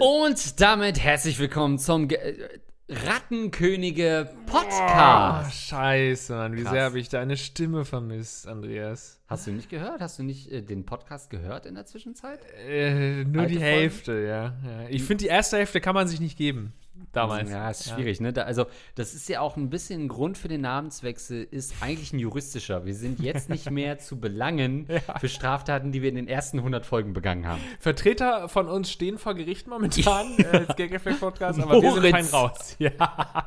Und 0.00 0.60
damit 0.62 0.98
herzlich 0.98 1.38
willkommen 1.38 1.78
zum 1.78 2.08
Ge 2.08 2.16
äh, 2.16 2.58
Rattenkönige 2.88 4.30
Podcast. 4.46 5.46
Oh, 5.46 5.50
scheiße, 5.50 6.34
Mann. 6.34 6.56
Wie 6.56 6.62
Krass. 6.62 6.72
sehr 6.72 6.84
habe 6.84 6.98
ich 6.98 7.10
deine 7.10 7.36
Stimme 7.36 7.84
vermisst, 7.84 8.48
Andreas. 8.48 9.20
Hast 9.26 9.46
du 9.46 9.50
nicht 9.50 9.68
gehört? 9.68 10.00
Hast 10.00 10.18
du 10.18 10.22
nicht 10.22 10.50
äh, 10.50 10.62
den 10.62 10.86
Podcast 10.86 11.28
gehört 11.28 11.66
in 11.66 11.74
der 11.74 11.84
Zwischenzeit? 11.84 12.40
Äh, 12.66 13.24
nur 13.24 13.42
Alte 13.42 13.54
die? 13.54 13.60
Hälfte, 13.60 14.12
ja. 14.22 14.54
ja. 14.66 14.88
Ich 14.88 15.02
finde, 15.02 15.24
die 15.24 15.28
erste 15.28 15.58
Hälfte 15.58 15.82
kann 15.82 15.94
man 15.94 16.08
sich 16.08 16.18
nicht 16.18 16.38
geben. 16.38 16.72
Damals. 17.12 17.50
Ja, 17.50 17.70
ist 17.70 17.90
schwierig, 17.90 18.20
ne? 18.20 18.32
Da, 18.32 18.42
also, 18.42 18.66
das 18.94 19.14
ist 19.14 19.28
ja 19.28 19.40
auch 19.40 19.56
ein 19.56 19.70
bisschen 19.70 20.04
ein 20.04 20.08
Grund 20.08 20.38
für 20.38 20.48
den 20.48 20.62
Namenswechsel, 20.62 21.46
ist 21.50 21.74
eigentlich 21.80 22.12
ein 22.12 22.18
juristischer. 22.18 22.84
Wir 22.84 22.94
sind 22.94 23.20
jetzt 23.20 23.48
nicht 23.48 23.70
mehr 23.70 23.98
zu 23.98 24.18
belangen 24.20 24.86
für 25.18 25.28
Straftaten, 25.28 25.92
die 25.92 26.02
wir 26.02 26.08
in 26.10 26.16
den 26.16 26.28
ersten 26.28 26.58
100 26.58 26.84
Folgen 26.84 27.12
begangen 27.12 27.46
haben. 27.46 27.60
Vertreter 27.80 28.48
von 28.48 28.68
uns 28.68 28.90
stehen 28.90 29.18
vor 29.18 29.34
Gericht 29.34 29.66
momentan 29.66 30.26
äh, 30.38 30.44
als 30.44 30.76
Gageffekt 30.76 31.20
Podcast, 31.20 31.60
aber 31.60 31.80
wir 31.80 31.92
sind 31.92 32.02
Moritz. 32.02 32.30
fein 32.30 32.40
raus. 32.40 32.76
Ja. 32.82 33.44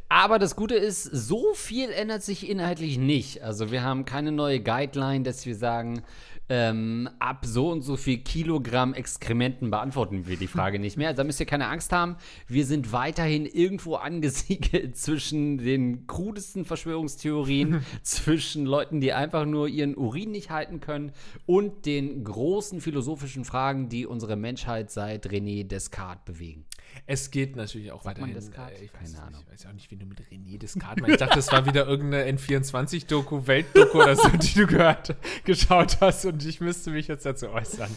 Aber 0.09 0.40
das 0.40 0.56
Gute 0.56 0.74
ist, 0.74 1.03
so 1.03 1.53
viel 1.53 1.92
ändert 1.92 2.24
sich 2.24 2.50
inhaltlich 2.50 2.97
nicht. 2.97 3.44
Also 3.44 3.72
wir 3.72 3.84
haben 3.84 4.06
keine 4.06 4.31
neue 4.31 4.59
Guideline, 4.59 5.24
dass 5.24 5.46
wir 5.46 5.56
sagen, 5.56 6.02
ähm, 6.50 7.08
ab 7.20 7.46
so 7.46 7.70
und 7.70 7.84
so 7.84 7.96
viel 7.96 8.18
Kilogramm 8.18 8.96
Exkrementen 8.96 9.69
beantworten 9.69 10.25
wir 10.25 10.36
die 10.36 10.48
Frage 10.48 10.80
nicht 10.80 10.98
mehr. 10.98 11.09
Also 11.09 11.22
da 11.22 11.24
müsst 11.24 11.40
ihr 11.40 11.46
keine 11.46 11.68
Angst 11.68 11.92
haben. 11.92 12.18
Wir 12.48 12.66
sind 12.66 12.92
weiterhin 12.92 13.46
irgendwo 13.46 13.96
angesiedelt 13.96 14.98
zwischen 14.98 15.59
den 15.59 16.08
krudesten 16.08 16.66
Verschwörungstheorien, 16.66 17.86
zwischen 18.02 18.66
Leuten, 18.66 19.02
die 19.02 19.14
einfach 19.14 19.46
nur 19.46 19.68
ihren 19.68 19.96
Urin 19.96 20.31
nicht 20.31 20.50
halten 20.50 20.80
können 20.80 21.12
und 21.46 21.86
den 21.86 22.24
großen 22.24 22.81
philosophischen 22.81 23.46
Fragen, 23.46 23.90
die 23.90 24.08
unsere 24.08 24.36
Menschheit 24.36 24.90
seit 24.90 25.28
René 25.28 25.68
Descartes 25.68 26.25
bewegen. 26.25 26.66
Es 27.06 27.32
geht 27.32 27.56
natürlich 27.56 27.92
auch 27.92 28.04
man 28.04 28.16
weiterhin. 28.16 28.34
Descartes? 28.36 28.80
äh, 28.80 28.86
ich 28.86 28.94
weiß, 28.94 29.00
Keine 29.00 29.10
nicht, 29.10 29.22
Ahnung. 29.22 29.42
ich 29.46 29.52
weiß 29.54 29.66
auch 29.68 29.74
nicht, 29.74 29.92
wie 29.92 29.96
du 29.98 30.06
mit 30.06 30.20
René 30.22 30.58
Descartes 30.58 31.02
meinst. 31.02 31.14
Ich 31.14 31.20
dachte, 31.20 31.36
das 31.36 31.52
war 31.52 31.66
wieder 31.66 31.88
irgendeine 31.88 32.32
N24-Doku, 32.38 33.48
Weltdoku 33.48 34.02
oder 34.02 34.16
so, 34.16 34.30
die 34.30 34.54
du 34.54 34.68
gehört, 34.68 35.16
geschaut 35.44 35.98
hast 36.02 36.26
und 36.26 36.46
ich 36.46 36.62
müsste 36.62 36.92
mich 36.92 37.08
jetzt 37.08 37.26
dazu 37.26 37.50
äußern. 37.50 37.96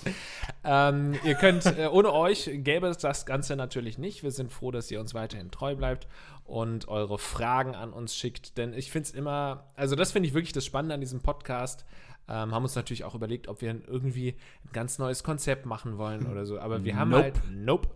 Ähm, 0.65 1.15
ihr 1.25 1.35
könnt, 1.35 1.67
äh, 1.67 1.89
ohne 1.91 2.13
euch 2.13 2.51
gäbe 2.53 2.87
es 2.89 2.99
das 2.99 3.27
Ganze 3.27 3.57
natürlich 3.57 3.99
nicht. 3.99 4.23
Wir 4.23 4.31
sind 4.31 4.53
froh, 4.53 4.71
dass 4.71 4.91
ihr 4.91 5.01
uns 5.01 5.15
weiterhin 5.15 5.51
treu 5.51 5.75
bleibt 5.75 6.07
und 6.45 6.89
eure 6.89 7.19
Fragen 7.19 7.75
an 7.75 7.93
uns 7.93 8.17
schickt, 8.17 8.59
denn 8.59 8.75
ich 8.75 8.91
finde 8.91 9.09
es 9.09 9.15
immer, 9.15 9.71
also 9.77 9.97
das 9.97 10.13
finde 10.13 10.29
ich 10.29 10.35
wirklich 10.35 10.53
das 10.53 10.65
Spannende 10.65 10.95
an 10.95 11.01
diesem 11.01 11.21
Podcast. 11.21 11.85
Ähm, 12.29 12.55
haben 12.55 12.63
uns 12.63 12.75
natürlich 12.77 13.05
auch 13.05 13.15
überlegt, 13.15 13.49
ob 13.49 13.61
wir 13.61 13.77
irgendwie 13.87 14.37
ein 14.65 14.73
ganz 14.73 14.99
neues 14.99 15.25
Konzept 15.25 15.67
machen 15.67 15.99
wollen 15.99 16.27
oder 16.27 16.47
so. 16.47 16.59
Aber 16.59 16.85
wir 16.85 16.97
haben 16.97 17.11
Nope. 17.11 17.23
halt, 17.23 17.41
nope. 17.51 17.89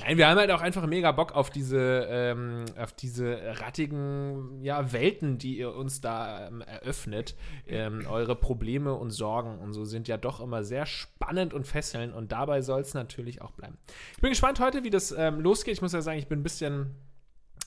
Nein, 0.00 0.16
wir 0.16 0.28
haben 0.28 0.38
halt 0.38 0.50
auch 0.50 0.62
einfach 0.62 0.86
mega 0.86 1.12
Bock 1.12 1.32
auf 1.32 1.50
diese, 1.50 2.06
ähm, 2.08 2.64
auf 2.78 2.92
diese 2.92 3.38
rattigen 3.60 4.62
ja, 4.62 4.92
Welten, 4.92 5.38
die 5.38 5.58
ihr 5.58 5.74
uns 5.74 6.00
da 6.00 6.48
ähm, 6.48 6.62
eröffnet. 6.62 7.36
Ähm, 7.66 8.06
eure 8.08 8.34
Probleme 8.34 8.94
und 8.94 9.10
Sorgen 9.10 9.58
und 9.58 9.72
so 9.74 9.84
sind 9.84 10.08
ja 10.08 10.16
doch 10.16 10.40
immer 10.40 10.64
sehr 10.64 10.86
spannend 10.86 11.54
und 11.54 11.66
fesselnd 11.66 12.14
und 12.14 12.32
dabei 12.32 12.62
soll 12.62 12.80
es 12.80 12.94
natürlich 12.94 13.42
auch 13.42 13.52
bleiben. 13.52 13.76
Ich 14.16 14.20
bin 14.20 14.30
gespannt 14.30 14.60
heute, 14.60 14.82
wie 14.82 14.90
das 14.90 15.12
ähm, 15.12 15.40
losgeht. 15.40 15.74
Ich 15.74 15.82
muss 15.82 15.92
ja 15.92 16.00
sagen, 16.00 16.18
ich 16.18 16.26
bin 16.26 16.40
ein 16.40 16.42
bisschen 16.42 16.96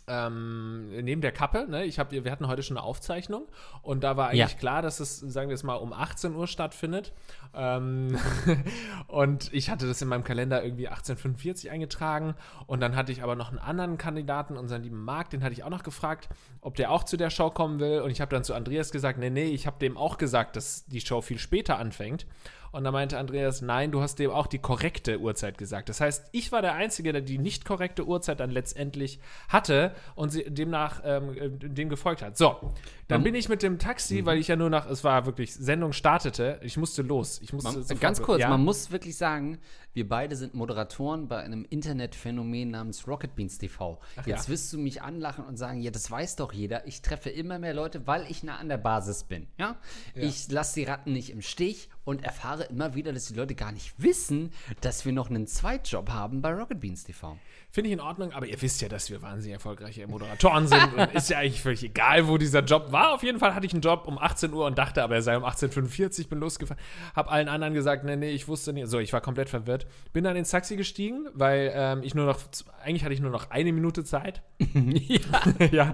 ähm, 0.09 0.89
neben 1.03 1.19
der 1.19 1.33
Kappe, 1.33 1.67
ne? 1.69 1.83
Ich 1.83 1.99
hab, 1.99 2.11
wir 2.11 2.31
hatten 2.31 2.47
heute 2.47 2.63
schon 2.63 2.77
eine 2.77 2.85
Aufzeichnung 2.85 3.45
und 3.81 4.05
da 4.05 4.15
war 4.15 4.27
eigentlich 4.29 4.39
Ja. 4.53 4.57
klar, 4.57 4.81
dass 4.81 5.01
es, 5.01 5.19
sagen 5.19 5.49
wir 5.49 5.55
es 5.55 5.63
mal, 5.63 5.75
um 5.75 5.91
18 5.91 6.33
Uhr 6.33 6.47
stattfindet. 6.47 7.11
Ähm, 7.53 8.17
und 9.07 9.51
ich 9.53 9.69
hatte 9.69 9.85
das 9.85 10.01
in 10.01 10.07
meinem 10.07 10.23
Kalender 10.23 10.63
irgendwie 10.63 10.87
1845 10.87 11.71
eingetragen 11.71 12.35
und 12.67 12.79
dann 12.79 12.95
hatte 12.95 13.11
ich 13.11 13.21
aber 13.21 13.35
noch 13.35 13.49
einen 13.49 13.59
anderen 13.59 13.97
Kandidaten, 13.97 14.55
unseren 14.55 14.83
lieben 14.83 15.03
Marc, 15.03 15.29
den 15.31 15.43
hatte 15.43 15.53
ich 15.53 15.63
auch 15.65 15.69
noch 15.69 15.83
gefragt, 15.83 16.29
ob 16.61 16.75
der 16.75 16.91
auch 16.91 17.03
zu 17.03 17.17
der 17.17 17.29
Show 17.29 17.49
kommen 17.49 17.79
will 17.81 17.99
und 17.99 18.09
ich 18.09 18.21
habe 18.21 18.33
dann 18.33 18.45
zu 18.45 18.53
Andreas 18.53 18.91
gesagt, 18.91 19.19
nee, 19.19 19.29
nee, 19.29 19.47
ich 19.47 19.67
habe 19.67 19.77
dem 19.79 19.97
auch 19.97 20.17
gesagt, 20.17 20.55
dass 20.55 20.85
die 20.85 21.01
Show 21.01 21.19
viel 21.21 21.39
später 21.39 21.77
anfängt. 21.79 22.25
Und 22.71 22.83
da 22.83 22.91
meinte 22.91 23.17
Andreas, 23.17 23.61
nein, 23.61 23.91
du 23.91 24.01
hast 24.01 24.19
dem 24.19 24.31
auch 24.31 24.47
die 24.47 24.59
korrekte 24.59 25.19
Uhrzeit 25.19 25.57
gesagt. 25.57 25.89
Das 25.89 26.01
heißt, 26.01 26.27
ich 26.31 26.51
war 26.51 26.61
der 26.61 26.73
Einzige, 26.73 27.11
der 27.11 27.21
die 27.21 27.37
nicht 27.37 27.65
korrekte 27.65 28.05
Uhrzeit 28.05 28.39
dann 28.39 28.51
letztendlich 28.51 29.19
hatte. 29.49 29.93
und 30.15 30.29
sie 30.29 30.43
demnach 30.43 31.01
ähm, 31.05 31.37
äh, 31.37 31.49
dem 31.49 31.89
gefolgt 31.89 32.21
hat. 32.21 32.37
So, 32.37 32.73
dann 33.07 33.19
Man- 33.19 33.23
bin 33.23 33.35
ich 33.35 33.49
mit 33.49 33.63
dem 33.63 33.79
Taxi, 33.79 34.25
weil 34.25 34.37
ich 34.37 34.47
ja 34.47 34.55
nur 34.55 34.69
nach, 34.69 34.89
es 34.89 35.03
war 35.03 35.25
wirklich, 35.25 35.53
Sendung 35.53 35.93
startete, 35.93 36.59
ich 36.61 36.77
musste 36.77 37.01
los. 37.01 37.39
Ich 37.41 37.53
musste 37.53 37.71
Man, 37.71 37.81
sofort 37.81 38.01
ganz 38.01 38.21
kurz, 38.21 38.41
ja? 38.41 38.49
man 38.49 38.63
muss 38.63 38.91
wirklich 38.91 39.17
sagen, 39.17 39.59
wir 39.93 40.07
beide 40.07 40.35
sind 40.35 40.53
Moderatoren 40.53 41.27
bei 41.27 41.39
einem 41.39 41.65
Internetphänomen 41.69 42.69
namens 42.69 43.07
Rocket 43.07 43.35
Beans 43.35 43.57
TV. 43.57 43.99
Jetzt 44.25 44.47
ja. 44.47 44.47
wirst 44.49 44.71
du 44.71 44.77
mich 44.77 45.01
anlachen 45.01 45.45
und 45.45 45.57
sagen, 45.57 45.81
ja, 45.81 45.89
das 45.91 46.09
weiß 46.11 46.35
doch 46.35 46.53
jeder. 46.53 46.85
Ich 46.85 47.01
treffe 47.01 47.29
immer 47.29 47.57
mehr 47.59 47.73
Leute, 47.73 48.05
weil 48.05 48.29
ich 48.29 48.43
nah 48.43 48.57
an 48.57 48.69
der 48.69 48.77
Basis 48.77 49.23
bin. 49.23 49.47
Ja? 49.57 49.77
Ich 50.13 50.51
lasse 50.51 50.75
die 50.75 50.83
Ratten 50.83 51.13
nicht 51.13 51.31
im 51.31 51.41
Stich 51.41 51.89
und 52.07 52.23
erfahre 52.23 52.63
immer 52.63 52.95
wieder, 52.95 53.11
dass 53.11 53.25
die 53.25 53.33
Leute 53.33 53.53
gar 53.53 53.73
nicht 53.73 53.93
wissen, 53.97 54.53
dass 54.79 55.03
wir 55.03 55.11
noch 55.11 55.29
einen 55.29 55.45
Zweitjob 55.45 56.09
haben 56.09 56.41
bei 56.41 56.53
Rocket 56.53 56.79
Beans 56.79 57.03
TV. 57.03 57.37
Finde 57.77 57.89
ich 57.89 57.93
in 57.93 57.99
Ordnung, 57.99 58.31
aber 58.31 58.47
ihr 58.47 58.59
wisst 58.59 58.81
ja, 58.81 58.89
dass 58.89 59.11
wir 59.11 59.21
wahnsinnig 59.21 59.53
erfolgreiche 59.53 60.07
Moderatoren 60.07 60.65
sind 60.65 60.95
und 60.97 61.13
ist 61.13 61.29
ja 61.29 61.37
eigentlich 61.37 61.61
völlig 61.61 61.83
egal, 61.83 62.27
wo 62.27 62.39
dieser 62.39 62.63
Job 62.63 62.91
war. 62.91 63.13
Auf 63.13 63.21
jeden 63.21 63.37
Fall 63.37 63.53
hatte 63.53 63.67
ich 63.67 63.73
einen 63.73 63.83
Job 63.83 64.07
um 64.07 64.17
18 64.17 64.51
Uhr 64.51 64.65
und 64.65 64.79
dachte 64.79 65.03
aber, 65.03 65.13
er 65.13 65.21
sei 65.21 65.37
um 65.37 65.43
18.45 65.43 66.23
Uhr, 66.23 66.29
bin 66.29 66.39
losgefahren, 66.39 66.81
habe 67.15 67.29
allen 67.29 67.47
anderen 67.47 67.75
gesagt, 67.75 68.03
nee, 68.03 68.15
nee, 68.15 68.31
ich 68.31 68.47
wusste 68.47 68.73
nicht. 68.73 68.87
So, 68.87 68.97
ich 68.97 69.13
war 69.13 69.21
komplett 69.21 69.49
verwirrt. 69.49 69.85
Bin 70.11 70.23
dann 70.23 70.35
ins 70.35 70.49
Taxi 70.49 70.75
gestiegen, 70.75 71.27
weil 71.35 71.71
ähm, 71.71 72.01
ich 72.01 72.15
nur 72.15 72.25
noch, 72.25 72.39
eigentlich 72.83 73.03
hatte 73.03 73.13
ich 73.13 73.21
nur 73.21 73.29
noch 73.29 73.51
eine 73.51 73.71
Minute 73.71 74.03
Zeit. 74.03 74.41
ja. 74.73 75.19
ja. 75.71 75.93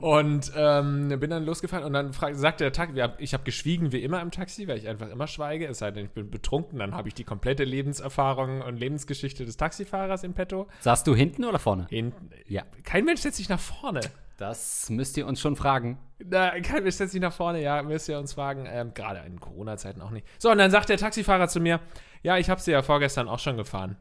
Und 0.00 0.50
ähm, 0.56 1.08
bin 1.20 1.30
dann 1.30 1.44
losgefahren 1.44 1.84
und 1.84 1.92
dann 1.92 2.12
frag, 2.12 2.34
sagte 2.34 2.64
der 2.64 2.72
Taxi, 2.72 3.00
ich 3.18 3.32
habe 3.32 3.44
geschwiegen 3.44 3.92
wie 3.92 4.02
immer 4.02 4.20
im 4.20 4.32
Taxi, 4.32 4.66
weil 4.66 4.78
ich 4.78 4.88
einfach 4.88 5.08
immer 5.08 5.28
schweige, 5.28 5.68
es 5.68 5.78
sei 5.78 5.92
denn, 5.92 6.06
ich 6.06 6.10
bin 6.10 6.32
betrunken, 6.32 6.80
dann 6.80 6.96
habe 6.96 7.06
ich 7.06 7.14
die 7.14 7.22
komplette 7.22 7.62
Lebenserfahrung 7.62 8.60
und 8.60 8.76
Lebensgeschichte 8.76 9.44
des 9.44 9.56
Taxifahrers 9.56 10.24
in 10.24 10.34
petto. 10.34 10.63
Saßt 10.80 11.06
du 11.06 11.14
hinten 11.14 11.44
oder 11.44 11.58
vorne? 11.58 11.86
Hinten. 11.88 12.30
Ja. 12.46 12.62
Kein 12.82 13.04
Mensch 13.04 13.20
setzt 13.20 13.36
sich 13.36 13.48
nach 13.48 13.60
vorne. 13.60 14.00
Das 14.36 14.90
müsst 14.90 15.16
ihr 15.16 15.26
uns 15.26 15.40
schon 15.40 15.54
fragen. 15.54 15.98
Na, 16.18 16.58
kein 16.60 16.82
Mensch 16.82 16.96
setzt 16.96 17.12
sich 17.12 17.20
nach 17.20 17.32
vorne, 17.32 17.62
ja, 17.62 17.82
müsst 17.82 18.08
ihr 18.08 18.18
uns 18.18 18.32
fragen. 18.32 18.66
Ähm, 18.68 18.92
Gerade 18.92 19.20
in 19.20 19.38
Corona-Zeiten 19.38 20.00
auch 20.00 20.10
nicht. 20.10 20.26
So, 20.38 20.50
und 20.50 20.58
dann 20.58 20.70
sagt 20.70 20.88
der 20.88 20.96
Taxifahrer 20.96 21.48
zu 21.48 21.60
mir, 21.60 21.80
ja, 22.22 22.36
ich 22.38 22.50
habe 22.50 22.60
sie 22.60 22.72
ja 22.72 22.82
vorgestern 22.82 23.28
auch 23.28 23.38
schon 23.38 23.56
gefahren. 23.56 23.96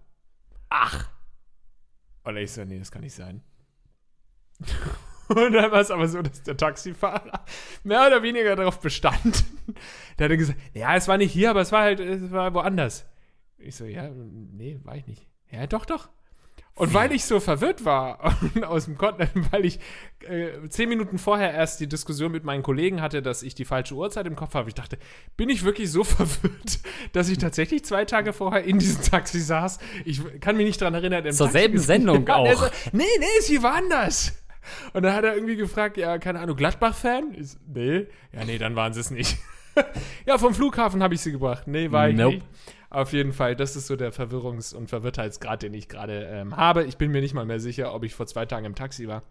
Ach, 0.69 1.09
Und 2.23 2.37
ich 2.37 2.51
so, 2.51 2.63
nee, 2.65 2.79
das 2.79 2.91
kann 2.91 3.01
nicht 3.01 3.13
sein. 3.13 3.43
Und 5.29 5.53
dann 5.53 5.71
war 5.71 5.79
es 5.79 5.91
aber 5.91 6.07
so, 6.07 6.21
dass 6.21 6.43
der 6.43 6.57
Taxifahrer 6.57 7.45
mehr 7.83 8.05
oder 8.07 8.21
weniger 8.23 8.55
darauf 8.55 8.79
bestand. 8.79 9.45
Der 10.19 10.29
hat 10.29 10.37
gesagt, 10.37 10.59
ja, 10.73 10.95
es 10.95 11.07
war 11.07 11.17
nicht 11.17 11.31
hier, 11.31 11.49
aber 11.49 11.61
es 11.61 11.71
war 11.71 11.81
halt, 11.83 11.99
es 11.99 12.31
war 12.31 12.53
woanders. 12.53 13.05
Ich 13.57 13.75
so, 13.75 13.85
ja, 13.85 14.09
nee, 14.09 14.79
war 14.83 14.95
ich 14.95 15.07
nicht. 15.07 15.27
Ja, 15.49 15.65
doch, 15.67 15.85
doch. 15.85 16.09
Und 16.75 16.91
weil 16.93 17.11
ich 17.11 17.25
so 17.25 17.39
verwirrt 17.39 17.85
war 17.85 18.35
aus 18.67 18.85
dem 18.85 18.97
Konten, 18.97 19.27
weil 19.51 19.63
ich 19.63 19.79
äh, 20.27 20.67
zehn 20.69 20.89
Minuten 20.89 21.19
vorher 21.19 21.53
erst 21.53 21.79
die 21.79 21.87
Diskussion 21.87 22.31
mit 22.31 22.43
meinen 22.43 22.63
Kollegen 22.63 22.99
hatte, 22.99 23.21
dass 23.21 23.43
ich 23.43 23.53
die 23.53 23.65
falsche 23.65 23.93
Uhrzeit 23.93 24.25
im 24.25 24.35
Kopf 24.35 24.55
habe, 24.55 24.69
ich 24.69 24.75
dachte, 24.75 24.97
bin 25.37 25.49
ich 25.49 25.63
wirklich 25.63 25.91
so 25.91 26.03
verwirrt, 26.03 26.79
dass 27.11 27.29
ich 27.29 27.37
tatsächlich 27.37 27.85
zwei 27.85 28.05
Tage 28.05 28.33
vorher 28.33 28.63
in 28.63 28.79
diesem 28.79 29.03
Taxi 29.03 29.39
saß? 29.39 29.77
Ich 30.03 30.21
kann 30.39 30.57
mich 30.57 30.65
nicht 30.65 30.81
daran 30.81 30.95
erinnern. 30.95 31.31
Zur 31.31 31.45
Taxi 31.45 31.59
selben 31.59 31.77
Sendung 31.77 32.27
auch. 32.29 32.53
So, 32.55 32.67
nee, 32.91 33.03
nee, 33.19 33.41
sie 33.41 33.61
war 33.61 33.75
anders. 33.75 34.33
Und 34.93 35.03
dann 35.03 35.13
hat 35.13 35.25
er 35.25 35.35
irgendwie 35.35 35.57
gefragt, 35.57 35.97
ja, 35.97 36.17
keine 36.17 36.39
Ahnung, 36.39 36.55
Gladbach-Fan? 36.55 37.35
Nee. 37.67 38.07
Ja, 38.31 38.45
nee, 38.45 38.57
dann 38.57 38.75
waren 38.75 38.93
sie 38.93 39.01
es 39.01 39.11
nicht. 39.11 39.37
ja, 40.25 40.37
vom 40.37 40.53
Flughafen 40.55 41.03
habe 41.03 41.13
ich 41.13 41.21
sie 41.21 41.31
gebracht. 41.31 41.67
Nee, 41.67 41.91
war 41.91 42.09
ich 42.09 42.15
Nope. 42.15 42.35
nicht. 42.35 42.45
Auf 42.93 43.11
jeden 43.11 43.33
Fall, 43.33 43.55
das 43.55 43.75
ist 43.75 43.87
so 43.87 43.95
der 43.95 44.13
Verwirrungs- 44.13 44.75
und 44.75 44.87
Verwirrtheitsgrad, 44.87 45.63
den 45.63 45.73
ich 45.73 45.89
gerade 45.89 46.25
ähm, 46.31 46.55
habe. 46.55 46.83
Ich 46.83 46.97
bin 46.97 47.09
mir 47.11 47.21
nicht 47.21 47.33
mal 47.33 47.43
mehr 47.43 47.59
sicher, 47.59 47.91
ob 47.91 48.03
ich 48.03 48.13
vor 48.13 48.27
zwei 48.27 48.45
Tagen 48.45 48.65
im 48.65 48.75
Taxi 48.75 49.07
war. 49.07 49.23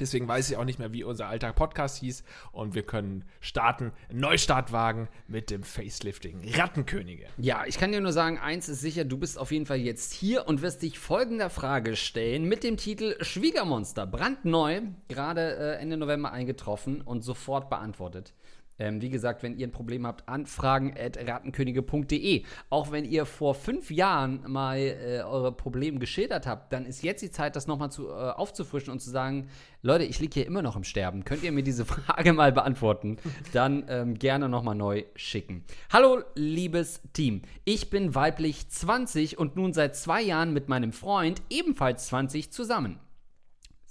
Deswegen 0.00 0.26
weiß 0.26 0.50
ich 0.50 0.56
auch 0.56 0.64
nicht 0.64 0.78
mehr, 0.78 0.92
wie 0.94 1.04
unser 1.04 1.28
alter 1.28 1.52
Podcast 1.52 1.98
hieß. 1.98 2.24
Und 2.50 2.74
wir 2.74 2.82
können 2.82 3.24
starten, 3.40 3.92
Neustart 4.10 4.72
wagen 4.72 5.08
mit 5.28 5.50
dem 5.50 5.62
Facelifting 5.62 6.40
Rattenkönige. 6.54 7.26
Ja, 7.36 7.64
ich 7.66 7.78
kann 7.78 7.92
dir 7.92 8.00
nur 8.00 8.12
sagen, 8.12 8.38
eins 8.38 8.70
ist 8.70 8.80
sicher, 8.80 9.04
du 9.04 9.18
bist 9.18 9.38
auf 9.38 9.52
jeden 9.52 9.66
Fall 9.66 9.76
jetzt 9.76 10.14
hier 10.14 10.48
und 10.48 10.62
wirst 10.62 10.82
dich 10.82 10.98
folgender 10.98 11.50
Frage 11.50 11.96
stellen 11.96 12.44
mit 12.44 12.64
dem 12.64 12.78
Titel 12.78 13.22
Schwiegermonster, 13.22 14.06
brandneu, 14.06 14.80
gerade 15.08 15.56
äh, 15.56 15.80
Ende 15.80 15.98
November 15.98 16.32
eingetroffen 16.32 17.02
und 17.02 17.22
sofort 17.22 17.68
beantwortet. 17.68 18.32
Ähm, 18.78 19.00
wie 19.00 19.10
gesagt, 19.10 19.42
wenn 19.42 19.56
ihr 19.56 19.66
ein 19.66 19.72
Problem 19.72 20.06
habt, 20.06 20.28
anfragen 20.28 20.94
at 20.98 21.16
rattenkönige.de. 21.16 22.44
Auch 22.70 22.90
wenn 22.90 23.04
ihr 23.04 23.24
vor 23.24 23.54
fünf 23.54 23.90
Jahren 23.90 24.40
mal 24.46 24.78
äh, 24.78 25.22
eure 25.22 25.52
Probleme 25.52 25.98
geschildert 25.98 26.46
habt, 26.46 26.72
dann 26.72 26.84
ist 26.84 27.02
jetzt 27.02 27.22
die 27.22 27.30
Zeit, 27.30 27.56
das 27.56 27.66
nochmal 27.66 27.90
äh, 27.98 28.02
aufzufrischen 28.02 28.92
und 28.92 29.00
zu 29.00 29.10
sagen, 29.10 29.48
Leute, 29.82 30.04
ich 30.04 30.18
liege 30.18 30.34
hier 30.34 30.46
immer 30.46 30.62
noch 30.62 30.76
im 30.76 30.84
Sterben. 30.84 31.24
Könnt 31.24 31.44
ihr 31.44 31.52
mir 31.52 31.62
diese 31.62 31.84
Frage 31.84 32.32
mal 32.32 32.52
beantworten? 32.52 33.18
Dann 33.52 33.84
ähm, 33.88 34.14
gerne 34.14 34.48
nochmal 34.48 34.74
neu 34.74 35.04
schicken. 35.14 35.64
Hallo, 35.92 36.22
liebes 36.34 37.00
Team. 37.12 37.42
Ich 37.64 37.90
bin 37.90 38.14
weiblich 38.14 38.68
20 38.68 39.38
und 39.38 39.56
nun 39.56 39.72
seit 39.72 39.94
zwei 39.94 40.22
Jahren 40.22 40.52
mit 40.52 40.68
meinem 40.68 40.92
Freund, 40.92 41.42
ebenfalls 41.50 42.06
20, 42.06 42.50
zusammen. 42.50 42.98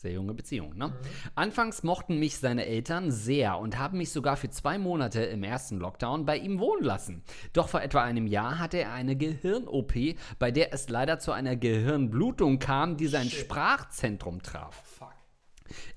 Sehr 0.03 0.11
junge 0.11 0.33
Beziehung, 0.33 0.75
ne? 0.75 0.91
Anfangs 1.33 1.81
mochten 1.81 2.19
mich 2.19 2.37
seine 2.37 2.65
Eltern 2.65 3.09
sehr 3.09 3.57
und 3.57 3.79
haben 3.79 3.99
mich 3.99 4.11
sogar 4.11 4.35
für 4.35 4.49
zwei 4.49 4.77
Monate 4.77 5.23
im 5.23 5.43
ersten 5.43 5.79
Lockdown 5.79 6.25
bei 6.25 6.35
ihm 6.35 6.59
wohnen 6.59 6.83
lassen. 6.83 7.23
Doch 7.53 7.69
vor 7.69 7.81
etwa 7.81 8.03
einem 8.03 8.27
Jahr 8.27 8.59
hatte 8.59 8.79
er 8.79 8.91
eine 8.91 9.15
Gehirn-OP, 9.15 9.93
bei 10.39 10.51
der 10.51 10.73
es 10.73 10.89
leider 10.89 11.19
zu 11.19 11.31
einer 11.31 11.55
Gehirnblutung 11.55 12.59
kam, 12.59 12.97
die 12.97 13.07
sein 13.07 13.29
Sprachzentrum 13.29 14.41
traf. 14.41 14.83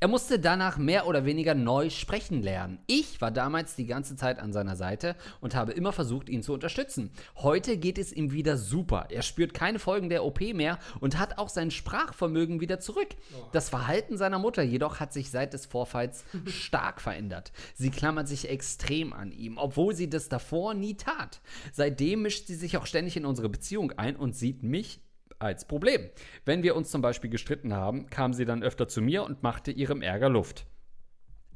Er 0.01 0.09
musste 0.09 0.39
danach 0.39 0.79
mehr 0.79 1.07
oder 1.07 1.25
weniger 1.25 1.55
neu 1.55 1.91
sprechen 1.91 2.43
lernen. 2.43 2.79
Ich 2.87 3.21
war 3.21 3.31
damals 3.31 3.77
die 3.77 3.87
ganze 3.87 4.17
Zeit 4.17 4.39
an 4.39 4.53
seiner 4.53 4.77
Seite 4.77 5.17
und 5.41 5.55
habe 5.55 5.73
immer 5.73 5.93
versucht, 5.93 6.29
ihn 6.29 6.43
zu 6.43 6.53
unterstützen. 6.53 7.11
Heute 7.37 7.77
geht 7.77 7.99
es 7.99 8.13
ihm 8.13 8.33
wieder 8.33 8.57
super. 8.57 9.07
Er 9.11 9.23
spürt 9.23 9.55
keine 9.55 9.79
Folgen 9.79 10.09
der 10.09 10.25
OP 10.25 10.41
mehr 10.41 10.79
und 11.01 11.19
hat 11.19 11.39
auch 11.39 11.49
sein 11.49 11.71
Sprachvermögen 11.71 12.61
wieder 12.61 12.81
zurück. 12.81 13.09
Das 13.53 13.69
Verhalten 13.69 14.17
seiner 14.17 14.39
Mutter 14.39 14.63
jedoch 14.63 15.01
hat 15.01 15.13
sich 15.13 15.31
seit 15.31 15.53
des 15.53 15.67
Vorfalls 15.67 16.25
stark 16.47 17.01
verändert. 17.01 17.53
Sie 17.75 17.91
klammert 17.91 18.29
sich 18.29 18.49
extrem 18.49 19.13
an 19.13 19.33
ihm, 19.33 19.59
obwohl 19.59 19.95
sie 19.95 20.11
das 20.11 20.29
davor 20.29 20.75
nie 20.75 20.97
tat. 20.97 21.41
Seitdem 21.73 22.23
mischt 22.23 22.47
sie 22.47 22.55
sich 22.55 22.77
auch 22.77 22.87
ständig 22.87 23.17
in 23.17 23.27
unsere 23.27 23.49
Beziehung 23.49 23.93
ein 23.93 24.17
und 24.17 24.37
sieht 24.37 24.63
mich 24.63 25.01
als 25.39 25.67
Problem. 25.67 26.09
Wenn 26.45 26.63
wir 26.63 26.77
uns 26.77 26.91
zum 26.91 27.03
Beispiel 27.03 27.31
gestritten 27.31 27.75
haben, 27.75 28.09
kam 28.09 28.33
sie 28.33 28.45
dann 28.45 28.63
öfter 28.63 28.89
zu 28.89 29.01
mir 29.01 29.25
und 29.25 29.43
machte 29.43 29.71
ihrem 29.71 30.03
Ärger 30.03 30.29
Luft. 30.29 30.67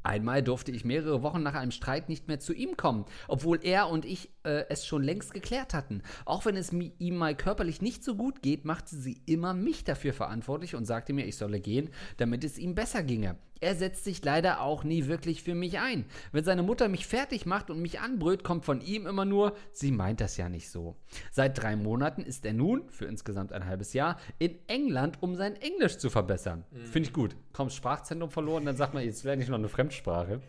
Einmal 0.03 0.41
durfte 0.41 0.71
ich 0.71 0.83
mehrere 0.83 1.21
Wochen 1.21 1.43
nach 1.43 1.53
einem 1.53 1.71
Streit 1.71 2.09
nicht 2.09 2.27
mehr 2.27 2.39
zu 2.39 2.53
ihm 2.53 2.75
kommen, 2.75 3.05
obwohl 3.27 3.59
er 3.61 3.87
und 3.87 4.03
ich 4.03 4.31
äh, 4.43 4.65
es 4.69 4.85
schon 4.85 5.03
längst 5.03 5.33
geklärt 5.33 5.73
hatten. 5.73 6.01
Auch 6.25 6.45
wenn 6.45 6.55
es 6.55 6.71
ihm 6.71 7.17
mal 7.17 7.35
körperlich 7.35 7.81
nicht 7.81 8.03
so 8.03 8.15
gut 8.15 8.41
geht, 8.41 8.65
machte 8.65 8.95
sie 8.95 9.21
immer 9.27 9.53
mich 9.53 9.83
dafür 9.83 10.13
verantwortlich 10.13 10.75
und 10.75 10.85
sagte 10.85 11.13
mir, 11.13 11.25
ich 11.25 11.37
solle 11.37 11.59
gehen, 11.59 11.89
damit 12.17 12.43
es 12.43 12.57
ihm 12.57 12.73
besser 12.73 13.03
ginge. 13.03 13.37
Er 13.61 13.75
setzt 13.75 14.03
sich 14.03 14.25
leider 14.25 14.61
auch 14.61 14.83
nie 14.83 15.05
wirklich 15.05 15.43
für 15.43 15.53
mich 15.53 15.79
ein. 15.79 16.05
Wenn 16.31 16.43
seine 16.43 16.63
Mutter 16.63 16.87
mich 16.87 17.05
fertig 17.05 17.45
macht 17.45 17.69
und 17.69 17.79
mich 17.79 17.99
anbrüllt, 17.99 18.43
kommt 18.43 18.65
von 18.65 18.81
ihm 18.81 19.05
immer 19.05 19.23
nur, 19.23 19.55
sie 19.71 19.91
meint 19.91 20.19
das 20.19 20.35
ja 20.35 20.49
nicht 20.49 20.71
so. 20.71 20.95
Seit 21.31 21.61
drei 21.61 21.75
Monaten 21.75 22.23
ist 22.23 22.43
er 22.43 22.53
nun, 22.53 22.89
für 22.89 23.05
insgesamt 23.05 23.53
ein 23.53 23.67
halbes 23.67 23.93
Jahr, 23.93 24.17
in 24.39 24.57
England, 24.67 25.21
um 25.21 25.35
sein 25.35 25.55
Englisch 25.55 25.97
zu 25.97 26.09
verbessern. 26.09 26.65
Finde 26.71 27.07
ich 27.07 27.13
gut. 27.13 27.35
Kommt 27.53 27.71
Sprachzentrum 27.71 28.31
verloren, 28.31 28.65
dann 28.65 28.75
sagt 28.75 28.95
man, 28.95 29.03
jetzt 29.03 29.23
lerne 29.23 29.43
ich 29.43 29.49
noch 29.49 29.59
eine 29.59 29.69
Fremdsprache. 29.69 30.41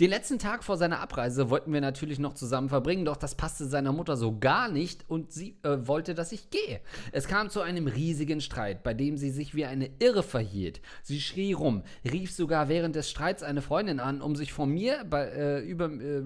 Den 0.00 0.10
letzten 0.10 0.38
Tag 0.38 0.64
vor 0.64 0.76
seiner 0.76 1.00
Abreise 1.00 1.50
wollten 1.50 1.72
wir 1.72 1.80
natürlich 1.80 2.18
noch 2.18 2.34
zusammen 2.34 2.68
verbringen, 2.68 3.04
doch 3.04 3.16
das 3.16 3.34
passte 3.34 3.66
seiner 3.66 3.92
Mutter 3.92 4.16
so 4.16 4.38
gar 4.38 4.68
nicht 4.68 5.04
und 5.08 5.32
sie 5.32 5.58
äh, 5.62 5.86
wollte, 5.86 6.14
dass 6.14 6.32
ich 6.32 6.50
gehe. 6.50 6.80
Es 7.12 7.28
kam 7.28 7.50
zu 7.50 7.60
einem 7.60 7.86
riesigen 7.86 8.40
Streit, 8.40 8.82
bei 8.82 8.94
dem 8.94 9.16
sie 9.16 9.30
sich 9.30 9.54
wie 9.54 9.64
eine 9.64 9.90
Irre 9.98 10.22
verhielt. 10.22 10.80
Sie 11.02 11.20
schrie 11.20 11.52
rum, 11.52 11.82
rief 12.04 12.32
sogar 12.32 12.68
während 12.68 12.94
des 12.94 13.10
Streits 13.10 13.42
eine 13.42 13.62
Freundin 13.62 14.00
an, 14.00 14.20
um 14.20 14.36
sich 14.36 14.52
von 14.52 14.70
mir 14.70 15.04
bei, 15.08 15.26
äh, 15.26 15.60
über, 15.60 15.90
äh, 15.90 16.22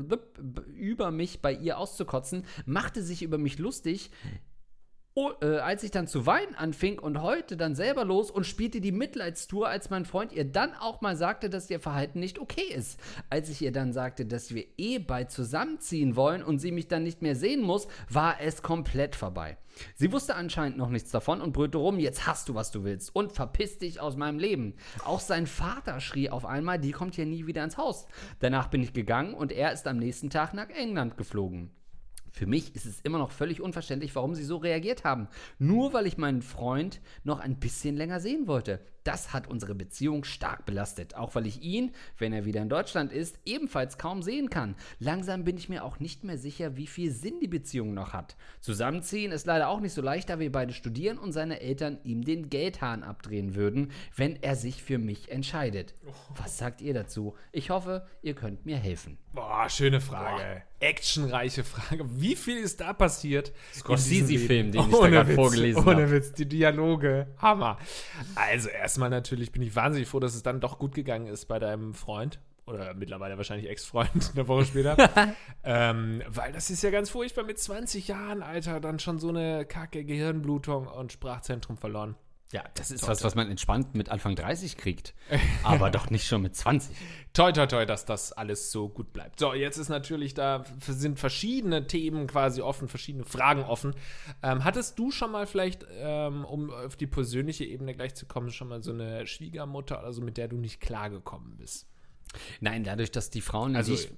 über 0.77 1.11
mich 1.11 1.41
bei 1.41 1.53
ihr 1.53 1.79
auszukotzen, 1.79 2.45
machte 2.67 3.03
sich 3.03 3.23
über 3.23 3.39
mich 3.39 3.59
lustig, 3.59 4.11
Oh, 5.15 5.31
äh, 5.43 5.59
als 5.59 5.83
ich 5.83 5.91
dann 5.91 6.07
zu 6.07 6.25
weinen 6.25 6.55
anfing 6.55 6.99
und 6.99 7.21
heulte 7.21 7.59
dann 7.59 7.75
selber 7.75 8.03
los 8.03 8.31
und 8.31 8.47
spielte 8.47 8.81
die 8.81 8.93
Mitleidstour, 8.93 9.69
als 9.69 9.91
mein 9.91 10.07
Freund 10.07 10.33
ihr 10.33 10.47
dann 10.47 10.75
auch 10.75 11.03
mal 11.03 11.17
sagte, 11.17 11.51
dass 11.51 11.69
ihr 11.69 11.81
Verhalten 11.81 12.19
nicht 12.19 12.39
okay 12.39 12.73
ist. 12.75 12.99
Als 13.29 13.51
ich 13.51 13.61
ihr 13.61 13.73
dann 13.73 13.93
sagte, 13.93 14.25
dass 14.25 14.55
wir 14.55 14.65
eh 14.79 14.99
bald 14.99 15.31
zusammenziehen 15.31 16.17
wollen 16.17 16.43
und 16.43 16.61
sie 16.61 16.73
mich 16.73 16.89
dann 16.89 17.03
nicht 17.03 17.21
mehr 17.21 17.37
sehen 17.37 17.61
muss, 17.61 17.89
war 18.09 18.41
es 18.41 18.63
komplett 18.63 19.15
vorbei. 19.15 19.59
Sie 19.97 20.13
wusste 20.13 20.35
anscheinend 20.35 20.79
noch 20.79 20.89
nichts 20.89 21.11
davon 21.11 21.43
und 21.43 21.53
brüllte 21.53 21.77
rum, 21.77 21.99
jetzt 21.99 22.27
hast 22.27 22.49
du, 22.49 22.55
was 22.55 22.71
du 22.71 22.83
willst 22.83 23.15
und 23.15 23.33
verpiss 23.33 23.79
dich 23.79 24.01
aus 24.01 24.17
meinem 24.17 24.39
Leben. 24.39 24.77
Auch 25.05 25.21
sein 25.21 25.47
Vater 25.47 26.01
schrie 26.01 26.31
auf 26.31 26.47
einmal, 26.47 26.79
die 26.79 26.93
kommt 26.93 27.17
hier 27.17 27.27
nie 27.27 27.47
wieder 27.47 27.65
ins 27.65 27.77
Haus. 27.77 28.07
Danach 28.41 28.69
bin 28.69 28.83
ich 28.83 28.95
gegangen 28.95 29.35
und 29.35 29.53
er 29.53 29.73
ist 29.73 29.87
am 29.87 29.99
nächsten 29.99 30.31
Tag 30.31 30.55
nach 30.55 30.71
England 30.71 31.19
geflogen. 31.19 31.71
Für 32.33 32.47
mich 32.47 32.75
ist 32.75 32.87
es 32.87 33.01
immer 33.03 33.19
noch 33.19 33.31
völlig 33.31 33.61
unverständlich, 33.61 34.15
warum 34.15 34.35
sie 34.35 34.45
so 34.45 34.57
reagiert 34.57 35.05
haben. 35.05 35.29
Nur 35.59 35.93
weil 35.93 36.07
ich 36.07 36.17
meinen 36.17 36.43
Freund 36.43 37.01
noch 37.25 37.41
ein 37.41 37.61
bisschen 37.61 37.95
länger 37.97 38.21
sehen 38.21 38.47
wollte. 38.47 38.81
Das 39.05 39.33
hat 39.33 39.49
unsere 39.49 39.75
Beziehung 39.75 40.25
stark 40.25 40.65
belastet, 40.65 41.17
auch 41.17 41.35
weil 41.35 41.47
ich 41.47 41.63
ihn, 41.63 41.93
wenn 42.19 42.33
er 42.33 42.45
wieder 42.45 42.63
in 42.63 42.69
Deutschland 42.69 43.13
ist, 43.13 43.39
ebenfalls 43.45 43.99
kaum 43.99 44.23
sehen 44.23 44.51
kann. 44.51 44.77
Langsam 44.99 45.45
bin 45.45 45.57
ich 45.57 45.69
mir 45.69 45.85
auch 45.85 45.99
nicht 45.99 46.25
mehr 46.25 46.39
sicher, 46.39 46.77
wie 46.77 46.87
viel 46.87 47.11
Sinn 47.11 47.41
die 47.41 47.49
Beziehung 47.49 47.95
noch 47.95 48.13
hat. 48.13 48.37
Zusammenziehen 48.61 49.33
ist 49.33 49.47
leider 49.47 49.69
auch 49.69 49.81
nicht 49.81 49.93
so 49.93 50.03
leicht, 50.03 50.31
da 50.31 50.39
wir 50.39 50.53
beide 50.53 50.73
studieren 50.73 51.19
und 51.19 51.33
seine 51.33 51.61
Eltern 51.61 51.99
ihm 52.05 52.25
den 52.25 52.49
Geldhahn 52.49 53.03
abdrehen 53.03 53.55
würden, 53.55 53.91
wenn 54.17 54.41
er 54.43 54.57
sich 54.57 54.83
für 54.83 54.99
mich 54.99 55.31
entscheidet. 55.31 55.95
Was 56.37 56.59
sagt 56.59 56.81
ihr 56.81 56.95
dazu? 56.95 57.35
Ich 57.51 57.71
hoffe, 57.71 58.07
ihr 58.23 58.35
könnt 58.35 58.67
mir 58.67 58.77
helfen. 58.77 59.19
Boah, 59.33 59.69
schöne 59.69 60.01
Frage. 60.01 60.63
Actionreiche 60.79 61.65
Frage. 61.65 62.05
Wie 62.21 62.37
viel 62.37 62.59
ist 62.59 62.81
da 62.81 62.93
passiert? 62.93 63.53
Scorsese-Film, 63.73 64.73
den 64.73 64.83
ich 64.83 64.91
da 64.91 64.97
Ohne 64.99 65.11
gerade 65.11 65.29
Witz, 65.29 65.37
vorgelesen 65.37 65.83
Ohne 65.83 66.03
habe. 66.03 66.11
Witz, 66.11 66.33
die 66.33 66.47
Dialoge. 66.47 67.29
Hammer. 67.39 67.79
Also 68.35 68.69
erstmal 68.93 69.09
natürlich 69.09 69.53
bin 69.53 69.63
ich 69.63 69.75
wahnsinnig 69.75 70.07
froh, 70.07 70.21
dass 70.21 70.35
es 70.35 70.43
dann 70.43 70.61
doch 70.61 70.79
gut 70.79 70.95
gegangen 70.95 71.27
ist 71.27 71.47
bei 71.47 71.59
deinem 71.59 71.95
Freund. 71.95 72.41
Oder 72.67 72.93
mittlerweile 72.93 73.39
wahrscheinlich 73.39 73.71
Ex-Freund 73.71 74.33
eine 74.35 74.47
Woche 74.47 74.67
später. 74.67 74.97
ähm, 75.65 76.23
weil 76.29 76.53
das 76.53 76.69
ist 76.69 76.83
ja 76.83 76.91
ganz 76.91 77.09
furchtbar 77.09 77.45
mit 77.45 77.59
20 77.59 78.09
Jahren, 78.09 78.43
Alter, 78.43 78.81
dann 78.81 78.99
schon 78.99 79.19
so 79.19 79.31
eine 79.31 79.65
kacke 79.65 80.05
Gehirnblutung 80.05 80.89
und 80.89 81.11
Sprachzentrum 81.11 81.79
verloren. 81.79 82.17
Ja, 82.53 82.63
das 82.75 82.91
ist 82.91 83.09
was, 83.09 83.25
was 83.25 83.35
man 83.35 83.49
entspannt 83.51 83.95
mit 83.95 84.11
Anfang 84.11 84.37
30 84.37 84.77
kriegt. 84.77 85.15
Aber 85.63 85.91
doch 85.91 86.11
nicht 86.11 86.27
schon 86.27 86.43
mit 86.43 86.55
20. 86.55 86.95
Toi, 87.33 87.51
toi, 87.51 87.67
toi, 87.67 87.87
dass 87.87 88.05
das 88.05 88.33
alles 88.33 88.71
so 88.71 88.91
gut 88.91 89.15
bleibt. 89.15 89.41
So, 89.41 89.55
jetzt 89.55 89.79
ist 89.79 89.89
natürlich 89.89 90.35
da, 90.35 90.65
sind 90.87 91.19
verschiedene 91.19 91.87
Themen 91.87 92.27
quasi 92.27 92.61
offen, 92.61 92.89
verschiedene 92.89 93.25
Fragen 93.25 93.63
offen. 93.63 93.95
Ähm, 94.43 94.65
hattest 94.65 94.99
du 94.99 95.11
schon 95.11 95.33
mal 95.33 95.47
vielleicht, 95.47 95.87
ähm, 95.97 96.45
um 96.45 96.71
auf 96.71 96.97
die 96.97 97.07
persönliche 97.07 97.65
Ebene 97.65 97.95
gleich 97.95 98.15
zu 98.15 98.27
kommen, 98.27 98.51
schon 98.51 98.69
mal 98.69 98.83
so 98.83 98.93
eine 98.93 99.27
Schwiegermutter 99.27 99.99
oder 99.99 100.13
so, 100.13 100.21
mit 100.21 100.37
der 100.37 100.49
du 100.49 100.57
nicht 100.57 100.81
klargekommen 100.83 101.57
bist? 101.57 101.87
Nein, 102.61 102.85
dadurch, 102.85 103.11
dass 103.11 103.31
die 103.31 103.41
Frauen, 103.41 103.77
Also 103.77 103.95
die 103.95 104.01
ich, 104.03 104.11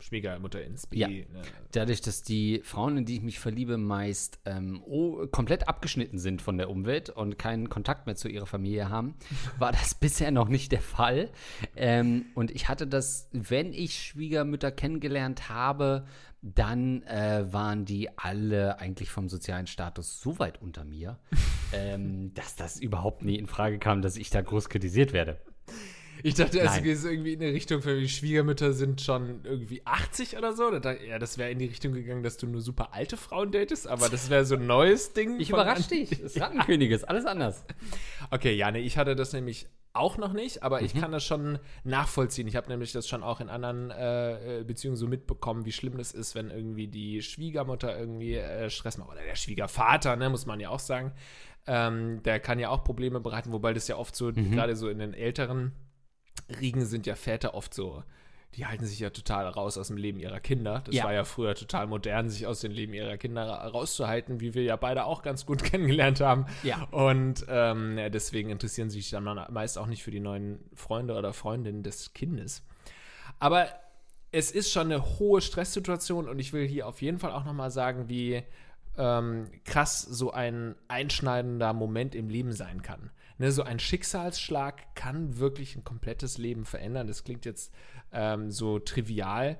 Schwiegermutter 0.00 0.62
ins 0.62 0.86
B. 0.86 0.98
Ja. 0.98 1.08
Ne? 1.08 1.26
dadurch, 1.72 2.00
dass 2.00 2.22
die 2.22 2.60
Frauen, 2.64 2.98
in 2.98 3.04
die 3.04 3.16
ich 3.16 3.22
mich 3.22 3.38
verliebe, 3.38 3.76
meist 3.76 4.40
ähm, 4.44 4.82
oh, 4.84 5.26
komplett 5.28 5.68
abgeschnitten 5.68 6.18
sind 6.18 6.42
von 6.42 6.58
der 6.58 6.70
Umwelt 6.70 7.10
und 7.10 7.38
keinen 7.38 7.68
Kontakt 7.68 8.06
mehr 8.06 8.16
zu 8.16 8.28
ihrer 8.28 8.46
Familie 8.46 8.88
haben, 8.88 9.14
war 9.58 9.72
das 9.72 9.94
bisher 9.94 10.30
noch 10.30 10.48
nicht 10.48 10.72
der 10.72 10.80
Fall. 10.80 11.30
Ähm, 11.76 12.26
und 12.34 12.50
ich 12.50 12.68
hatte 12.68 12.86
das, 12.86 13.28
wenn 13.32 13.72
ich 13.72 14.02
Schwiegermütter 14.02 14.70
kennengelernt 14.72 15.48
habe, 15.48 16.06
dann 16.42 17.02
äh, 17.02 17.44
waren 17.52 17.84
die 17.84 18.08
alle 18.18 18.78
eigentlich 18.78 19.10
vom 19.10 19.28
sozialen 19.28 19.66
Status 19.66 20.20
so 20.20 20.38
weit 20.38 20.60
unter 20.62 20.84
mir, 20.84 21.18
ähm, 21.72 22.32
dass 22.34 22.56
das 22.56 22.80
überhaupt 22.80 23.24
nie 23.24 23.36
in 23.36 23.46
Frage 23.46 23.78
kam, 23.78 24.02
dass 24.02 24.16
ich 24.16 24.30
da 24.30 24.40
groß 24.40 24.68
kritisiert 24.68 25.12
werde. 25.12 25.38
Ich 26.22 26.34
dachte, 26.34 26.58
du 26.58 26.82
gehst 26.82 27.04
irgendwie 27.04 27.32
in 27.34 27.42
eine 27.42 27.52
Richtung, 27.52 27.82
für 27.82 27.98
die 27.98 28.08
Schwiegermütter 28.08 28.72
sind 28.72 29.00
schon 29.00 29.40
irgendwie 29.44 29.82
80 29.84 30.36
oder 30.36 30.52
so. 30.52 30.70
Da 30.70 30.80
dachte 30.80 31.02
ich, 31.02 31.08
Ja, 31.10 31.18
das 31.18 31.38
wäre 31.38 31.50
in 31.50 31.58
die 31.58 31.66
Richtung 31.66 31.92
gegangen, 31.92 32.22
dass 32.22 32.36
du 32.36 32.46
nur 32.46 32.60
super 32.60 32.92
alte 32.92 33.16
Frauen 33.16 33.52
datest, 33.52 33.86
aber 33.86 34.08
das 34.08 34.30
wäre 34.30 34.44
so 34.44 34.56
ein 34.56 34.66
neues 34.66 35.12
Ding. 35.12 35.38
Ich 35.40 35.52
an- 35.54 35.82
dich. 35.90 36.10
Das 36.22 36.36
Rattenkönige 36.40 36.94
ist 36.94 37.04
alles 37.08 37.26
anders. 37.26 37.64
Okay, 38.30 38.54
ja, 38.54 38.70
nee, 38.70 38.80
ich 38.80 38.96
hatte 38.98 39.16
das 39.16 39.32
nämlich 39.32 39.66
auch 39.92 40.18
noch 40.18 40.32
nicht, 40.32 40.62
aber 40.62 40.82
ich 40.82 40.94
kann 40.94 41.10
das 41.10 41.24
schon 41.24 41.58
nachvollziehen. 41.82 42.46
Ich 42.46 42.54
habe 42.54 42.68
nämlich 42.68 42.92
das 42.92 43.08
schon 43.08 43.24
auch 43.24 43.40
in 43.40 43.48
anderen 43.48 43.90
äh, 43.90 44.60
äh, 44.60 44.64
Beziehungen 44.64 44.96
so 44.96 45.08
mitbekommen, 45.08 45.64
wie 45.64 45.72
schlimm 45.72 45.98
das 45.98 46.12
ist, 46.12 46.36
wenn 46.36 46.50
irgendwie 46.50 46.86
die 46.86 47.22
Schwiegermutter 47.22 47.98
irgendwie 47.98 48.36
äh, 48.36 48.70
Stress 48.70 48.98
macht. 48.98 49.10
Oder 49.10 49.22
der 49.24 49.34
Schwiegervater, 49.34 50.14
ne, 50.14 50.30
muss 50.30 50.46
man 50.46 50.60
ja 50.60 50.68
auch 50.70 50.78
sagen. 50.78 51.10
Ähm, 51.66 52.22
der 52.22 52.38
kann 52.38 52.58
ja 52.60 52.68
auch 52.70 52.84
Probleme 52.84 53.18
bereiten, 53.20 53.50
wobei 53.52 53.72
das 53.74 53.88
ja 53.88 53.96
oft 53.96 54.14
so, 54.14 54.32
gerade 54.32 54.76
so 54.76 54.88
in 54.88 54.98
den 54.98 55.12
älteren 55.12 55.72
Riegen 56.60 56.84
sind 56.86 57.06
ja 57.06 57.14
Väter 57.14 57.54
oft 57.54 57.74
so. 57.74 58.02
Die 58.56 58.66
halten 58.66 58.84
sich 58.84 58.98
ja 58.98 59.10
total 59.10 59.46
raus 59.46 59.78
aus 59.78 59.86
dem 59.88 59.96
Leben 59.96 60.18
ihrer 60.18 60.40
Kinder. 60.40 60.82
Das 60.84 60.94
Ja. 60.96 61.04
war 61.04 61.12
ja 61.12 61.22
früher 61.24 61.54
total 61.54 61.86
modern, 61.86 62.28
sich 62.28 62.48
aus 62.48 62.58
dem 62.60 62.72
Leben 62.72 62.94
ihrer 62.94 63.16
Kinder 63.16 63.46
ra- 63.46 63.66
rauszuhalten, 63.68 64.40
wie 64.40 64.54
wir 64.54 64.64
ja 64.64 64.74
beide 64.74 65.04
auch 65.04 65.22
ganz 65.22 65.46
gut 65.46 65.62
kennengelernt 65.62 66.20
haben. 66.20 66.46
Ja. 66.64 66.82
Und 66.90 67.44
ähm, 67.48 67.96
deswegen 68.12 68.50
interessieren 68.50 68.90
sie 68.90 69.00
sich 69.00 69.10
dann 69.10 69.22
meist 69.50 69.78
auch 69.78 69.86
nicht 69.86 70.02
für 70.02 70.10
die 70.10 70.18
neuen 70.18 70.58
Freunde 70.74 71.14
oder 71.16 71.32
Freundinnen 71.32 71.84
des 71.84 72.12
Kindes. 72.12 72.64
Aber 73.38 73.68
es 74.32 74.50
ist 74.50 74.72
schon 74.72 74.86
eine 74.92 75.18
hohe 75.20 75.40
Stresssituation 75.40 76.28
und 76.28 76.38
ich 76.40 76.52
will 76.52 76.66
hier 76.66 76.88
auf 76.88 77.02
jeden 77.02 77.20
Fall 77.20 77.30
auch 77.30 77.44
nochmal 77.44 77.70
sagen, 77.70 78.08
wie 78.08 78.42
ähm, 78.98 79.48
krass 79.64 80.02
so 80.02 80.32
ein 80.32 80.74
einschneidender 80.88 81.72
Moment 81.72 82.16
im 82.16 82.28
Leben 82.28 82.52
sein 82.52 82.82
kann. 82.82 83.10
Ne, 83.40 83.50
so 83.52 83.62
ein 83.62 83.78
Schicksalsschlag 83.78 84.94
kann 84.94 85.38
wirklich 85.38 85.74
ein 85.74 85.82
komplettes 85.82 86.36
Leben 86.36 86.66
verändern. 86.66 87.06
Das 87.06 87.24
klingt 87.24 87.46
jetzt 87.46 87.72
ähm, 88.12 88.50
so 88.50 88.78
trivial. 88.78 89.56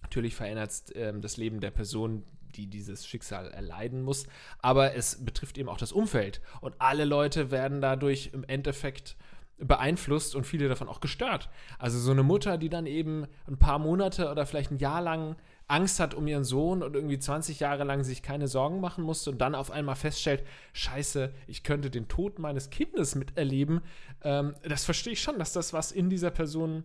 Natürlich 0.00 0.34
verändert 0.34 0.70
es 0.70 0.84
ähm, 0.94 1.20
das 1.20 1.36
Leben 1.36 1.60
der 1.60 1.72
Person, 1.72 2.24
die 2.54 2.68
dieses 2.68 3.06
Schicksal 3.06 3.50
erleiden 3.50 4.00
muss, 4.00 4.26
aber 4.60 4.94
es 4.94 5.22
betrifft 5.26 5.58
eben 5.58 5.68
auch 5.68 5.76
das 5.76 5.92
Umfeld. 5.92 6.40
Und 6.62 6.74
alle 6.78 7.04
Leute 7.04 7.50
werden 7.50 7.82
dadurch 7.82 8.30
im 8.32 8.44
Endeffekt 8.44 9.18
beeinflusst 9.58 10.34
und 10.34 10.46
viele 10.46 10.70
davon 10.70 10.88
auch 10.88 11.00
gestört. 11.00 11.50
Also 11.78 11.98
so 11.98 12.12
eine 12.12 12.22
Mutter, 12.22 12.56
die 12.56 12.70
dann 12.70 12.86
eben 12.86 13.26
ein 13.46 13.58
paar 13.58 13.78
Monate 13.78 14.30
oder 14.30 14.46
vielleicht 14.46 14.70
ein 14.70 14.78
Jahr 14.78 15.02
lang 15.02 15.36
Angst 15.68 16.00
hat 16.00 16.14
um 16.14 16.26
ihren 16.26 16.44
Sohn 16.44 16.82
und 16.82 16.94
irgendwie 16.94 17.18
20 17.18 17.60
Jahre 17.60 17.84
lang 17.84 18.04
sich 18.04 18.22
keine 18.22 18.48
Sorgen 18.48 18.80
machen 18.80 19.04
musste 19.04 19.30
und 19.30 19.38
dann 19.38 19.54
auf 19.54 19.70
einmal 19.70 19.96
feststellt, 19.96 20.44
scheiße, 20.72 21.32
ich 21.46 21.62
könnte 21.62 21.90
den 21.90 22.08
Tod 22.08 22.38
meines 22.38 22.70
Kindes 22.70 23.14
miterleben, 23.14 23.80
ähm, 24.22 24.54
das 24.62 24.84
verstehe 24.84 25.14
ich 25.14 25.22
schon, 25.22 25.38
dass 25.38 25.52
das 25.52 25.72
was 25.72 25.92
in 25.92 26.10
dieser 26.10 26.30
Person 26.30 26.84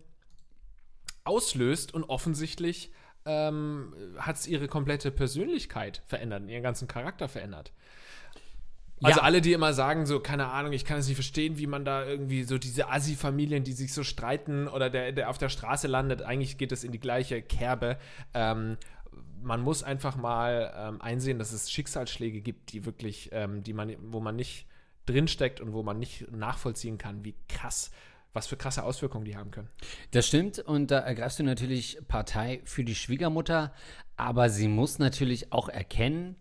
auslöst 1.24 1.92
und 1.92 2.04
offensichtlich 2.04 2.92
ähm, 3.24 3.94
hat 4.16 4.36
es 4.36 4.46
ihre 4.46 4.68
komplette 4.68 5.10
Persönlichkeit 5.10 6.02
verändert, 6.06 6.48
ihren 6.48 6.62
ganzen 6.62 6.88
Charakter 6.88 7.28
verändert. 7.28 7.72
Also 9.02 9.20
Ja. 9.20 9.24
alle, 9.24 9.40
die 9.40 9.52
immer 9.52 9.72
sagen, 9.72 10.06
so, 10.06 10.20
keine 10.20 10.48
Ahnung, 10.48 10.72
ich 10.72 10.84
kann 10.84 10.98
es 10.98 11.06
nicht 11.06 11.16
verstehen, 11.16 11.58
wie 11.58 11.66
man 11.66 11.84
da 11.84 12.04
irgendwie 12.04 12.42
so 12.44 12.58
diese 12.58 12.90
Assi-Familien, 12.90 13.62
die 13.64 13.72
sich 13.72 13.92
so 13.92 14.02
streiten 14.02 14.66
oder 14.68 14.90
der, 14.90 15.12
der 15.12 15.30
auf 15.30 15.38
der 15.38 15.48
Straße 15.48 15.86
landet, 15.86 16.22
eigentlich 16.22 16.58
geht 16.58 16.72
es 16.72 16.82
in 16.84 16.92
die 16.92 16.98
gleiche 17.00 17.40
Kerbe. 17.42 17.98
Ähm, 18.34 18.76
man 19.40 19.60
muss 19.62 19.82
einfach 19.84 20.16
mal 20.16 20.72
ähm, 20.76 21.00
einsehen, 21.00 21.38
dass 21.38 21.52
es 21.52 21.70
Schicksalsschläge 21.70 22.40
gibt, 22.40 22.72
die 22.72 22.84
wirklich, 22.84 23.30
ähm, 23.32 23.62
die 23.62 23.72
man, 23.72 23.94
wo 24.12 24.20
man 24.20 24.34
nicht 24.36 24.66
drinsteckt 25.06 25.60
und 25.60 25.72
wo 25.72 25.82
man 25.82 25.98
nicht 25.98 26.30
nachvollziehen 26.32 26.98
kann, 26.98 27.24
wie 27.24 27.34
krass, 27.48 27.90
was 28.32 28.46
für 28.48 28.56
krasse 28.56 28.82
Auswirkungen 28.82 29.24
die 29.24 29.36
haben 29.36 29.50
können. 29.50 29.68
Das 30.10 30.26
stimmt 30.26 30.58
und 30.58 30.90
da 30.90 30.98
ergreifst 30.98 31.38
du 31.38 31.44
natürlich 31.44 31.98
Partei 32.08 32.60
für 32.64 32.84
die 32.84 32.94
Schwiegermutter, 32.96 33.72
aber 34.16 34.50
sie 34.50 34.68
muss 34.68 34.98
natürlich 34.98 35.52
auch 35.52 35.68
erkennen, 35.68 36.36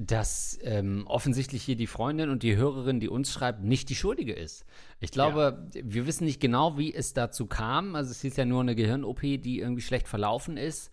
dass 0.00 0.58
ähm, 0.62 1.06
offensichtlich 1.06 1.62
hier 1.62 1.76
die 1.76 1.86
Freundin 1.86 2.30
und 2.30 2.42
die 2.42 2.56
Hörerin, 2.56 3.00
die 3.00 3.08
uns 3.08 3.32
schreibt, 3.32 3.62
nicht 3.62 3.88
die 3.88 3.94
Schuldige 3.94 4.32
ist. 4.32 4.64
Ich 5.00 5.10
glaube, 5.10 5.66
wir 5.72 6.06
wissen 6.06 6.24
nicht 6.24 6.40
genau, 6.40 6.78
wie 6.78 6.94
es 6.94 7.12
dazu 7.12 7.46
kam. 7.46 7.94
Also 7.94 8.10
es 8.10 8.24
ist 8.24 8.36
ja 8.36 8.44
nur 8.44 8.60
eine 8.60 8.74
Gehirn-OP, 8.74 9.20
die 9.20 9.60
irgendwie 9.60 9.82
schlecht 9.82 10.08
verlaufen 10.08 10.56
ist. 10.56 10.90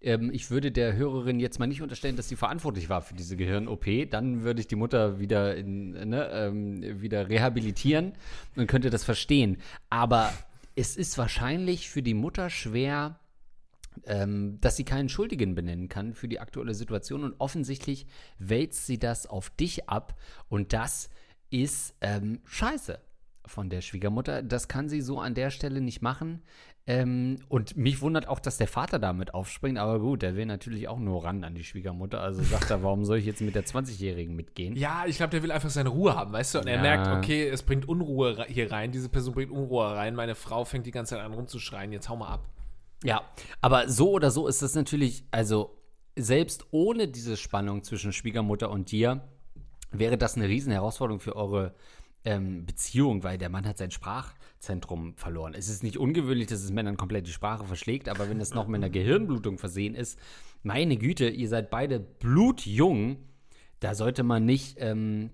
Ähm, 0.00 0.30
ich 0.32 0.50
würde 0.50 0.72
der 0.72 0.96
Hörerin 0.96 1.40
jetzt 1.40 1.58
mal 1.58 1.66
nicht 1.66 1.82
unterstellen, 1.82 2.16
dass 2.16 2.28
sie 2.28 2.36
verantwortlich 2.36 2.88
war 2.88 3.02
für 3.02 3.14
diese 3.14 3.36
Gehirn-OP. 3.36 4.10
Dann 4.10 4.42
würde 4.42 4.60
ich 4.60 4.68
die 4.68 4.76
Mutter 4.76 5.18
wieder, 5.18 5.56
in, 5.56 5.90
ne, 5.90 6.28
ähm, 6.32 7.00
wieder 7.00 7.28
rehabilitieren 7.28 8.12
und 8.56 8.66
könnte 8.66 8.90
das 8.90 9.04
verstehen. 9.04 9.58
Aber 9.90 10.32
es 10.74 10.96
ist 10.96 11.18
wahrscheinlich 11.18 11.90
für 11.90 12.02
die 12.02 12.14
Mutter 12.14 12.50
schwer, 12.50 13.18
ähm, 14.06 14.58
dass 14.60 14.76
sie 14.76 14.84
keinen 14.84 15.08
Schuldigen 15.08 15.54
benennen 15.54 15.88
kann 15.88 16.14
für 16.14 16.28
die 16.28 16.40
aktuelle 16.40 16.74
Situation. 16.74 17.24
Und 17.24 17.34
offensichtlich 17.38 18.06
wälzt 18.38 18.86
sie 18.86 18.98
das 18.98 19.26
auf 19.26 19.50
dich 19.50 19.88
ab. 19.88 20.14
Und 20.48 20.72
das 20.72 21.10
ist 21.50 21.94
ähm, 22.00 22.40
scheiße 22.44 22.98
von 23.46 23.70
der 23.70 23.80
Schwiegermutter. 23.80 24.42
Das 24.42 24.68
kann 24.68 24.88
sie 24.88 25.00
so 25.00 25.20
an 25.20 25.34
der 25.34 25.50
Stelle 25.50 25.80
nicht 25.80 26.02
machen. 26.02 26.42
Ähm, 26.88 27.38
und 27.48 27.76
mich 27.76 28.00
wundert 28.00 28.28
auch, 28.28 28.38
dass 28.38 28.58
der 28.58 28.68
Vater 28.68 29.00
damit 29.00 29.34
aufspringt. 29.34 29.76
Aber 29.78 29.98
gut, 29.98 30.22
der 30.22 30.36
will 30.36 30.46
natürlich 30.46 30.86
auch 30.86 30.98
nur 31.00 31.24
ran 31.24 31.42
an 31.42 31.54
die 31.56 31.64
Schwiegermutter. 31.64 32.20
Also 32.20 32.42
sagt 32.44 32.70
er, 32.70 32.82
warum 32.84 33.04
soll 33.04 33.18
ich 33.18 33.24
jetzt 33.26 33.40
mit 33.40 33.56
der 33.56 33.64
20-Jährigen 33.64 34.36
mitgehen? 34.36 34.76
Ja, 34.76 35.04
ich 35.06 35.16
glaube, 35.16 35.30
der 35.30 35.42
will 35.42 35.50
einfach 35.50 35.70
seine 35.70 35.88
Ruhe 35.88 36.14
haben, 36.14 36.32
weißt 36.32 36.54
du? 36.54 36.58
Und 36.60 36.68
er 36.68 36.76
Ja. 36.76 36.82
merkt, 36.82 37.08
okay, 37.08 37.48
es 37.48 37.64
bringt 37.64 37.88
Unruhe 37.88 38.44
hier 38.48 38.70
rein, 38.70 38.92
diese 38.92 39.08
Person 39.08 39.34
bringt 39.34 39.50
Unruhe 39.50 39.84
rein, 39.96 40.14
meine 40.14 40.36
Frau 40.36 40.64
fängt 40.64 40.86
die 40.86 40.92
ganze 40.92 41.16
Zeit 41.16 41.24
an 41.24 41.32
rumzuschreien, 41.32 41.90
jetzt 41.90 42.08
hau 42.08 42.16
mal 42.16 42.28
ab. 42.28 42.48
Ja, 43.04 43.22
aber 43.60 43.88
so 43.88 44.10
oder 44.10 44.30
so 44.30 44.48
ist 44.48 44.62
das 44.62 44.74
natürlich, 44.74 45.24
also 45.30 45.76
selbst 46.16 46.66
ohne 46.70 47.08
diese 47.08 47.36
Spannung 47.36 47.82
zwischen 47.82 48.12
Schwiegermutter 48.12 48.70
und 48.70 48.90
dir, 48.90 49.28
wäre 49.90 50.18
das 50.18 50.36
eine 50.36 50.48
riesen 50.48 50.72
Herausforderung 50.72 51.20
für 51.20 51.36
eure 51.36 51.74
ähm, 52.24 52.66
Beziehung, 52.66 53.22
weil 53.22 53.38
der 53.38 53.50
Mann 53.50 53.66
hat 53.66 53.78
sein 53.78 53.90
Sprachzentrum 53.90 55.14
verloren. 55.16 55.54
Es 55.54 55.68
ist 55.68 55.82
nicht 55.82 55.96
ungewöhnlich, 55.96 56.48
dass 56.48 56.62
es 56.62 56.72
Männern 56.72 56.96
komplett 56.96 57.26
die 57.26 57.32
Sprache 57.32 57.64
verschlägt, 57.64 58.08
aber 58.08 58.28
wenn 58.28 58.40
es 58.40 58.54
noch 58.54 58.66
mit 58.66 58.78
einer 58.78 58.90
Gehirnblutung 58.90 59.58
versehen 59.58 59.94
ist, 59.94 60.18
meine 60.62 60.96
Güte, 60.96 61.28
ihr 61.28 61.48
seid 61.48 61.70
beide 61.70 62.00
blutjung, 62.00 63.18
da 63.78 63.94
sollte 63.94 64.24
man 64.24 64.44
nicht 64.44 64.78
ähm, 64.80 65.30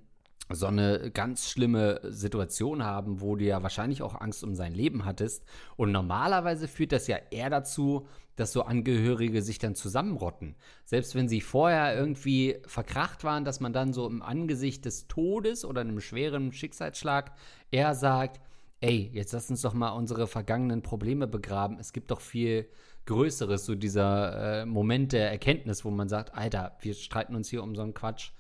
so 0.55 0.67
eine 0.67 1.11
ganz 1.13 1.51
schlimme 1.51 2.01
Situation 2.05 2.85
haben, 2.85 3.21
wo 3.21 3.37
du 3.37 3.45
ja 3.45 3.63
wahrscheinlich 3.63 4.03
auch 4.03 4.21
Angst 4.21 4.45
um 4.45 4.55
sein 4.55 4.75
Leben 4.75 5.05
hattest. 5.05 5.45
Und 5.77 5.93
normalerweise 5.93 6.69
führt 6.69 6.93
das 6.93 7.07
ja 7.07 7.19
eher 7.31 7.51
dazu, 7.51 8.07
dass 8.37 8.53
so 8.53 8.63
Angehörige 8.63 9.43
sich 9.43 9.59
dann 9.59 9.75
zusammenrotten. 9.75 10.55
Selbst 10.85 11.15
wenn 11.15 11.29
sie 11.29 11.41
vorher 11.41 11.97
irgendwie 11.97 12.57
verkracht 12.67 13.25
waren, 13.25 13.45
dass 13.45 13.61
man 13.61 13.73
dann 13.73 13.93
so 13.93 14.07
im 14.07 14.23
Angesicht 14.23 14.85
des 14.85 15.07
Todes 15.09 15.65
oder 15.65 15.83
einem 15.83 16.01
schweren 16.01 16.53
Schicksalsschlag 16.53 17.33
eher 17.71 17.95
sagt, 17.95 18.41
ey, 18.81 19.11
jetzt 19.13 19.33
lass 19.33 19.51
uns 19.51 19.63
doch 19.63 19.75
mal 19.75 19.91
unsere 19.91 20.27
vergangenen 20.27 20.83
Probleme 20.83 21.27
begraben. 21.27 21.79
Es 21.79 21.93
gibt 21.93 22.11
doch 22.11 22.21
viel 22.21 22.69
Größeres, 23.07 23.65
so 23.65 23.75
dieser 23.75 24.63
äh, 24.63 24.67
Moment 24.67 25.13
der 25.13 25.31
Erkenntnis, 25.31 25.85
wo 25.85 25.91
man 25.91 26.09
sagt, 26.09 26.35
Alter, 26.35 26.77
wir 26.81 26.95
streiten 26.95 27.35
uns 27.35 27.49
hier 27.49 27.63
um 27.63 27.75
so 27.75 27.83
einen 27.83 27.95
Quatsch. 27.95 28.31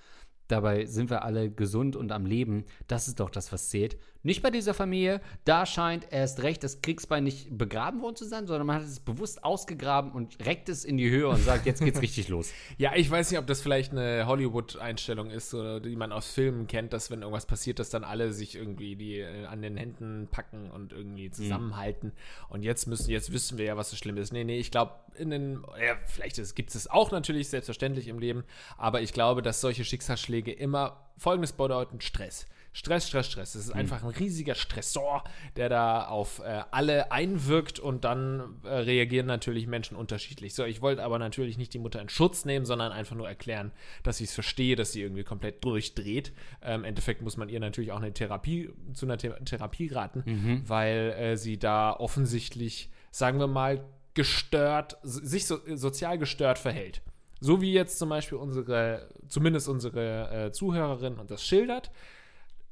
Dabei 0.52 0.85
sind 0.85 1.09
wir 1.09 1.23
alle 1.23 1.50
gesund 1.50 1.97
und 1.97 2.12
am 2.12 2.26
Leben. 2.26 2.66
Das 2.87 3.09
ist 3.09 3.21
doch 3.21 3.30
das, 3.30 3.54
was 3.54 3.71
zählt. 3.71 3.97
Nicht 4.25 4.43
bei 4.43 4.50
dieser 4.50 4.73
Familie. 4.75 5.21
Da 5.45 5.67
scheint 5.67 6.07
erst 6.12 6.43
recht 6.43 6.62
das 6.62 6.81
Kriegsbein 6.81 7.25
nicht 7.25 7.57
begraben 7.59 8.02
worden 8.02 8.14
zu 8.17 8.25
sein, 8.25 8.47
sondern 8.47 8.67
man 8.67 8.76
hat 8.76 8.83
es 8.85 9.00
bewusst 9.00 9.43
ausgegraben 9.43 10.12
und 10.12 10.45
reckt 10.47 10.69
es 10.69 10.85
in 10.85 10.97
die 10.97 11.11
Höhe 11.11 11.29
und 11.29 11.43
sagt, 11.43 11.67
jetzt 11.67 11.83
geht's 11.85 12.00
richtig 12.00 12.29
los. 12.29 12.50
Ja, 12.79 12.93
ich 12.95 13.11
weiß 13.11 13.31
nicht, 13.31 13.38
ob 13.41 13.47
das 13.47 13.61
vielleicht 13.61 13.93
eine 13.93 14.26
Hollywood-Einstellung 14.26 15.31
ist, 15.31 15.52
oder 15.55 15.81
die 15.81 15.97
man 15.97 16.12
aus 16.12 16.31
Filmen 16.33 16.67
kennt, 16.67 16.93
dass 16.93 17.11
wenn 17.11 17.21
irgendwas 17.23 17.47
passiert, 17.47 17.79
dass 17.79 17.91
dann 17.91 18.05
alle 18.05 18.33
sich 18.33 18.55
irgendwie 18.55 18.97
die 18.97 19.19
äh, 19.19 19.47
an 19.47 19.62
den 19.62 19.76
Händen 19.76 20.29
packen 20.31 20.71
und 20.71 20.93
irgendwie 20.93 21.29
Mhm. 21.29 21.33
zusammenhalten. 21.33 22.09
Mhm. 22.09 22.52
Und 22.55 22.62
jetzt 22.62 22.87
müssen, 22.87 23.11
jetzt 23.11 23.33
wissen 23.33 23.59
wir 23.59 23.64
ja, 23.64 23.76
was 23.76 23.91
so 23.91 23.97
schlimm 23.97 24.17
ist. 24.17 24.33
Nee, 24.33 24.45
nee, 24.45 24.59
ich 24.59 24.71
glaube, 24.71 24.93
in 25.17 25.31
den, 25.31 25.62
ja, 25.85 25.97
vielleicht 26.07 26.55
gibt 26.55 26.75
es 26.75 26.88
auch 26.88 27.11
natürlich 27.11 27.49
selbstverständlich 27.49 28.09
im 28.09 28.19
Leben, 28.19 28.45
aber 28.79 29.02
ich 29.02 29.12
glaube, 29.12 29.43
dass 29.43 29.61
solche 29.61 29.85
Schicksalsschläge 29.85 30.52
immer 30.52 31.11
folgendes 31.19 31.52
bedeuten: 31.52 32.00
Stress. 32.00 32.47
Stress, 32.73 33.09
Stress, 33.09 33.26
Stress. 33.31 33.55
Es 33.55 33.67
ist 33.67 33.73
einfach 33.73 34.02
ein 34.02 34.11
riesiger 34.11 34.55
Stressor, 34.55 35.25
der 35.57 35.69
da 35.69 36.07
auf 36.07 36.41
äh, 36.41 36.62
alle 36.71 37.12
einwirkt 37.12 37.79
und 37.79 38.05
dann 38.05 38.61
äh, 38.64 38.69
reagieren 38.69 39.26
natürlich 39.26 39.67
Menschen 39.67 39.97
unterschiedlich. 39.97 40.55
So, 40.55 40.64
ich 40.64 40.81
wollte 40.81 41.02
aber 41.02 41.19
natürlich 41.19 41.59
nicht 41.59 41.75
die 41.75 41.79
Mutter 41.79 42.00
in 42.00 42.09
Schutz 42.09 42.45
nehmen, 42.45 42.64
sondern 42.64 42.93
einfach 42.93 43.17
nur 43.17 43.29
erklären, 43.29 43.73
dass 44.02 44.21
ich 44.21 44.29
es 44.29 44.35
verstehe, 44.35 44.76
dass 44.76 44.93
sie 44.93 45.02
irgendwie 45.02 45.25
komplett 45.25 45.64
durchdreht. 45.64 46.33
Ähm, 46.62 46.81
Im 46.81 46.85
Endeffekt 46.85 47.23
muss 47.23 47.37
man 47.37 47.49
ihr 47.49 47.61
natürlich 47.61 47.93
auch 47.93 47.99
eine 47.99 48.12
Therapie 48.12 48.71
zu 48.93 49.07
einer 49.07 49.19
The 49.19 49.31
Therapie 49.45 49.88
raten, 49.88 50.25
weil 50.67 51.14
äh, 51.19 51.37
sie 51.37 51.59
da 51.59 51.93
offensichtlich, 51.93 52.91
sagen 53.11 53.38
wir 53.38 53.47
mal, 53.47 53.85
gestört, 54.14 54.97
sich 55.02 55.47
so, 55.47 55.59
sozial 55.75 56.19
gestört 56.19 56.59
verhält. 56.59 57.02
So 57.41 57.61
wie 57.61 57.73
jetzt 57.73 57.99
zum 57.99 58.09
Beispiel 58.09 58.38
unsere, 58.38 59.09
zumindest 59.29 59.69
unsere 59.69 60.47
äh, 60.47 60.52
Zuhörerin 60.52 61.19
und 61.19 61.31
das 61.31 61.45
schildert, 61.45 61.91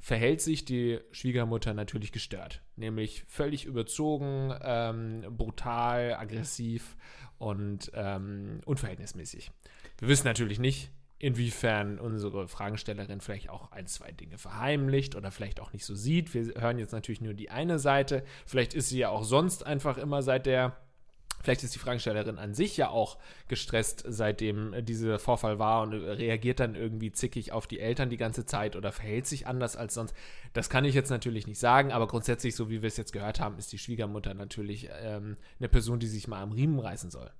verhält 0.00 0.40
sich 0.40 0.64
die 0.64 0.98
Schwiegermutter 1.12 1.74
natürlich 1.74 2.10
gestört. 2.10 2.62
Nämlich 2.76 3.24
völlig 3.28 3.66
überzogen, 3.66 4.54
ähm, 4.62 5.24
brutal, 5.30 6.14
aggressiv 6.14 6.96
und 7.38 7.90
ähm, 7.94 8.60
unverhältnismäßig. 8.64 9.50
Wir 9.98 10.08
wissen 10.08 10.26
natürlich 10.26 10.58
nicht, 10.58 10.90
inwiefern 11.18 11.98
unsere 11.98 12.48
Fragestellerin 12.48 13.20
vielleicht 13.20 13.50
auch 13.50 13.72
ein, 13.72 13.86
zwei 13.86 14.10
Dinge 14.10 14.38
verheimlicht 14.38 15.14
oder 15.16 15.30
vielleicht 15.30 15.60
auch 15.60 15.72
nicht 15.74 15.84
so 15.84 15.94
sieht. 15.94 16.32
Wir 16.32 16.54
hören 16.60 16.78
jetzt 16.78 16.92
natürlich 16.92 17.20
nur 17.20 17.34
die 17.34 17.50
eine 17.50 17.78
Seite. 17.78 18.24
Vielleicht 18.46 18.72
ist 18.72 18.88
sie 18.88 19.00
ja 19.00 19.10
auch 19.10 19.22
sonst 19.22 19.66
einfach 19.66 19.98
immer 19.98 20.22
seit 20.22 20.46
der 20.46 20.78
Vielleicht 21.42 21.62
ist 21.62 21.74
die 21.74 21.78
Fragestellerin 21.78 22.38
an 22.38 22.54
sich 22.54 22.76
ja 22.76 22.90
auch 22.90 23.18
gestresst, 23.48 24.04
seitdem 24.06 24.74
dieser 24.84 25.18
Vorfall 25.18 25.58
war 25.58 25.82
und 25.82 25.92
reagiert 25.92 26.60
dann 26.60 26.74
irgendwie 26.74 27.12
zickig 27.12 27.52
auf 27.52 27.66
die 27.66 27.80
Eltern 27.80 28.10
die 28.10 28.16
ganze 28.16 28.46
Zeit 28.46 28.76
oder 28.76 28.92
verhält 28.92 29.26
sich 29.26 29.46
anders 29.46 29.76
als 29.76 29.94
sonst. 29.94 30.14
Das 30.52 30.68
kann 30.68 30.84
ich 30.84 30.94
jetzt 30.94 31.10
natürlich 31.10 31.46
nicht 31.46 31.58
sagen, 31.58 31.92
aber 31.92 32.06
grundsätzlich, 32.06 32.54
so 32.54 32.68
wie 32.68 32.82
wir 32.82 32.88
es 32.88 32.96
jetzt 32.96 33.12
gehört 33.12 33.40
haben, 33.40 33.58
ist 33.58 33.72
die 33.72 33.78
Schwiegermutter 33.78 34.34
natürlich 34.34 34.88
ähm, 35.02 35.36
eine 35.58 35.68
Person, 35.68 35.98
die 35.98 36.08
sich 36.08 36.28
mal 36.28 36.42
am 36.42 36.52
Riemen 36.52 36.78
reißen 36.78 37.10
soll. 37.10 37.30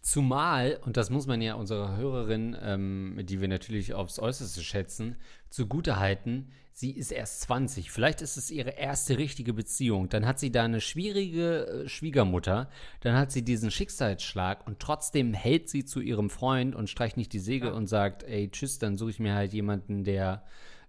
Zumal, 0.00 0.78
und 0.84 0.96
das 0.96 1.10
muss 1.10 1.26
man 1.26 1.42
ja 1.42 1.54
unserer 1.54 1.96
Hörerin, 1.96 2.56
ähm, 2.62 3.20
die 3.24 3.40
wir 3.40 3.48
natürlich 3.48 3.94
aufs 3.94 4.18
Äußerste 4.18 4.62
schätzen, 4.62 5.16
zugutehalten, 5.50 6.50
sie 6.78 6.92
ist 6.92 7.10
erst 7.10 7.40
20. 7.40 7.90
Vielleicht 7.90 8.22
ist 8.22 8.36
es 8.36 8.52
ihre 8.52 8.70
erste 8.70 9.18
richtige 9.18 9.52
Beziehung. 9.52 10.08
Dann 10.08 10.26
hat 10.26 10.38
sie 10.38 10.52
da 10.52 10.62
eine 10.62 10.80
schwierige 10.80 11.66
äh, 11.66 11.88
Schwiegermutter. 11.88 12.70
Dann 13.00 13.16
hat 13.16 13.32
sie 13.32 13.42
diesen 13.42 13.72
Schicksalsschlag 13.72 14.64
und 14.64 14.78
trotzdem 14.78 15.34
hält 15.34 15.68
sie 15.68 15.84
zu 15.84 16.00
ihrem 16.00 16.30
Freund 16.30 16.76
und 16.76 16.88
streicht 16.88 17.16
nicht 17.16 17.32
die 17.32 17.40
Säge 17.40 17.74
und 17.74 17.88
sagt, 17.88 18.22
ey, 18.22 18.48
tschüss, 18.48 18.78
dann 18.78 18.96
suche 18.96 19.10
ich 19.10 19.18
mir 19.18 19.34
halt 19.34 19.52
jemanden, 19.52 20.04
der 20.04 20.44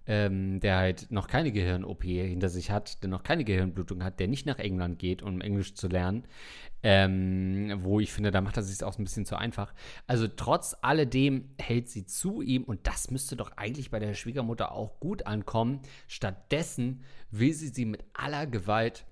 ähm, 0.10 0.60
der 0.60 0.78
halt 0.78 1.12
noch 1.12 1.28
keine 1.28 1.52
Gehirn-OP 1.52 2.04
hinter 2.04 2.50
sich 2.50 2.72
hat, 2.72 3.04
der 3.04 3.12
noch 3.12 3.22
keine 3.22 3.44
Gehirnblutung 3.44 4.04
hat, 4.04 4.20
der 4.20 4.28
nicht 4.28 4.48
nach 4.48 4.58
England 4.58 4.98
geht, 4.98 5.22
um 5.22 5.40
Englisch 5.40 5.76
zu 5.76 5.88
lernen. 5.88 6.24
Ähm, 6.82 7.78
wo 7.84 8.00
ich 8.00 8.12
finde, 8.12 8.32
da 8.32 8.42
macht 8.42 8.58
er 8.58 8.64
sich 8.64 8.84
auch 8.84 8.98
ein 8.98 9.04
bisschen 9.04 9.28
zu 9.28 9.36
einfach. 9.36 9.72
Also 10.08 10.28
trotz 10.28 10.76
alledem 10.82 11.50
hält 11.60 11.90
sie 11.90 12.08
zu 12.08 12.42
ihm 12.42 12.64
und 12.64 12.88
das 12.88 13.12
müsste 13.12 13.36
doch 13.36 13.52
eigentlich 13.56 13.92
bei 13.92 14.00
der 14.00 14.16
Schwiegermutter 14.16 14.72
auch 14.72 15.00
gut 15.00 15.28
ankommen. 15.28 15.82
Stattdessen 16.08 17.04
will 17.30 17.54
sie 17.54 17.68
sie 17.68 17.86
mit 17.86 18.04
aller 18.14 18.48
Gewalt 18.48 19.06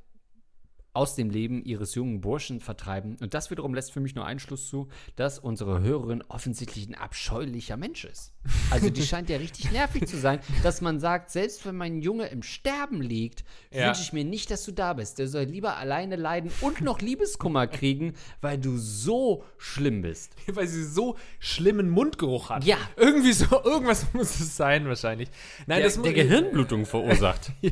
aus 0.97 1.13
dem 1.13 1.29
Leben 1.29 1.63
ihres 1.63 1.93
jungen 1.93 2.21
Burschen 2.21 2.59
vertreiben. 2.59 3.17
Und 3.21 3.35
das 3.35 3.51
wiederum 3.51 3.75
lässt 3.75 3.91
für 3.91 3.99
mich 3.99 4.15
nur 4.15 4.25
Einschluss 4.25 4.67
zu, 4.67 4.87
dass 5.15 5.37
unsere 5.37 5.81
Hörerin 5.81 6.23
offensichtlich 6.27 6.89
ein 6.89 6.95
abscheulicher 6.95 7.77
Mensch 7.77 8.03
ist. 8.03 8.33
Also 8.71 8.89
die 8.89 9.01
scheint 9.05 9.29
ja 9.29 9.37
richtig 9.37 9.71
nervig 9.71 10.07
zu 10.07 10.17
sein, 10.17 10.39
dass 10.63 10.81
man 10.81 10.99
sagt, 10.99 11.29
selbst 11.29 11.63
wenn 11.67 11.75
mein 11.77 12.01
Junge 12.01 12.25
im 12.29 12.41
Sterben 12.41 12.99
liegt, 13.01 13.43
Ja. 13.71 13.87
wünsche 13.87 14.01
ich 14.01 14.11
mir 14.11 14.25
nicht, 14.25 14.49
dass 14.49 14.65
du 14.65 14.71
da 14.71 14.93
bist. 14.93 15.19
Der 15.19 15.27
soll 15.27 15.43
lieber 15.43 15.77
alleine 15.77 16.15
leiden 16.15 16.49
und 16.61 16.81
noch 16.81 16.99
Liebeskummer 16.99 17.67
kriegen, 17.67 18.15
weil 18.41 18.57
du 18.57 18.77
so 18.77 19.43
schlimm 19.59 20.01
bist. 20.01 20.33
Weil 20.51 20.67
sie 20.67 20.83
so 20.83 21.15
schlimmen 21.37 21.89
Mundgeruch 21.89 22.49
hat. 22.49 22.63
Ja. 22.63 22.77
Irgendwie 22.95 23.33
so, 23.33 23.45
irgendwas 23.63 24.07
muss 24.13 24.39
es 24.39 24.57
sein 24.57 24.87
wahrscheinlich. 24.87 25.29
Nein, 25.67 25.79
Der, 25.81 25.87
das 25.87 26.01
der 26.01 26.13
Gehirnblutung 26.13 26.85
verursacht. 26.87 27.51
Ja, 27.61 27.71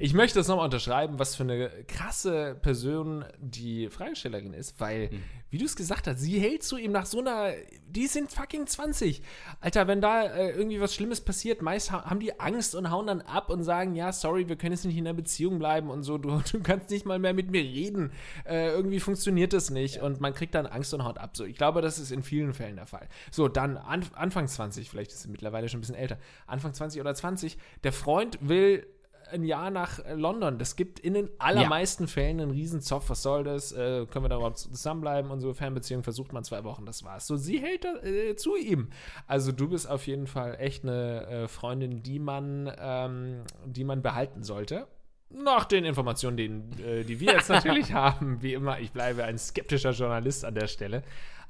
ich 0.00 0.12
möchte 0.14 0.38
das 0.40 0.48
nochmal 0.48 0.64
unterschreiben, 0.64 1.18
was 1.20 1.36
für 1.36 1.44
eine 1.44 1.68
krasse 1.86 2.47
Person 2.54 3.24
die 3.38 3.88
Fragestellerin 3.88 4.52
ist, 4.52 4.80
weil, 4.80 5.10
wie 5.50 5.58
du 5.58 5.64
es 5.64 5.76
gesagt 5.76 6.06
hast, 6.06 6.20
sie 6.20 6.38
hält 6.38 6.62
zu 6.62 6.76
ihm 6.76 6.92
nach 6.92 7.06
so 7.06 7.20
einer, 7.20 7.52
die 7.86 8.06
sind 8.06 8.30
fucking 8.30 8.66
20. 8.66 9.22
Alter, 9.60 9.86
wenn 9.86 10.00
da 10.00 10.24
äh, 10.24 10.50
irgendwie 10.50 10.80
was 10.80 10.94
Schlimmes 10.94 11.20
passiert, 11.20 11.62
meist 11.62 11.92
ha 11.92 12.04
haben 12.08 12.20
die 12.20 12.38
Angst 12.38 12.74
und 12.74 12.90
hauen 12.90 13.06
dann 13.06 13.20
ab 13.22 13.50
und 13.50 13.62
sagen, 13.62 13.94
ja, 13.94 14.12
sorry, 14.12 14.48
wir 14.48 14.56
können 14.56 14.72
jetzt 14.72 14.84
nicht 14.84 14.96
in 14.96 15.06
einer 15.06 15.14
Beziehung 15.14 15.58
bleiben 15.58 15.90
und 15.90 16.02
so, 16.02 16.18
du, 16.18 16.40
du 16.52 16.60
kannst 16.60 16.90
nicht 16.90 17.06
mal 17.06 17.18
mehr 17.18 17.34
mit 17.34 17.50
mir 17.50 17.62
reden. 17.62 18.12
Äh, 18.44 18.70
irgendwie 18.70 19.00
funktioniert 19.00 19.52
das 19.52 19.70
nicht 19.70 20.00
und 20.02 20.20
man 20.20 20.34
kriegt 20.34 20.54
dann 20.54 20.66
Angst 20.66 20.92
und 20.94 21.04
haut 21.04 21.18
ab. 21.18 21.36
So, 21.36 21.44
ich 21.44 21.56
glaube, 21.56 21.82
das 21.82 21.98
ist 21.98 22.12
in 22.12 22.22
vielen 22.22 22.52
Fällen 22.52 22.76
der 22.76 22.86
Fall. 22.86 23.08
So, 23.30 23.48
dann 23.48 23.76
an, 23.76 24.04
Anfang 24.14 24.48
20, 24.48 24.90
vielleicht 24.90 25.12
ist 25.12 25.22
sie 25.22 25.28
mittlerweile 25.28 25.68
schon 25.68 25.78
ein 25.78 25.82
bisschen 25.82 25.96
älter, 25.96 26.18
Anfang 26.46 26.74
20 26.74 27.00
oder 27.00 27.14
20, 27.14 27.58
der 27.84 27.92
Freund 27.92 28.38
will 28.40 28.86
ein 29.32 29.44
Jahr 29.44 29.70
nach 29.70 29.98
äh, 30.00 30.14
London. 30.14 30.58
Das 30.58 30.76
gibt 30.76 30.98
in 30.98 31.14
den 31.14 31.28
allermeisten 31.38 32.08
Fällen 32.08 32.40
einen 32.40 32.50
riesen 32.50 32.80
Zoff. 32.80 33.10
Was 33.10 33.22
soll 33.22 33.44
das? 33.44 33.72
Äh, 33.72 34.06
können 34.06 34.24
wir 34.24 34.28
da 34.28 34.36
überhaupt 34.36 34.58
zusammenbleiben? 34.58 35.30
Unsere 35.30 35.54
Fernbeziehung 35.54 36.02
versucht 36.02 36.32
man 36.32 36.44
zwei 36.44 36.64
Wochen, 36.64 36.86
das 36.86 37.04
war's. 37.04 37.26
So, 37.26 37.36
sie 37.36 37.58
hält 37.58 37.84
äh, 37.84 38.36
zu 38.36 38.56
ihm. 38.56 38.88
Also 39.26 39.52
du 39.52 39.68
bist 39.68 39.88
auf 39.88 40.06
jeden 40.06 40.26
Fall 40.26 40.56
echt 40.58 40.84
eine 40.84 41.26
äh, 41.26 41.48
Freundin, 41.48 42.02
die 42.02 42.18
man, 42.18 42.72
ähm, 42.78 43.42
die 43.64 43.84
man 43.84 44.02
behalten 44.02 44.42
sollte. 44.42 44.86
Nach 45.30 45.66
den 45.66 45.84
Informationen, 45.84 46.36
die, 46.36 46.82
äh, 46.82 47.04
die 47.04 47.20
wir 47.20 47.32
jetzt 47.34 47.48
natürlich 47.50 47.92
haben, 47.92 48.42
wie 48.42 48.54
immer, 48.54 48.80
ich 48.80 48.92
bleibe 48.92 49.24
ein 49.24 49.38
skeptischer 49.38 49.90
Journalist 49.90 50.44
an 50.44 50.54
der 50.54 50.68
Stelle. 50.68 51.02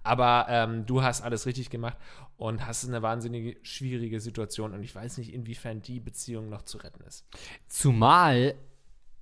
Aber 0.08 0.46
ähm, 0.48 0.86
du 0.86 1.02
hast 1.02 1.20
alles 1.20 1.44
richtig 1.44 1.68
gemacht 1.68 1.98
und 2.38 2.66
hast 2.66 2.86
eine 2.88 3.02
wahnsinnige 3.02 3.56
schwierige 3.62 4.20
Situation 4.20 4.72
und 4.72 4.82
ich 4.82 4.94
weiß 4.94 5.18
nicht, 5.18 5.34
inwiefern 5.34 5.82
die 5.82 6.00
Beziehung 6.00 6.48
noch 6.48 6.62
zu 6.62 6.78
retten 6.78 7.02
ist. 7.04 7.26
Zumal 7.66 8.54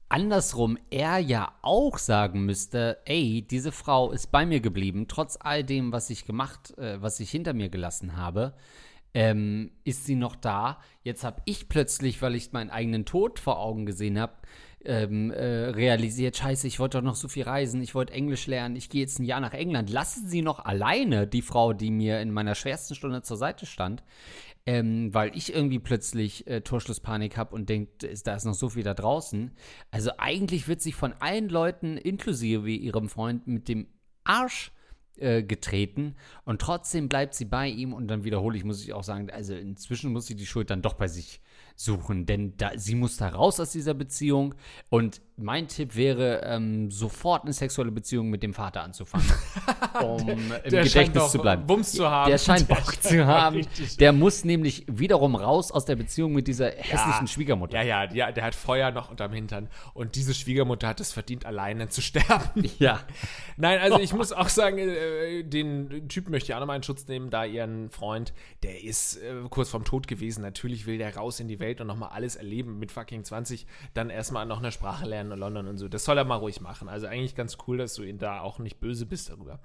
andersrum 0.09 0.79
er 0.90 1.18
ja 1.18 1.53
auch 1.62 1.99
sagen 1.99 2.44
müsste, 2.44 2.99
ey, 3.05 3.42
diese 3.42 3.72
Frau 3.72 4.12
ist 4.12 4.31
bei 4.31 4.46
mir 4.46 4.61
geblieben, 4.61 5.07
trotz 5.09 5.37
all 5.40 5.64
dem, 5.64 5.90
was 5.90 6.09
ich 6.11 6.25
gemacht, 6.25 6.79
äh, 6.79 7.03
was 7.03 7.18
ich 7.18 7.31
hinter 7.31 7.53
mir 7.53 7.68
gelassen 7.68 8.16
habe. 8.16 8.55
Ähm, 9.12 9.72
ist 9.83 10.05
sie 10.05 10.14
noch 10.14 10.37
da? 10.37 10.79
Jetzt 11.03 11.25
habe 11.25 11.42
ich 11.46 11.68
plötzlich, 11.68 12.22
weil 12.22 12.35
ich 12.37 12.53
meinen 12.53 12.70
eigenen 12.70 13.07
Tod 13.07 13.40
vor 13.40 13.59
Augen 13.59 13.87
gesehen 13.87 14.20
habe, 14.20 14.35
ähm, 14.87 15.31
äh, 15.31 15.70
realisiert, 15.70 16.37
scheiße, 16.37 16.66
ich 16.66 16.79
wollte 16.79 16.99
doch 16.99 17.05
noch 17.05 17.16
so 17.16 17.29
viel 17.29 17.44
reisen, 17.44 17.83
ich 17.83 17.94
wollte 17.94 18.12
Englisch 18.12 18.46
lernen, 18.46 18.77
ich 18.77 18.88
gehe 18.88 19.03
jetzt 19.03 19.18
ein 19.18 19.25
Jahr 19.25 19.40
nach 19.40 19.53
England. 19.53 19.90
Lassen 19.90 20.29
Sie 20.29 20.42
noch 20.42 20.64
alleine 20.64 21.27
die 21.27 21.42
Frau, 21.42 21.72
die 21.72 21.90
mir 21.90 22.20
in 22.20 22.31
meiner 22.31 22.55
schwersten 22.55 22.94
Stunde 22.94 23.22
zur 23.22 23.37
Seite 23.37 23.66
stand, 23.66 24.03
ähm, 24.64 25.12
weil 25.12 25.37
ich 25.37 25.55
irgendwie 25.55 25.79
plötzlich 25.79 26.46
äh, 26.46 26.61
Torschlusspanik 26.61 27.37
habe 27.37 27.55
und 27.55 27.68
denke, 27.68 28.09
da 28.25 28.35
ist 28.35 28.44
noch 28.44 28.55
so 28.55 28.68
viel 28.70 28.83
da 28.83 28.94
draußen. 28.94 29.53
Also 29.90 30.11
eigentlich 30.18 30.68
wird 30.68 30.81
sie 30.81 30.92
von 30.92 31.12
allen 31.20 31.49
Leuten, 31.49 31.96
inklusive 31.96 32.70
ihrem 32.70 33.09
Freund, 33.09 33.46
mit 33.46 33.68
dem 33.68 33.88
Arsch 34.25 34.72
äh, 35.18 35.42
getreten 35.42 36.16
und 36.44 36.61
trotzdem 36.61 37.09
bleibt 37.09 37.35
sie 37.35 37.46
bei 37.46 37.68
ihm 37.68 37.92
und 37.92 38.09
dann 38.09 38.25
wiederhole 38.25 38.57
ich, 38.57 38.64
muss 38.64 38.83
ich 38.83 38.92
auch 38.92 39.05
sagen, 39.05 39.31
also 39.31 39.55
inzwischen 39.55 40.12
muss 40.12 40.27
sie 40.27 40.37
die 40.37 40.46
Schuld 40.46 40.70
dann 40.70 40.83
doch 40.83 40.94
bei 40.94 41.09
sich 41.09 41.40
suchen, 41.77 42.27
denn 42.27 42.55
da, 42.57 42.71
sie 42.77 42.95
muss 42.95 43.17
da 43.19 43.29
raus 43.29 43.61
aus 43.61 43.71
dieser 43.71 43.95
Beziehung. 43.95 44.55
Und 44.89 45.21
mein 45.37 45.69
Tipp 45.69 45.95
wäre, 45.95 46.41
ähm, 46.45 46.91
sofort 46.91 47.43
eine 47.45 47.53
sexuelle 47.53 47.91
Beziehung 47.93 48.31
mit 48.31 48.43
dem 48.43 48.55
Vater 48.55 48.83
anzufangen, 48.83 49.27
um 50.03 50.27
im 50.29 50.49
der 50.71 50.85
Gedächtnis 50.85 51.31
zu 51.31 51.39
bleiben. 51.39 51.67
Bums 51.67 51.93
zu 51.93 52.09
haben. 52.09 52.31
Der 52.31 52.39
scheint 52.39 52.69
Der 52.71 52.75
Bock 52.77 53.03
zu 53.03 53.27
haben. 53.27 53.57
richtig- 53.57 53.99
Der 53.99 54.12
muss 54.15 54.45
nämlich 54.45 54.87
wiederum 54.89 55.35
raus 55.37 55.71
aus 55.71 55.85
der 55.85 55.97
Beziehung 55.97 56.33
mit 56.33 56.49
dieser 56.49 56.71
hässlichen 56.71 57.27
Schwiegermutter. 57.27 57.83
Ja, 57.83 58.05
ja, 58.05 58.12
ja, 58.15 58.33
der 58.33 58.45
hat 58.45 58.55
Feuer 58.55 58.91
noch 58.93 59.11
unterm 59.11 59.33
Hintern. 59.35 59.69
Und 59.93 60.15
diese 60.17 60.33
Schwiegermutter 60.33 60.89
hat 60.89 61.01
es 61.01 61.12
verdient, 61.12 61.45
alleine 61.45 61.89
zu 61.89 62.01
sterben. 62.01 62.65
Ja. 62.79 63.01
Nein, 63.57 63.79
also 63.81 64.01
ich 64.01 64.12
muss 64.12 64.33
auch 64.33 64.49
sagen, 64.49 64.79
äh, 64.79 65.43
den 65.45 66.09
Typen 66.09 66.31
möchte 66.31 66.51
ich 66.53 66.55
auch 66.55 66.61
nochmal 66.61 66.77
in 66.77 66.83
Schutz 66.83 67.07
nehmen, 67.09 67.31
da 67.31 67.45
ihren 67.45 67.91
Freund, 67.91 68.33
der 68.62 68.83
ist 68.85 69.17
äh, 69.17 69.35
kurz 69.51 69.69
vorm 69.71 69.85
Tod 69.85 70.07
gewesen. 70.09 70.43
Natürlich 70.43 70.87
will 70.87 70.99
der 70.99 71.15
raus 71.17 71.41
in 71.41 71.49
die 71.49 71.59
Welt 71.59 71.66
und 71.81 71.87
nochmal 71.87 72.11
alles 72.11 72.37
erleben 72.37 72.79
mit 72.79 72.93
fucking 72.93 73.25
20, 73.25 73.67
dann 73.95 74.11
erstmal 74.11 74.47
noch 74.47 74.59
eine 74.59 74.73
Sprache 74.73 75.07
lernen 75.07 75.33
in 75.33 75.39
London 75.39 75.67
und 75.69 75.79
so. 75.79 75.89
Das 75.89 76.05
soll 76.05 76.19
er 76.19 76.25
mal 76.25 76.37
ruhig 76.37 76.61
machen. 76.61 76.89
Also 76.89 77.07
eigentlich 77.07 77.35
ganz 77.35 77.59
cool, 77.67 77.79
dass 77.79 77.95
du 77.95 78.03
ihn 78.03 78.19
da 78.19 78.41
auch 78.41 78.59
nicht 78.59 78.81
böse 78.81 79.07
bist 79.07 79.31
darüber. 79.31 79.61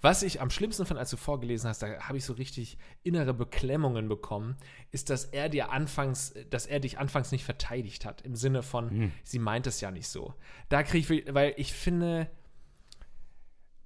Was 0.00 0.22
ich 0.22 0.40
am 0.40 0.50
schlimmsten 0.50 0.86
fand, 0.86 1.00
als 1.00 1.10
du 1.10 1.16
vorgelesen 1.16 1.68
hast, 1.68 1.82
da 1.82 2.00
habe 2.00 2.18
ich 2.18 2.24
so 2.24 2.34
richtig 2.34 2.78
innere 3.02 3.34
Beklemmungen 3.34 4.08
bekommen, 4.08 4.56
ist, 4.90 5.10
dass 5.10 5.24
er 5.24 5.48
dir 5.48 5.70
anfangs, 5.70 6.34
dass 6.50 6.66
er 6.66 6.80
dich 6.80 6.98
anfangs 6.98 7.32
nicht 7.32 7.44
verteidigt 7.44 8.04
hat. 8.04 8.22
Im 8.22 8.36
Sinne 8.36 8.62
von, 8.62 9.12
sie 9.24 9.38
meint 9.38 9.66
es 9.66 9.80
ja 9.80 9.90
nicht 9.90 10.08
so. 10.08 10.34
Da 10.68 10.82
kriege 10.82 11.14
ich, 11.14 11.34
weil 11.34 11.54
ich 11.56 11.72
finde, 11.72 12.28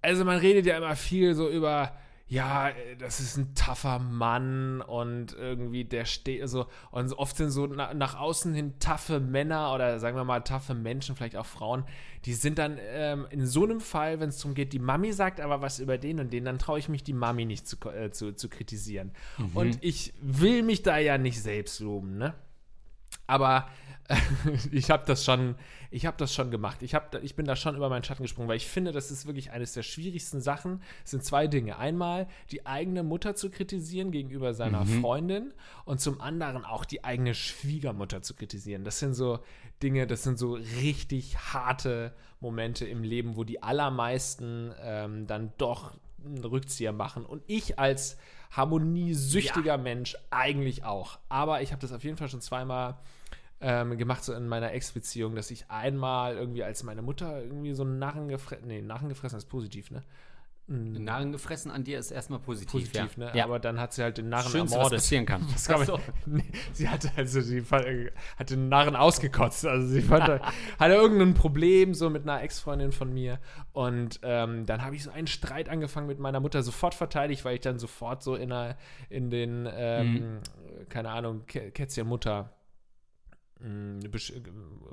also 0.03 0.25
man 0.25 0.39
redet 0.39 0.67
ja 0.67 0.77
immer 0.77 0.97
viel 0.97 1.35
so 1.35 1.49
über, 1.49 1.97
ja, 2.31 2.69
äh, 2.69 2.97
das 2.97 3.19
ist 3.19 3.37
ein 3.37 3.55
tougher 3.57 3.99
Mann 3.99 4.81
und 4.81 5.33
irgendwie 5.33 5.85
der 5.85 6.05
steht 6.05 6.49
so, 6.49 6.67
und 6.93 7.13
oft 7.15 7.37
sind 7.37 7.51
so 7.51 7.67
na, 7.67 7.93
nach 7.93 8.19
außen 8.19 8.55
hin 8.55 8.79
taffe 8.79 9.19
Männer 9.19 9.75
oder 9.75 9.99
sagen 9.99 10.17
wir 10.17 10.25
mal 10.25 10.41
taffe 10.41 10.75
Menschen, 10.75 11.17
vielleicht 11.17 11.37
auch 11.37 11.45
Frauen, 11.45 11.85
die 12.25 12.35
sind 12.35 12.59
dann 12.59 12.79
ähm, 12.81 13.27
in 13.31 13.47
so 13.47 13.65
einem 13.65 13.81
Fall, 13.81 14.21
wenn 14.21 14.29
es 14.29 14.39
darum 14.39 14.55
geht, 14.55 14.73
die 14.73 14.79
Mami 14.79 15.13
sagt 15.13 15.41
aber 15.41 15.61
was 15.61 15.81
über 15.81 15.99
den 15.99 16.21
und 16.21 16.33
den, 16.33 16.45
dann 16.45 16.61
traue 16.61 16.79
ich 16.79 16.89
mich 16.89 17.03
die 17.03 17.13
Mami 17.13 17.47
nicht 17.47 17.67
zu, 17.67 17.77
äh, 17.91 18.13
zu, 18.13 18.33
zu 18.33 18.49
kritisieren. 18.49 19.11
Und 19.55 19.83
ich 19.83 20.15
will 20.21 20.63
mich 20.63 20.85
da 20.85 20.99
ja 20.99 21.19
nicht 21.19 21.43
selbst 21.43 21.81
loben, 21.81 22.17
ne? 22.17 22.35
Aber 23.27 23.69
ich 24.73 24.91
habe 24.91 25.05
das 25.07 25.25
schon, 25.25 25.55
ich 25.91 26.07
habe 26.07 26.17
das 26.17 26.35
schon 26.35 26.51
gemacht. 26.51 26.83
Ich, 26.83 26.95
hab, 26.95 27.15
ich 27.23 27.37
bin 27.37 27.47
da 27.47 27.57
schon 27.57 27.77
über 27.77 27.89
meinen 27.89 28.03
Schatten 28.03 28.23
gesprungen, 28.23 28.49
weil 28.49 28.57
ich 28.57 28.67
finde, 28.67 28.93
das 28.93 29.11
ist 29.11 29.27
wirklich 29.27 29.53
eines 29.53 29.73
der 29.73 29.83
schwierigsten 29.83 30.41
Sachen. 30.41 30.83
Es 31.05 31.13
sind 31.13 31.25
zwei 31.25 31.47
Dinge. 31.47 31.79
Einmal 31.79 32.27
die 32.51 32.67
eigene 32.67 33.03
Mutter 33.03 33.35
zu 33.35 33.51
kritisieren 33.51 34.11
gegenüber 34.11 34.55
seiner 34.55 34.85
Freundin 34.87 35.53
und 35.85 36.01
zum 36.01 36.21
anderen 36.21 36.65
auch 36.65 36.85
die 36.85 37.05
eigene 37.05 37.35
Schwiegermutter 37.35 38.23
zu 38.23 38.35
kritisieren. 38.35 38.85
Das 38.85 38.99
sind 38.99 39.15
so 39.15 39.41
Dinge, 39.83 40.07
das 40.07 40.23
sind 40.23 40.39
so 40.39 40.55
richtig 40.55 41.39
harte 41.39 42.13
Momente 42.41 42.87
im 42.87 43.03
Leben, 43.03 43.37
wo 43.37 43.45
die 43.45 43.63
allermeisten 43.63 44.73
ähm, 44.83 45.27
dann 45.27 45.53
doch 45.59 45.93
einen 46.25 46.45
Rückzieher 46.45 46.93
machen. 46.93 47.25
Und 47.25 47.43
ich 47.47 47.79
als 47.79 48.17
harmoniesüchtiger 48.51 49.79
Mensch 49.79 50.17
eigentlich 50.31 50.85
auch. 50.85 51.19
Aber 51.29 51.63
ich 51.63 51.73
habe 51.73 51.81
das 51.81 51.93
auf 51.93 52.03
jeden 52.03 52.17
Fall 52.17 52.29
schon 52.29 52.41
zweimal 52.41 52.99
ähm, 53.61 53.97
gemacht, 53.99 54.25
so 54.25 54.33
in 54.35 54.49
meiner 54.49 54.73
Ex-Beziehung, 54.73 55.35
dass 55.35 55.51
ich 55.51 55.71
einmal 55.71 56.37
irgendwie, 56.37 56.65
als 56.65 56.83
meine 56.83 57.03
Mutter 57.03 57.43
irgendwie 57.43 57.75
so 57.75 57.83
einen 57.83 57.99
Narren 57.99 58.29
gefressen, 58.29 58.67
nee, 58.69 58.81
Narren 58.83 59.09
gefressen 59.09 59.37
ist 59.39 59.47
positiv, 59.47 59.91
ne? 59.91 60.03
Narren 60.73 61.33
gefressen 61.33 61.73
an 61.73 61.83
dir 61.83 61.99
ist 61.99 62.13
erstmal 62.13 62.39
positiv. 62.39 62.71
Positiv, 62.93 63.17
ja. 63.17 63.25
ne? 63.25 63.33
Ja. 63.37 63.45
Aber 63.45 63.59
dann 63.59 63.81
hat 63.81 63.93
sie 63.93 64.05
halt 64.05 64.19
den 64.19 64.29
Narren 64.29 64.45
Schönste, 64.53 64.61
was 64.67 64.73
ermordet. 64.75 64.99
passieren 64.99 65.27
kann. 65.27 65.45
Das 65.53 65.67
kann 65.67 65.85
so. 65.85 65.99
nee, 66.27 66.45
sie 66.73 66.89
hatte 66.89 67.11
also 67.17 67.41
die 67.43 67.61
fa- 67.61 67.85
hat 68.37 68.51
den 68.51 68.69
Narren 68.69 68.95
ausgekotzt. 68.95 69.67
Also 69.67 69.89
sie 69.89 70.01
fand, 70.01 70.29
hatte 70.79 70.95
irgendein 70.95 71.35
Problem 71.35 71.93
so 71.93 72.09
mit 72.09 72.23
einer 72.23 72.41
Ex-Freundin 72.43 72.93
von 72.93 73.13
mir. 73.13 73.41
Und 73.73 74.21
ähm, 74.23 74.65
dann 74.65 74.85
habe 74.85 74.95
ich 74.95 75.03
so 75.03 75.11
einen 75.11 75.27
Streit 75.27 75.69
angefangen 75.69 76.07
mit 76.07 76.21
meiner 76.21 76.39
Mutter, 76.39 76.63
sofort 76.63 76.95
verteidigt, 76.95 77.45
weil 77.45 77.55
ich 77.57 77.63
dann 77.63 77.81
sofort 77.81 78.23
so 78.23 78.37
in, 78.37 78.53
einer, 78.53 78.77
in 79.09 79.29
den, 79.29 79.69
ähm, 79.73 80.39
keine 80.89 81.11
Ahnung, 81.11 81.43
Kä- 81.51 81.73
Kätzchen 81.73 82.07
Mutter. 82.07 82.53
Besch- 83.63 84.35
äh, 84.35 84.41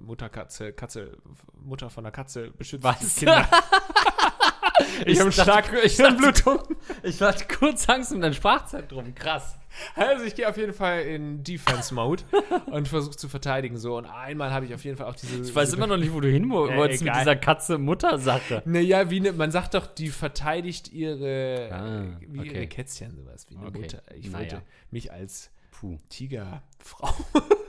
Mutterkatze, 0.01 0.73
Katze, 0.73 1.17
Mutter 1.63 1.89
von 1.89 2.03
der 2.03 2.12
Katze 2.12 2.51
beschützt 2.51 2.84
Was? 2.84 3.15
Kinder. 3.15 3.47
ich 5.06 5.19
habe 5.19 5.32
stark 5.32 5.71
ich 5.84 5.95
dachte- 5.97 6.15
Blutung. 6.17 6.60
Ich 7.03 7.21
hatte 7.21 7.45
kurz 7.47 7.88
Angst 7.88 8.12
um 8.12 8.19
dein 8.21 8.34
Sprachzentrum. 8.34 9.13
Krass. 9.15 9.56
Also 9.95 10.25
ich 10.25 10.34
gehe 10.36 10.49
auf 10.49 10.58
jeden 10.58 10.73
Fall 10.73 11.01
in 11.03 11.43
Defense-Mode 11.43 12.23
und 12.71 12.88
versuche 12.88 13.15
zu 13.15 13.30
verteidigen 13.30 13.77
so. 13.77 13.95
Und 13.97 14.06
einmal 14.06 14.51
habe 14.51 14.65
ich 14.65 14.73
auf 14.73 14.84
jeden 14.84 14.97
Fall 14.97 15.06
auch 15.08 15.15
diese. 15.15 15.41
Ich 15.41 15.53
weiß 15.56 15.73
immer 15.73 15.86
noch 15.88 15.97
nicht, 15.97 16.12
wo 16.13 16.19
du 16.19 16.27
hin 16.30 16.45
Äh, 16.45 16.49
wolltest 16.49 17.03
mit 17.03 17.12
egal. 17.12 17.21
dieser 17.23 17.36
Katze-Mutter-Sache. 17.36 18.63
Naja, 18.65 19.10
wie 19.12 19.19
ne, 19.19 19.32
man 19.34 19.51
sagt 19.51 19.75
doch, 19.75 19.86
die 19.88 20.10
verteidigt 20.10 20.91
ihre, 20.91 21.69
Ah, 21.71 22.19
wie 22.27 22.39
okay. 22.39 22.49
ihre 22.49 22.67
Kätzchen, 22.67 23.15
sowas 23.15 23.45
wie 23.49 23.56
eine 23.58 23.67
Okay. 23.67 23.80
Mutter. 23.80 24.01
Ich 24.15 24.25
Naja. 24.32 24.39
wollte 24.51 24.62
mich 24.89 25.12
als 25.12 25.51
Puh. 25.71 25.97
Tigerfrau. 26.10 27.13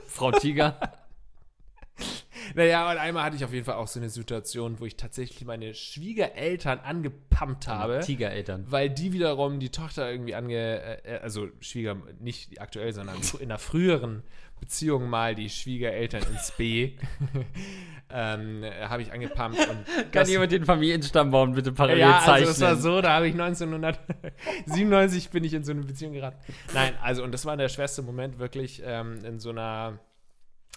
Frau 0.09 0.31
Tiger. 0.31 0.79
naja, 2.55 2.89
und 2.91 2.97
einmal 2.97 3.23
hatte 3.23 3.35
ich 3.35 3.45
auf 3.45 3.53
jeden 3.53 3.65
Fall 3.65 3.75
auch 3.75 3.87
so 3.87 3.99
eine 3.99 4.09
Situation, 4.09 4.79
wo 4.79 4.85
ich 4.85 4.95
tatsächlich 4.95 5.45
meine 5.45 5.73
Schwiegereltern 5.73 6.79
angepumpt 6.79 7.67
habe. 7.67 7.99
Tigereltern. 8.01 8.65
weil 8.69 8.89
die 8.89 9.13
wiederum 9.13 9.59
die 9.59 9.69
Tochter 9.69 10.11
irgendwie 10.11 10.35
ange, 10.35 11.03
äh, 11.05 11.19
also 11.21 11.47
Schwieger, 11.59 11.97
nicht 12.19 12.59
aktuell, 12.61 12.93
sondern 12.93 13.17
in 13.39 13.45
einer 13.45 13.59
früheren 13.59 14.23
Beziehung 14.59 15.09
mal 15.09 15.35
die 15.35 15.49
Schwiegereltern 15.49 16.23
ins 16.31 16.51
B 16.51 16.93
ähm, 18.11 18.63
äh, 18.63 18.85
habe 18.87 19.01
ich 19.01 19.11
angepumpt 19.11 19.59
und 19.59 19.85
Kann 19.85 20.09
das, 20.11 20.29
jemand 20.29 20.51
den 20.51 20.65
Familienstammbaum 20.65 21.53
bitte 21.53 21.71
parallel 21.71 21.99
ja, 21.99 22.19
zeichnen? 22.19 22.47
also 22.47 22.51
es 22.51 22.61
war 22.61 22.75
so, 22.75 23.01
da 23.01 23.13
habe 23.13 23.27
ich 23.27 23.33
1997 23.33 25.29
bin 25.29 25.43
ich 25.43 25.53
in 25.53 25.63
so 25.63 25.71
eine 25.71 25.81
Beziehung 25.81 26.13
geraten. 26.13 26.37
Nein, 26.73 26.93
also 27.01 27.23
und 27.23 27.31
das 27.31 27.45
war 27.45 27.55
der 27.57 27.69
schwerste 27.69 28.01
Moment 28.01 28.39
wirklich 28.39 28.81
ähm, 28.85 29.23
in 29.23 29.39
so 29.39 29.51
einer 29.51 29.99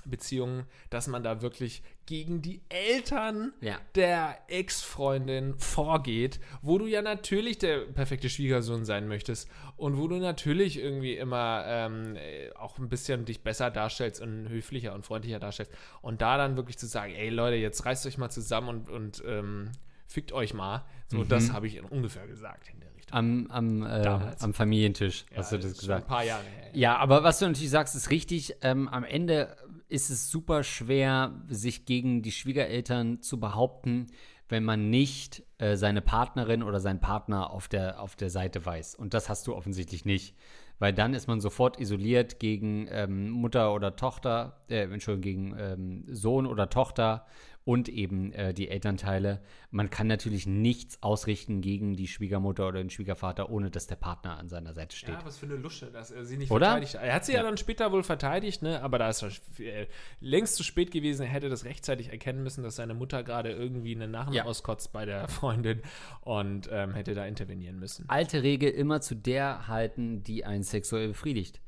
Beziehung, 0.05 0.65
dass 0.91 1.07
man 1.07 1.23
da 1.23 1.43
wirklich 1.43 1.83
gegen 2.07 2.43
die 2.43 2.61
Eltern 2.69 3.53
Ja. 3.61 3.79
der 3.95 4.37
Ex-Freundin 4.49 5.55
vorgeht, 5.59 6.41
wo 6.61 6.79
du 6.79 6.87
ja 6.87 7.03
natürlich 7.03 7.59
der 7.59 7.81
perfekte 7.87 8.29
Schwiegersohn 8.29 8.85
sein 8.85 9.07
möchtest 9.07 9.49
und 9.77 9.97
wo 9.99 10.09
du 10.09 10.17
natürlich 10.17 10.79
irgendwie 10.79 11.15
immer 11.17 11.65
ähm, 11.67 12.17
äh, 12.17 12.51
auch 12.55 12.79
ein 12.79 12.89
bisschen 12.89 13.25
dich 13.25 13.43
besser 13.43 13.71
darstellst 13.71 14.21
und 14.21 14.49
höflicher 14.49 14.93
und 14.95 15.05
freundlicher 15.07 15.39
darstellst. 15.39 15.73
Und 16.01 16.21
da 16.21 16.37
dann 16.37 16.57
wirklich 16.57 16.79
zu 16.79 16.87
sagen, 16.87 17.15
ey 17.15 17.29
Leute, 17.29 17.57
jetzt 17.57 17.85
reißt 17.87 18.05
euch 18.07 18.19
mal 18.19 18.31
zusammen 18.31 18.69
und, 18.69 18.91
und 18.91 19.23
ähm, 19.25 19.71
fickt 20.09 20.33
euch 20.33 20.53
mal. 20.53 20.85
So, 21.09 21.23
das 21.23 21.53
habe 21.53 21.67
ich 21.69 21.81
ungefähr 21.91 22.27
gesagt 22.27 22.71
in 22.73 22.81
der 22.81 22.89
Richtung. 22.97 23.17
Am, 23.17 23.47
am, 23.51 23.83
äh, 23.87 24.33
am 24.41 24.55
Familientisch 24.55 25.27
Ja, 25.31 25.39
hast 25.39 25.53
du 25.53 25.57
das 25.59 25.65
schon 25.73 25.79
gesagt. 25.81 26.05
Ein 26.05 26.09
paar 26.09 26.25
Jahre 26.25 26.43
her. 26.45 26.71
Ja, 26.73 26.97
aber 26.97 27.23
was 27.23 27.39
du 27.39 27.47
natürlich 27.47 27.71
sagst, 27.71 27.95
ist 27.95 28.11
richtig. 28.11 28.57
Ähm, 28.63 28.89
am 28.89 29.05
Ende 29.05 29.55
ist 29.93 30.09
es 30.09 30.31
super 30.31 30.65
schwer, 30.65 31.45
sich 31.49 31.85
gegen 31.85 32.23
die 32.23 32.33
Schwiegereltern 32.33 33.21
zu 33.21 33.39
behaupten, 33.39 34.07
wenn 34.49 34.65
man 34.65 34.91
nicht 34.91 35.43
äh, 35.59 35.77
seine 35.77 36.01
Partnerin 36.01 36.63
oder 36.63 36.81
seinen 36.81 37.01
Partner 37.01 37.51
auf 37.51 37.69
der, 37.69 38.01
auf 38.01 38.17
der 38.17 38.31
Seite 38.31 38.65
weiß. 38.65 38.95
Und 38.95 39.15
das 39.15 39.29
hast 39.29 39.47
du 39.47 39.55
offensichtlich 39.55 40.05
nicht. 40.05 40.35
Weil 40.79 40.93
dann 40.93 41.15
ist 41.15 41.29
man 41.29 41.41
sofort 41.41 41.79
isoliert 41.79 42.41
gegen 42.41 42.89
ähm, 42.91 43.31
Mutter 43.31 43.73
oder 43.73 43.95
Tochter, 43.95 44.63
äh, 44.69 44.83
Entschuldigung, 44.83 45.23
gegen 45.23 45.57
ähm, 45.59 46.05
Sohn 46.09 46.47
oder 46.47 46.69
Tochter 46.71 47.27
und 47.65 47.89
eben 47.89 48.33
äh, 48.33 48.53
die 48.53 48.69
Elternteile. 48.69 49.41
Man 49.71 49.89
kann 49.91 50.07
natürlich 50.07 50.47
nichts 50.47 51.03
ausrichten 51.03 51.61
gegen 51.61 51.95
die 51.95 52.09
Schwiegermutter 52.09 52.67
oder 52.67 52.79
den 52.83 52.91
Schwiegervater, 52.91 53.51
ohne 53.51 53.71
dass 53.71 53.87
der 53.87 53.97
Partner 53.97 54.37
an 54.39 54.49
seiner 54.49 54.75
Seite 54.75 54.97
steht. 54.97 55.11
Ja, 55.11 55.25
was 55.25 55.39
für 55.39 55.47
eine 55.47 55.55
Lusche, 55.57 55.87
dass 55.87 56.11
er 56.11 56.25
sie 56.25 56.37
nicht 56.37 56.51
Oder? 56.51 56.67
verteidigt 56.67 56.95
hat. 56.95 57.03
Er 57.05 57.15
hat 57.15 57.25
sie 57.25 57.33
ja. 57.35 57.43
dann 57.43 57.57
später 57.57 57.93
wohl 57.93 58.03
verteidigt, 58.03 58.63
ne? 58.63 58.83
aber 58.83 58.99
da 58.99 59.09
ist 59.09 59.23
es 59.23 59.41
äh, 59.61 59.87
längst 60.21 60.57
zu 60.57 60.65
spät 60.65 60.91
gewesen. 60.91 61.23
Er 61.23 61.29
hätte 61.29 61.49
das 61.49 61.65
rechtzeitig 61.65 62.11
erkennen 62.11 62.43
müssen, 62.43 62.65
dass 62.65 62.77
seine 62.77 62.95
Mutter 62.95 63.23
gerade 63.23 63.53
irgendwie 63.53 63.95
einen 63.95 64.11
Narren 64.11 64.33
Ja. 64.35 64.45
auskotzt 64.45 64.93
bei 64.93 65.05
der 65.05 65.29
Freundin 65.29 65.83
und 66.23 66.69
ähm, 66.73 66.95
hätte 66.95 67.15
da 67.15 67.27
intervenieren 67.27 67.79
müssen. 67.79 68.05
alte 68.09 68.43
Regel 68.43 68.71
immer 68.71 69.01
zu 69.01 69.15
der 69.15 69.69
halten, 69.69 70.23
die 70.25 70.45
einen 70.45 70.65
sexuell 70.65 71.09
befriedigt. 71.09 71.61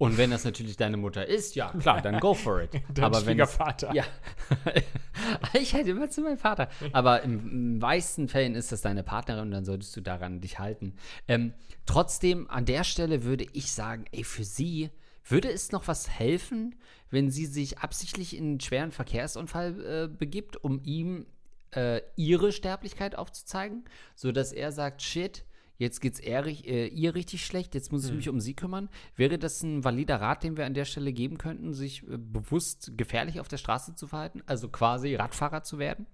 Und 0.00 0.16
wenn 0.16 0.30
das 0.30 0.44
natürlich 0.44 0.78
deine 0.78 0.96
Mutter 0.96 1.26
ist, 1.26 1.54
ja, 1.56 1.72
klar, 1.78 2.00
dann 2.00 2.20
go 2.20 2.32
for 2.32 2.62
it. 2.62 2.70
Dein 2.94 3.04
Aber 3.04 3.16
wenn 3.26 3.38
es, 3.38 3.50
Schwiegervater. 3.52 3.94
ja, 3.94 4.04
ich 5.52 5.74
halte 5.74 5.90
immer 5.90 6.08
zu 6.08 6.22
meinem 6.22 6.38
Vater. 6.38 6.70
Aber 6.92 7.20
im, 7.20 7.38
im 7.50 7.78
meisten 7.80 8.26
Fällen 8.26 8.54
ist 8.54 8.72
das 8.72 8.80
deine 8.80 9.02
Partnerin 9.02 9.42
und 9.42 9.50
dann 9.50 9.66
solltest 9.66 9.94
du 9.94 10.00
daran 10.00 10.40
dich 10.40 10.58
halten. 10.58 10.94
Ähm, 11.28 11.52
trotzdem, 11.84 12.48
an 12.48 12.64
der 12.64 12.84
Stelle 12.84 13.24
würde 13.24 13.46
ich 13.52 13.72
sagen, 13.72 14.06
ey, 14.10 14.24
für 14.24 14.42
sie 14.42 14.88
würde 15.22 15.52
es 15.52 15.70
noch 15.70 15.86
was 15.86 16.08
helfen, 16.08 16.76
wenn 17.10 17.30
sie 17.30 17.44
sich 17.44 17.80
absichtlich 17.80 18.34
in 18.34 18.44
einen 18.44 18.60
schweren 18.60 18.92
Verkehrsunfall 18.92 19.84
äh, 19.84 20.08
begibt, 20.08 20.64
um 20.64 20.80
ihm 20.82 21.26
äh, 21.72 22.00
ihre 22.16 22.52
Sterblichkeit 22.52 23.16
aufzuzeigen, 23.16 23.84
sodass 24.14 24.54
er 24.54 24.72
sagt, 24.72 25.02
shit, 25.02 25.44
jetzt 25.80 26.00
geht's 26.00 26.20
ihr, 26.20 26.46
äh, 26.46 26.86
ihr 26.88 27.14
richtig 27.14 27.44
schlecht, 27.44 27.74
jetzt 27.74 27.90
muss 27.90 28.04
ich 28.04 28.12
mich 28.12 28.28
um 28.28 28.38
sie 28.40 28.54
kümmern. 28.54 28.88
Wäre 29.16 29.38
das 29.38 29.62
ein 29.62 29.82
valider 29.82 30.20
Rat, 30.20 30.44
den 30.44 30.56
wir 30.56 30.66
an 30.66 30.74
der 30.74 30.84
Stelle 30.84 31.12
geben 31.12 31.38
könnten, 31.38 31.72
sich 31.74 32.02
äh, 32.04 32.16
bewusst 32.18 32.92
gefährlich 32.96 33.40
auf 33.40 33.48
der 33.48 33.56
Straße 33.56 33.94
zu 33.94 34.06
verhalten? 34.06 34.42
Also 34.46 34.68
quasi 34.68 35.14
Radfahrer 35.16 35.62
zu 35.64 35.78
werden? 35.78 36.06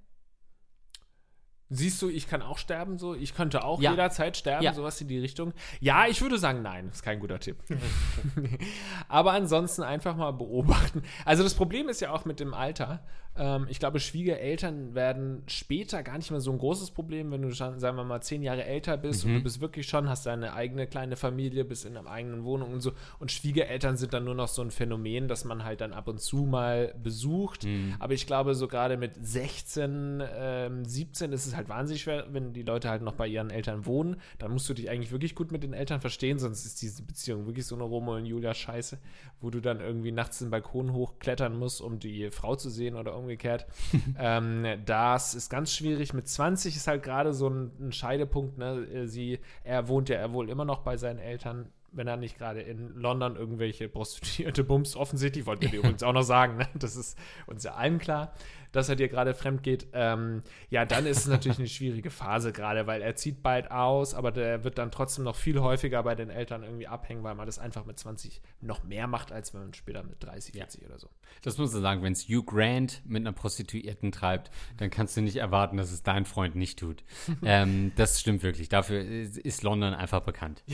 Siehst 1.68 2.00
du, 2.00 2.09
ich 2.09 2.29
kann 2.29 2.42
auch 2.42 2.59
sterben, 2.59 2.96
so. 2.96 3.14
Ich 3.16 3.35
könnte 3.35 3.64
auch 3.64 3.81
Ja. 3.83 3.90
jederzeit 3.90 4.37
sterben, 4.37 4.62
Ja. 4.64 4.72
sowas 4.72 5.00
in 5.00 5.09
die 5.09 5.18
Richtung. 5.18 5.52
Ja, 5.81 6.07
ich 6.07 6.20
würde 6.22 6.38
sagen, 6.38 6.62
nein, 6.62 6.90
ist 6.90 7.02
kein 7.02 7.18
guter 7.18 7.40
Tipp. 7.40 7.57
Aber 9.09 9.33
ansonsten 9.33 9.83
einfach 9.83 10.14
mal 10.16 10.31
beobachten. 10.31 11.02
Also 11.24 11.42
das 11.42 11.55
Problem 11.55 11.88
ist 11.88 12.00
ja 12.00 12.12
auch 12.12 12.24
mit 12.24 12.38
dem 12.38 12.55
Alter. 12.55 13.05
Ähm, 13.38 13.66
ich 13.68 13.79
glaube, 13.79 14.01
Schwiegereltern 14.01 14.94
werden 14.94 15.42
später 15.46 16.03
gar 16.03 16.16
nicht 16.16 16.31
mehr 16.31 16.40
so 16.40 16.51
ein 16.53 16.59
großes 16.59 16.90
Problem, 16.90 17.31
wenn 17.31 17.42
du 17.42 17.53
schon, 17.53 17.79
sagen 17.79 17.96
wir 17.96 18.05
mal, 18.05 18.20
zehn 18.20 18.42
Jahre 18.42 18.64
älter 18.64 18.96
bist 18.96 19.25
und 19.25 19.35
du 19.35 19.42
bist 19.42 19.61
wirklich 19.61 19.87
schon, 19.88 20.09
hast 20.09 20.27
deine 20.27 20.55
eigene 20.55 20.87
kleine 20.87 21.16
Familie, 21.16 21.64
bist 21.64 21.85
in 21.85 21.96
einer 21.96 22.09
eigenen 22.09 22.44
Wohnung 22.44 22.72
und 22.72 22.81
so. 22.81 22.92
Und 23.18 23.33
Schwiegereltern 23.33 23.96
sind 23.96 24.12
dann 24.12 24.25
nur 24.25 24.35
noch 24.35 24.49
so 24.49 24.62
ein 24.62 24.70
Phänomen, 24.70 25.29
dass 25.29 25.44
man 25.44 25.64
halt 25.64 25.81
dann 25.81 25.92
ab 25.92 26.09
und 26.09 26.20
zu 26.20 26.38
mal 26.44 26.94
besucht. 27.03 27.64
Aber 27.99 28.14
ich 28.14 28.27
glaube, 28.27 28.55
so 28.55 28.68
gerade 28.68 28.96
mit 28.96 29.12
16, 29.20 30.22
ähm, 30.35 30.85
17 30.85 31.33
ist 31.33 31.46
es 31.46 31.57
halt 31.57 31.68
wahnsinnig 31.68 32.03
schwer, 32.03 32.27
wenn 32.31 32.53
die 32.53 32.62
Leute 32.62 32.88
halt 32.88 33.03
noch 33.03 33.14
bei 33.14 33.27
ihren 33.27 33.51
Eltern 33.51 33.87
wohnen. 33.87 34.16
Dann 34.38 34.53
musst 34.53 34.68
du 34.68 34.75
dich 34.75 34.90
eigentlich 34.90 35.12
wirklich 35.12 35.35
gut 35.35 35.53
mit 35.53 35.62
den 35.62 35.72
Eltern 35.72 36.01
verstehen, 36.01 36.38
sonst 36.38 36.64
ist 36.64 36.81
diese 36.83 37.03
Beziehung 37.03 37.46
wirklich 37.46 37.66
so 37.66 37.75
eine 37.75 37.85
Romeo 37.85 38.16
und 38.16 38.27
Julia 38.27 38.55
Scheiße, 38.55 38.99
wo 39.40 39.51
du 39.51 39.61
dann 39.61 39.81
irgendwie 39.81 40.12
nachts 40.12 40.38
den 40.38 40.51
Balkon 40.51 40.92
hochklettern 40.92 41.57
musst, 41.59 41.81
um 41.81 41.99
die 41.99 42.31
Frau 42.31 42.57
zu 42.57 42.70
sehen 42.70 42.96
oder 42.96 43.14
umgekehrt. 43.26 43.66
ähm, 44.18 44.64
das 44.84 45.34
ist 45.34 45.50
ganz 45.50 45.74
schwierig. 45.74 46.14
Mit 46.14 46.28
20 46.28 46.76
ist 46.76 46.86
halt 46.86 47.02
gerade 47.02 47.34
so 47.34 47.48
ein, 47.48 47.72
ein 47.80 47.92
Scheidepunkt. 47.92 48.56
Ne? 48.58 49.08
Sie, 49.08 49.40
er 49.64 49.88
wohnt 49.88 50.08
ja 50.08 50.32
wohl 50.32 50.48
immer 50.48 50.64
noch 50.64 50.80
bei 50.80 50.96
seinen 50.96 51.18
Eltern. 51.18 51.66
Wenn 51.92 52.08
er 52.08 52.16
nicht 52.16 52.36
gerade 52.36 52.60
in 52.60 52.94
London 52.94 53.36
irgendwelche 53.36 53.88
Prostituierte 53.88 54.64
bumst, 54.64 54.96
offensichtlich, 54.96 55.46
wollten 55.46 55.72
wir 55.72 55.78
übrigens 55.78 56.02
auch 56.02 56.12
noch 56.12 56.22
sagen, 56.22 56.58
ne? 56.58 56.68
das 56.74 56.94
ist 56.94 57.18
uns 57.46 57.64
ja 57.64 57.74
allen 57.74 57.98
klar, 57.98 58.32
dass 58.76 58.88
er 58.88 58.96
dir 58.96 59.08
gerade 59.08 59.34
fremd 59.34 59.62
geht. 59.62 59.88
Ähm, 59.92 60.42
ja, 60.70 60.84
dann 60.84 61.06
ist 61.06 61.18
es 61.18 61.26
natürlich 61.26 61.58
eine 61.58 61.68
schwierige 61.68 62.10
Phase 62.10 62.52
gerade, 62.52 62.86
weil 62.86 63.02
er 63.02 63.16
zieht 63.16 63.42
bald 63.42 63.70
aus, 63.70 64.14
aber 64.14 64.30
der 64.30 64.64
wird 64.64 64.78
dann 64.78 64.90
trotzdem 64.90 65.24
noch 65.24 65.36
viel 65.36 65.60
häufiger 65.60 66.02
bei 66.02 66.14
den 66.14 66.30
Eltern 66.30 66.62
irgendwie 66.62 66.86
abhängen, 66.86 67.22
weil 67.22 67.34
man 67.34 67.46
das 67.46 67.58
einfach 67.58 67.86
mit 67.86 67.98
20 67.98 68.40
noch 68.60 68.84
mehr 68.84 69.06
macht, 69.06 69.32
als 69.32 69.54
wenn 69.54 69.62
man 69.62 69.74
später 69.74 70.02
mit 70.02 70.22
30, 70.22 70.52
40 70.52 70.84
oder 70.84 70.98
so. 70.98 71.08
Das 71.42 71.58
muss 71.58 71.72
man 71.72 71.82
sagen, 71.82 72.02
wenn 72.02 72.12
es 72.12 72.28
Hugh 72.28 72.44
Grant 72.44 73.02
mit 73.06 73.22
einer 73.22 73.32
Prostituierten 73.32 74.12
treibt, 74.12 74.50
dann 74.76 74.90
kannst 74.90 75.16
du 75.16 75.22
nicht 75.22 75.36
erwarten, 75.36 75.76
dass 75.76 75.90
es 75.90 76.02
dein 76.02 76.24
Freund 76.24 76.54
nicht 76.54 76.78
tut. 76.78 77.04
ähm, 77.42 77.92
das 77.96 78.20
stimmt 78.20 78.42
wirklich. 78.42 78.68
Dafür 78.68 79.00
ist 79.00 79.62
London 79.62 79.94
einfach 79.94 80.20
bekannt. 80.20 80.62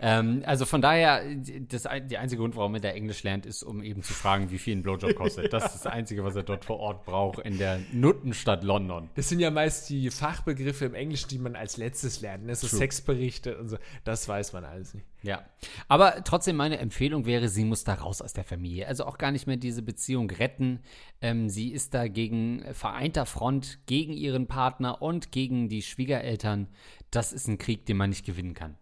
ähm, 0.00 0.42
also 0.46 0.64
von 0.64 0.80
daher, 0.80 1.22
das, 1.68 1.82
der 1.82 2.20
einzige 2.20 2.40
Grund, 2.40 2.56
warum 2.56 2.74
er 2.74 2.80
da 2.80 2.88
Englisch 2.88 3.22
lernt, 3.22 3.46
ist, 3.46 3.62
um 3.62 3.82
eben 3.82 4.02
zu 4.02 4.12
fragen, 4.12 4.50
wie 4.50 4.58
viel 4.58 4.76
ein 4.76 4.82
Blowjob 4.82 5.14
kostet. 5.14 5.52
Das 5.52 5.66
ist 5.66 5.84
das 5.84 5.86
Einzige, 5.86 6.24
was 6.24 6.36
er 6.36 6.42
dort 6.42 6.64
vor 6.64 6.78
Ort 6.78 7.04
braucht, 7.04 7.40
in 7.40 7.58
der 7.58 7.80
Nuttenstadt 7.92 8.64
London. 8.64 9.08
Das 9.14 9.28
sind 9.28 9.40
ja 9.40 9.50
meist 9.50 9.88
die 9.90 10.10
Fachbegriffe 10.10 10.86
im 10.86 10.94
Englischen, 10.94 11.28
die 11.28 11.38
man 11.38 11.56
als 11.56 11.76
letztes 11.76 12.20
lernt. 12.20 12.46
Ne? 12.46 12.54
So 12.54 12.66
True. 12.66 12.78
Sexberichte 12.78 13.58
und 13.58 13.68
so. 13.68 13.78
Das 14.04 14.28
weiß 14.28 14.52
man 14.52 14.64
alles 14.64 14.94
nicht. 14.94 15.06
Ja, 15.22 15.44
aber 15.88 16.22
trotzdem 16.22 16.56
meine 16.56 16.78
Empfehlung 16.78 17.26
wäre, 17.26 17.48
sie 17.48 17.64
muss 17.64 17.82
da 17.82 17.94
raus 17.94 18.22
aus 18.22 18.32
der 18.32 18.44
Familie. 18.44 18.86
Also 18.86 19.04
auch 19.04 19.18
gar 19.18 19.32
nicht 19.32 19.46
mehr 19.48 19.56
diese 19.56 19.82
Beziehung 19.82 20.30
retten. 20.30 20.80
Ähm, 21.20 21.48
sie 21.48 21.72
ist 21.72 21.94
da 21.94 22.06
gegen 22.06 22.64
vereinter 22.72 23.26
Front, 23.26 23.80
gegen 23.86 24.12
ihren 24.12 24.46
Partner 24.46 25.02
und 25.02 25.32
gegen 25.32 25.68
die 25.68 25.82
Schwiegereltern. 25.82 26.68
Das 27.10 27.32
ist 27.32 27.48
ein 27.48 27.58
Krieg, 27.58 27.86
den 27.86 27.96
man 27.96 28.10
nicht 28.10 28.24
gewinnen 28.24 28.54
kann. 28.54 28.76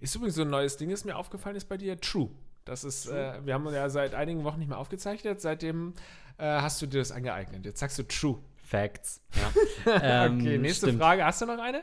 Ist 0.00 0.14
übrigens 0.14 0.36
so 0.36 0.42
ein 0.42 0.50
neues 0.50 0.76
Ding, 0.76 0.90
das 0.90 1.04
mir 1.04 1.16
aufgefallen 1.16 1.56
ist 1.56 1.68
bei 1.68 1.76
dir. 1.76 2.00
True. 2.00 2.30
Das 2.64 2.84
ist, 2.84 3.06
äh, 3.06 3.44
wir 3.44 3.54
haben 3.54 3.66
ja 3.72 3.88
seit 3.88 4.14
einigen 4.14 4.44
Wochen 4.44 4.58
nicht 4.58 4.68
mehr 4.68 4.78
aufgezeichnet. 4.78 5.40
Seitdem 5.40 5.94
äh, 6.38 6.44
hast 6.44 6.80
du 6.82 6.86
dir 6.86 6.98
das 6.98 7.10
angeeignet. 7.12 7.64
Jetzt 7.64 7.80
sagst 7.80 7.98
du 7.98 8.02
True. 8.04 8.38
Facts. 8.64 9.20
Ja. 9.86 10.26
Ähm, 10.26 10.40
Okay, 10.40 10.58
nächste 10.58 10.86
stimmt. 10.86 11.00
Frage. 11.02 11.24
Hast 11.24 11.40
du 11.40 11.46
noch 11.46 11.58
eine? 11.58 11.82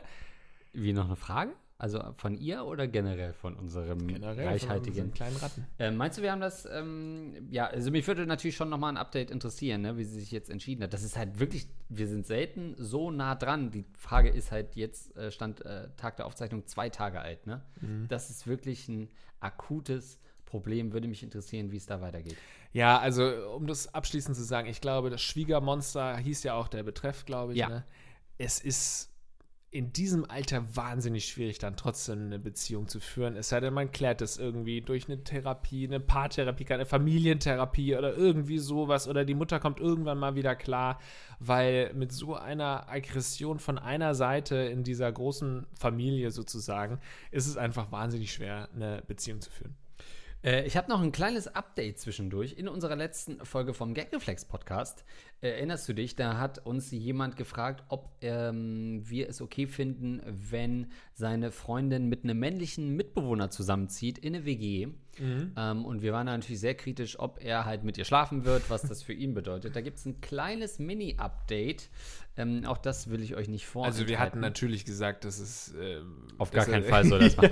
Wie 0.72 0.92
noch 0.92 1.06
eine 1.06 1.16
Frage? 1.16 1.52
Also 1.80 2.02
von 2.16 2.36
ihr 2.36 2.64
oder 2.64 2.88
generell 2.88 3.32
von 3.32 3.54
unserem 3.54 4.00
von 4.00 4.24
reichhaltigen? 4.24 5.04
unseren 5.04 5.14
kleinen 5.14 5.36
Ratten. 5.36 5.64
Ähm, 5.78 5.96
meinst 5.96 6.18
du, 6.18 6.22
wir 6.22 6.32
haben 6.32 6.40
das, 6.40 6.66
ähm, 6.66 7.46
ja, 7.50 7.68
also 7.68 7.92
mich 7.92 8.04
würde 8.08 8.26
natürlich 8.26 8.56
schon 8.56 8.68
nochmal 8.68 8.92
ein 8.92 8.96
Update 8.96 9.30
interessieren, 9.30 9.82
ne, 9.82 9.96
wie 9.96 10.02
sie 10.02 10.18
sich 10.18 10.32
jetzt 10.32 10.50
entschieden 10.50 10.82
hat. 10.82 10.92
Das 10.92 11.04
ist 11.04 11.16
halt 11.16 11.38
wirklich, 11.38 11.68
wir 11.88 12.08
sind 12.08 12.26
selten 12.26 12.74
so 12.76 13.12
nah 13.12 13.36
dran. 13.36 13.70
Die 13.70 13.84
Frage 13.96 14.28
ist 14.28 14.50
halt 14.50 14.74
jetzt, 14.74 15.16
äh, 15.16 15.30
stand 15.30 15.64
äh, 15.64 15.88
Tag 15.96 16.16
der 16.16 16.26
Aufzeichnung 16.26 16.66
zwei 16.66 16.88
Tage 16.88 17.20
alt, 17.20 17.46
ne? 17.46 17.62
Das 18.08 18.28
ist 18.28 18.48
wirklich 18.48 18.88
ein 18.88 19.08
akutes 19.38 20.18
Problem. 20.46 20.92
Würde 20.92 21.06
mich 21.06 21.22
interessieren, 21.22 21.70
wie 21.70 21.76
es 21.76 21.86
da 21.86 22.00
weitergeht. 22.00 22.36
Ja, 22.72 22.98
also 22.98 23.54
um 23.54 23.68
das 23.68 23.94
abschließend 23.94 24.36
zu 24.36 24.42
sagen, 24.42 24.68
ich 24.68 24.80
glaube, 24.80 25.10
das 25.10 25.22
Schwiegermonster 25.22 26.16
hieß 26.16 26.42
ja 26.42 26.54
auch 26.54 26.66
der 26.66 26.82
Betreff, 26.82 27.24
glaube 27.24 27.52
ich. 27.52 27.58
Ja. 27.58 27.68
Ne? 27.68 27.84
Es 28.36 28.60
ist 28.60 29.10
in 29.70 29.92
diesem 29.92 30.28
Alter 30.30 30.64
wahnsinnig 30.76 31.26
schwierig, 31.26 31.58
dann 31.58 31.76
trotzdem 31.76 32.26
eine 32.26 32.38
Beziehung 32.38 32.88
zu 32.88 33.00
führen. 33.00 33.36
Es 33.36 33.50
sei 33.50 33.60
denn, 33.60 33.74
man 33.74 33.92
klärt 33.92 34.22
es 34.22 34.38
irgendwie 34.38 34.80
durch 34.80 35.08
eine 35.08 35.22
Therapie, 35.22 35.86
eine 35.86 36.00
Paartherapie, 36.00 36.64
keine 36.64 36.86
Familientherapie 36.86 37.94
oder 37.94 38.14
irgendwie 38.16 38.58
sowas. 38.58 39.08
Oder 39.08 39.26
die 39.26 39.34
Mutter 39.34 39.60
kommt 39.60 39.78
irgendwann 39.78 40.18
mal 40.18 40.34
wieder 40.34 40.56
klar, 40.56 40.98
weil 41.38 41.92
mit 41.92 42.12
so 42.12 42.34
einer 42.34 42.88
Aggression 42.88 43.58
von 43.58 43.78
einer 43.78 44.14
Seite 44.14 44.56
in 44.56 44.84
dieser 44.84 45.12
großen 45.12 45.66
Familie 45.74 46.30
sozusagen 46.30 46.98
ist 47.30 47.46
es 47.46 47.58
einfach 47.58 47.92
wahnsinnig 47.92 48.32
schwer, 48.32 48.70
eine 48.74 49.02
Beziehung 49.06 49.42
zu 49.42 49.50
führen. 49.50 49.76
Äh, 50.42 50.66
ich 50.66 50.76
habe 50.76 50.88
noch 50.88 51.02
ein 51.02 51.12
kleines 51.12 51.48
Update 51.48 51.98
zwischendurch. 51.98 52.54
In 52.54 52.68
unserer 52.68 52.96
letzten 52.96 53.44
Folge 53.44 53.74
vom 53.74 53.94
Gagreflex 53.94 54.44
Podcast, 54.44 55.04
erinnerst 55.40 55.88
du 55.88 55.92
dich, 55.92 56.16
da 56.16 56.38
hat 56.38 56.64
uns 56.66 56.90
jemand 56.90 57.36
gefragt, 57.36 57.84
ob 57.88 58.10
ähm, 58.22 59.02
wir 59.04 59.28
es 59.28 59.40
okay 59.40 59.66
finden, 59.66 60.20
wenn 60.26 60.88
seine 61.14 61.50
Freundin 61.52 62.08
mit 62.08 62.24
einem 62.24 62.38
männlichen 62.38 62.96
Mitbewohner 62.96 63.50
zusammenzieht 63.50 64.18
in 64.18 64.34
eine 64.34 64.44
WG. 64.44 64.88
Ähm, 65.20 65.84
und 65.84 66.02
wir 66.02 66.12
waren 66.12 66.26
da 66.26 66.36
natürlich 66.36 66.60
sehr 66.60 66.74
kritisch, 66.74 67.18
ob 67.18 67.42
er 67.42 67.64
halt 67.64 67.82
mit 67.82 67.98
ihr 67.98 68.04
schlafen 68.04 68.44
wird, 68.44 68.70
was 68.70 68.82
das 68.82 69.02
für 69.02 69.12
ihn 69.12 69.34
bedeutet. 69.34 69.74
Da 69.74 69.80
gibt 69.80 69.98
es 69.98 70.06
ein 70.06 70.20
kleines 70.20 70.78
Mini-Update. 70.78 71.88
Ähm, 72.36 72.64
auch 72.66 72.78
das 72.78 73.10
will 73.10 73.20
ich 73.20 73.34
euch 73.34 73.48
nicht 73.48 73.66
vorenthalten. 73.66 74.00
Also 74.02 74.08
wir 74.08 74.20
hatten 74.20 74.38
natürlich 74.38 74.84
gesagt, 74.84 75.24
dass 75.24 75.40
es 75.40 75.74
ähm, 75.80 76.28
Auf 76.38 76.50
dass 76.50 76.66
gar 76.66 76.74
keinen 76.74 76.84
Fall 76.84 77.04
soll 77.04 77.18
das 77.18 77.36
machen. 77.36 77.50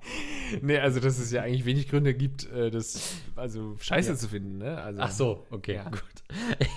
nee, 0.60 0.78
also 0.78 1.00
dass 1.00 1.18
es 1.18 1.30
ja 1.32 1.40
eigentlich 1.40 1.64
wenig 1.64 1.88
Gründe 1.88 2.12
gibt, 2.12 2.50
äh, 2.50 2.70
das 2.70 3.14
also 3.34 3.76
scheiße 3.80 4.16
zu 4.16 4.28
finden, 4.28 4.58
ne? 4.58 4.76
Also, 4.76 5.00
Ach 5.00 5.10
so, 5.10 5.46
okay, 5.50 5.76
Ja. 5.76 5.88
gut. 5.88 6.00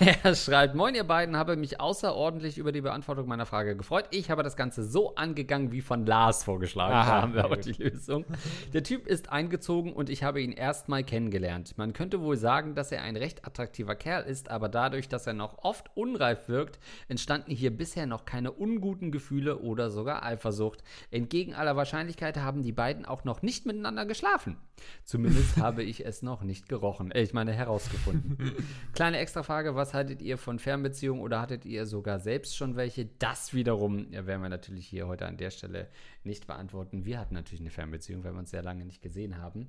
Er 0.00 0.34
schreibt, 0.50 0.74
moin 0.74 0.96
ihr 0.96 1.04
beiden, 1.04 1.36
habe 1.36 1.54
mich 1.54 1.78
außerordentlich 1.78 2.58
über 2.58 2.72
die 2.72 2.80
Beantwortung 2.80 3.28
meiner 3.28 3.46
Frage 3.46 3.76
gefreut. 3.76 4.06
Ich 4.10 4.32
habe 4.32 4.42
das 4.42 4.56
Ganze 4.56 4.82
so 4.82 5.14
angegangen 5.14 5.70
wie 5.70 5.80
von 5.80 6.04
Lars 6.04 6.42
vorgeschlagen. 6.42 6.92
Aha, 6.92 7.08
da 7.08 7.22
haben 7.22 7.34
wir 7.34 7.44
aber 7.44 7.56
die 7.56 7.70
Lösung. 7.70 8.24
Der 8.72 8.82
Typ 8.82 9.06
ist 9.06 9.30
eingezogen 9.30 9.92
und 9.92 10.10
ich 10.10 10.24
habe 10.24 10.42
ihn 10.42 10.50
erstmal 10.50 11.04
kennengelernt. 11.04 11.78
Man 11.78 11.92
könnte 11.92 12.20
wohl 12.20 12.36
sagen, 12.36 12.74
dass 12.74 12.90
er 12.90 13.02
ein 13.02 13.14
recht 13.14 13.46
attraktiver 13.46 13.94
Kerl 13.94 14.24
ist, 14.24 14.50
aber 14.50 14.68
dadurch, 14.68 15.08
dass 15.08 15.24
er 15.24 15.34
noch 15.34 15.58
oft 15.62 15.88
unreif 15.94 16.48
wirkt, 16.48 16.80
entstanden 17.06 17.52
hier 17.52 17.70
bisher 17.70 18.06
noch 18.06 18.24
keine 18.24 18.50
unguten 18.50 19.12
Gefühle 19.12 19.58
oder 19.58 19.88
sogar 19.88 20.24
Eifersucht. 20.24 20.82
Entgegen 21.12 21.54
aller 21.54 21.76
Wahrscheinlichkeit 21.76 22.38
haben 22.38 22.62
die 22.62 22.72
beiden 22.72 23.04
auch 23.04 23.22
noch 23.22 23.42
nicht 23.42 23.66
miteinander 23.66 24.04
geschlafen. 24.04 24.56
Zumindest 25.04 25.56
habe 25.58 25.84
ich 25.84 26.04
es 26.04 26.22
noch 26.22 26.42
nicht 26.42 26.68
gerochen. 26.68 27.12
Äh, 27.12 27.22
ich 27.22 27.34
meine, 27.34 27.52
herausgefunden. 27.52 28.52
Kleine 28.94 29.18
Extrafrage: 29.18 29.74
Was 29.74 29.94
haltet 29.94 30.22
ihr 30.22 30.38
von 30.40 30.58
Fernbeziehungen 30.58 31.22
oder 31.22 31.40
hattet 31.40 31.64
ihr 31.64 31.86
sogar 31.86 32.20
selbst 32.20 32.56
schon 32.56 32.76
welche? 32.76 33.06
Das 33.06 33.54
wiederum 33.54 34.12
ja, 34.12 34.26
werden 34.26 34.42
wir 34.42 34.48
natürlich 34.48 34.86
hier 34.86 35.06
heute 35.06 35.26
an 35.26 35.36
der 35.36 35.50
Stelle 35.50 35.88
nicht 36.24 36.46
beantworten. 36.46 37.04
Wir 37.04 37.18
hatten 37.18 37.34
natürlich 37.34 37.60
eine 37.60 37.70
Fernbeziehung, 37.70 38.24
weil 38.24 38.32
wir 38.32 38.38
uns 38.38 38.50
sehr 38.50 38.62
lange 38.62 38.84
nicht 38.84 39.02
gesehen 39.02 39.38
haben. 39.38 39.68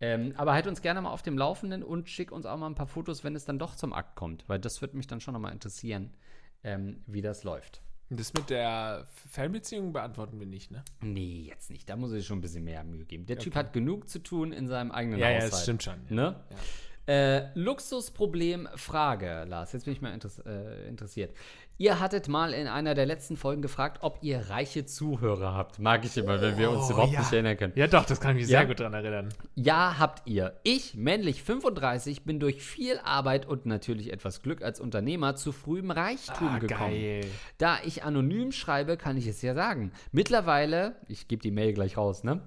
Ähm, 0.00 0.32
aber 0.36 0.52
halt 0.52 0.66
uns 0.66 0.80
gerne 0.80 1.00
mal 1.00 1.10
auf 1.10 1.22
dem 1.22 1.36
Laufenden 1.36 1.82
und 1.82 2.08
schick 2.08 2.30
uns 2.30 2.46
auch 2.46 2.56
mal 2.56 2.68
ein 2.68 2.74
paar 2.74 2.86
Fotos, 2.86 3.24
wenn 3.24 3.34
es 3.34 3.44
dann 3.44 3.58
doch 3.58 3.74
zum 3.74 3.92
Akt 3.92 4.14
kommt, 4.14 4.48
weil 4.48 4.60
das 4.60 4.80
würde 4.80 4.96
mich 4.96 5.06
dann 5.08 5.20
schon 5.20 5.34
nochmal 5.34 5.52
interessieren, 5.52 6.14
ähm, 6.62 7.02
wie 7.06 7.22
das 7.22 7.42
läuft. 7.42 7.82
Das 8.10 8.32
mit 8.32 8.48
der 8.48 9.06
Fernbeziehung 9.28 9.92
beantworten 9.92 10.40
wir 10.40 10.46
nicht, 10.46 10.70
ne? 10.70 10.82
Nee, 11.02 11.44
jetzt 11.46 11.70
nicht. 11.70 11.90
Da 11.90 11.96
muss 11.96 12.12
ich 12.12 12.26
schon 12.26 12.38
ein 12.38 12.40
bisschen 12.40 12.64
mehr 12.64 12.82
Mühe 12.82 13.04
geben. 13.04 13.26
Der 13.26 13.38
Typ 13.38 13.54
hat 13.54 13.74
genug 13.74 14.08
zu 14.08 14.20
tun 14.20 14.52
in 14.52 14.66
seinem 14.66 14.92
eigenen 14.92 15.18
Ja, 15.18 15.28
ja, 15.28 15.36
Haushalt. 15.36 15.52
das 15.52 15.62
stimmt 15.64 15.82
schon. 15.82 16.00
Ja. 16.08 16.14
Ne? 16.14 16.40
Äh, 17.08 17.48
Luxusproblem 17.54 18.68
Frage, 18.74 19.44
Lars. 19.48 19.72
Jetzt 19.72 19.84
bin 19.84 19.94
ich 19.94 20.02
mal 20.02 20.12
interess 20.12 20.40
äh, 20.40 20.86
interessiert. 20.88 21.34
Ihr 21.80 22.00
hattet 22.00 22.26
mal 22.26 22.52
in 22.54 22.66
einer 22.66 22.94
der 22.96 23.06
letzten 23.06 23.36
Folgen 23.36 23.62
gefragt, 23.62 23.98
ob 24.00 24.18
ihr 24.20 24.50
reiche 24.50 24.84
Zuhörer 24.84 25.54
habt. 25.54 25.78
Mag 25.78 26.04
ich 26.04 26.16
immer, 26.16 26.40
wenn 26.40 26.58
wir 26.58 26.72
uns 26.72 26.90
überhaupt 26.90 27.12
ja. 27.12 27.20
nicht 27.20 27.32
erinnern 27.32 27.56
können. 27.56 27.72
Ja, 27.76 27.86
doch, 27.86 28.04
das 28.04 28.20
kann 28.20 28.32
ich 28.32 28.38
mich 28.38 28.46
sehr 28.48 28.62
Ja. 28.62 28.66
gut 28.66 28.80
dran 28.80 28.92
erinnern. 28.94 29.28
Ja, 29.54 29.94
habt 30.00 30.26
ihr. 30.28 30.58
Ich, 30.64 30.96
männlich 30.96 31.44
35, 31.44 32.24
bin 32.24 32.40
durch 32.40 32.60
viel 32.64 32.98
Arbeit 33.04 33.46
und 33.46 33.64
natürlich 33.64 34.12
etwas 34.12 34.42
Glück 34.42 34.60
als 34.60 34.80
Unternehmer 34.80 35.36
zu 35.36 35.52
frühem 35.52 35.92
Reichtum 35.92 36.48
Ah, 36.48 36.58
gekommen. 36.58 36.90
geil. 36.90 37.24
Da 37.58 37.78
ich 37.84 38.02
anonym 38.02 38.50
schreibe, 38.50 38.96
kann 38.96 39.16
ich 39.16 39.28
es 39.28 39.40
ja 39.42 39.54
sagen. 39.54 39.92
Mittlerweile, 40.10 40.96
ich 41.06 41.28
gebe 41.28 41.42
die 41.42 41.52
Mail 41.52 41.74
gleich 41.74 41.96
raus, 41.96 42.24
ne? 42.24 42.40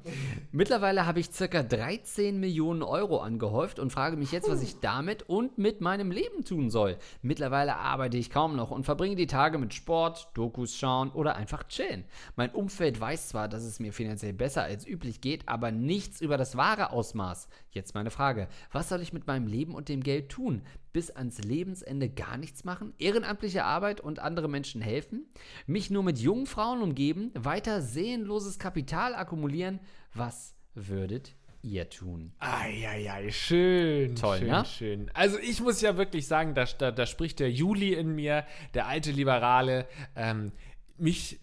Mittlerweile 0.52 1.06
habe 1.06 1.22
ich 1.22 1.32
circa 1.32 1.64
13 1.64 2.38
Millionen 2.38 2.84
Euro 2.84 3.20
angehäuft 3.22 3.80
und 3.80 3.94
frage 3.94 4.18
mich 4.18 4.34
jetzt, 4.34 4.50
was 4.52 4.62
ich 4.62 4.82
damit 4.82 5.24
und 5.30 5.58
mit 5.58 5.80
meinem 5.80 6.12
Leben 6.12 6.44
tun 6.44 6.70
soll. 6.70 6.98
Mittlerweile 7.22 7.78
arbeite 7.78 8.18
ich 8.18 8.30
kaum 8.30 8.58
noch 8.58 8.70
und 8.70 8.84
verbringe 8.84 9.16
die 9.16 9.26
Tage 9.26 9.58
mit 9.58 9.74
Sport, 9.74 10.28
Dokus 10.34 10.76
schauen 10.76 11.10
oder 11.12 11.38
einfach 11.38 11.64
chillen. 11.70 12.04
Mein 12.36 12.52
Umfeld 12.52 13.00
weiß 13.00 13.30
zwar, 13.30 13.48
dass 13.48 13.64
es 13.64 13.80
mir 13.80 13.94
finanziell 13.94 14.34
besser 14.34 14.64
als 14.64 14.86
üblich 14.86 15.22
geht, 15.22 15.48
aber 15.48 15.72
nichts 15.72 16.20
über 16.20 16.36
das 16.36 16.58
wahre 16.58 16.92
Ausmaß. 16.92 17.48
Jetzt 17.70 17.96
meine 17.96 18.12
Frage, 18.12 18.50
was 18.74 18.90
soll 18.90 19.02
ich 19.02 19.14
mit 19.14 19.26
meinem 19.26 19.48
Leben 19.48 19.74
und 19.74 19.88
dem 19.88 20.04
Geld 20.04 20.28
tun? 20.28 20.64
Bis 20.92 21.12
ans 21.12 21.40
Lebensende 21.40 22.10
gar 22.10 22.36
nichts 22.36 22.66
machen? 22.66 22.94
Ehrenamtliche 22.98 23.64
Arbeit 23.64 24.02
und 24.02 24.20
andere 24.20 24.50
Menschen 24.50 24.82
helfen? 24.82 25.28
Mich 25.66 25.90
nur 25.90 26.04
mit 26.04 26.20
jungen 26.20 26.46
Frauen 26.46 26.82
umgeben? 26.82 27.32
Weiter 27.36 27.82
seelenloses 27.82 28.60
Kapital 28.60 29.16
akkumulieren? 29.16 29.80
Was 30.14 30.56
würdet 30.74 31.36
ihr 31.64 31.90
tun? 31.90 32.34
Eieiei, 32.40 33.32
schön. 33.32 34.16
Toll, 34.16 34.40
schön, 34.40 34.48
ne? 34.48 34.66
schön. 34.66 35.12
Also 35.14 35.38
ich 35.40 35.62
muss 35.62 35.82
ja 35.82 35.98
wirklich 35.98 36.28
sagen, 36.28 36.54
da, 36.54 36.66
da, 36.66 36.92
da 36.92 37.06
spricht 37.06 37.40
der 37.40 37.52
Juli 37.52 37.94
in 37.94 38.16
mir, 38.16 38.46
der 38.74 38.88
alte 38.88 39.12
Liberale. 39.12 39.88
Ähm, 40.16 40.52
mich, 40.98 41.40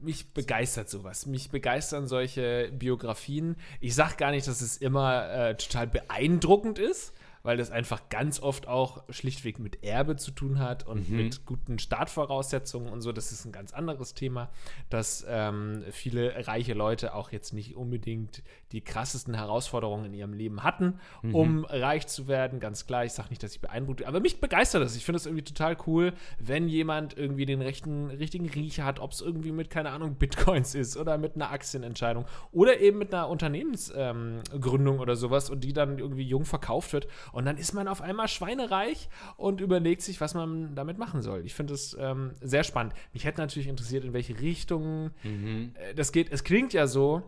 mich 0.00 0.32
begeistert 0.32 0.88
sowas. 0.88 1.26
Mich 1.26 1.50
begeistern 1.50 2.06
solche 2.06 2.70
Biografien. 2.72 3.56
Ich 3.80 3.94
sag 3.94 4.16
gar 4.18 4.30
nicht, 4.30 4.46
dass 4.46 4.60
es 4.60 4.76
immer 4.76 5.30
äh, 5.30 5.56
total 5.56 5.86
beeindruckend 5.86 6.78
ist, 6.78 7.12
weil 7.46 7.56
das 7.56 7.70
einfach 7.70 8.08
ganz 8.08 8.40
oft 8.42 8.66
auch 8.66 9.04
schlichtweg 9.08 9.60
mit 9.60 9.84
Erbe 9.84 10.16
zu 10.16 10.32
tun 10.32 10.58
hat 10.58 10.84
und 10.84 11.08
mit 11.10 11.46
guten 11.46 11.78
Startvoraussetzungen 11.78 12.88
und 12.88 13.02
so. 13.02 13.12
Das 13.12 13.30
ist 13.30 13.44
ein 13.44 13.52
ganz 13.52 13.72
anderes 13.72 14.14
Thema, 14.14 14.50
dass 14.90 15.24
ähm, 15.28 15.84
viele 15.92 16.48
reiche 16.48 16.74
Leute 16.74 17.14
auch 17.14 17.30
jetzt 17.30 17.52
nicht 17.52 17.76
unbedingt 17.76 18.42
die 18.72 18.80
krassesten 18.80 19.34
Herausforderungen 19.34 20.06
in 20.06 20.14
ihrem 20.14 20.32
Leben 20.32 20.62
hatten, 20.64 20.98
um 21.32 21.64
reich 21.64 22.06
zu 22.06 22.26
werden. 22.26 22.58
Ganz 22.58 22.86
klar, 22.86 23.04
ich 23.04 23.12
sage 23.12 23.28
nicht, 23.30 23.42
dass 23.42 23.54
ich 23.54 23.60
beeindruckt 23.60 23.98
bin, 23.98 24.06
aber 24.06 24.20
mich 24.20 24.40
begeistert 24.40 24.82
das. 24.82 24.96
Ich 24.96 25.04
finde 25.04 25.18
es 25.18 25.26
irgendwie 25.26 25.44
total 25.44 25.76
cool, 25.86 26.12
wenn 26.38 26.68
jemand 26.68 27.16
irgendwie 27.16 27.46
den 27.46 27.62
rechten, 27.62 28.10
richtigen 28.10 28.48
Riecher 28.48 28.84
hat, 28.84 28.98
ob 28.98 29.12
es 29.12 29.20
irgendwie 29.20 29.52
mit, 29.52 29.70
keine 29.70 29.90
Ahnung, 29.90 30.16
Bitcoins 30.16 30.74
ist 30.74 30.96
oder 30.96 31.16
mit 31.16 31.36
einer 31.36 31.50
Aktienentscheidung 31.50 32.24
oder 32.50 32.80
eben 32.80 32.98
mit 32.98 33.14
einer 33.14 33.28
Unternehmensgründung 33.28 34.94
ähm, 34.96 35.00
oder 35.00 35.14
sowas 35.16 35.48
und 35.48 35.62
die 35.62 35.72
dann 35.72 35.98
irgendwie 35.98 36.24
jung 36.24 36.44
verkauft 36.44 36.92
wird. 36.92 37.06
Und 37.32 37.44
dann 37.44 37.58
ist 37.58 37.72
man 37.72 37.86
auf 37.86 38.00
einmal 38.00 38.28
schweinereich 38.28 39.08
und 39.36 39.60
überlegt 39.60 40.02
sich, 40.02 40.20
was 40.20 40.34
man 40.34 40.74
damit 40.74 40.98
machen 40.98 41.22
soll. 41.22 41.44
Ich 41.44 41.54
finde 41.54 41.74
es 41.74 41.96
ähm, 42.00 42.32
sehr 42.40 42.64
spannend. 42.64 42.94
Mich 43.12 43.24
hätte 43.24 43.40
natürlich 43.40 43.68
interessiert, 43.68 44.04
in 44.04 44.12
welche 44.12 44.40
Richtung 44.40 45.10
äh, 45.24 45.94
das 45.94 46.12
geht. 46.12 46.32
Es 46.32 46.42
klingt 46.44 46.72
ja 46.72 46.86
so, 46.86 47.22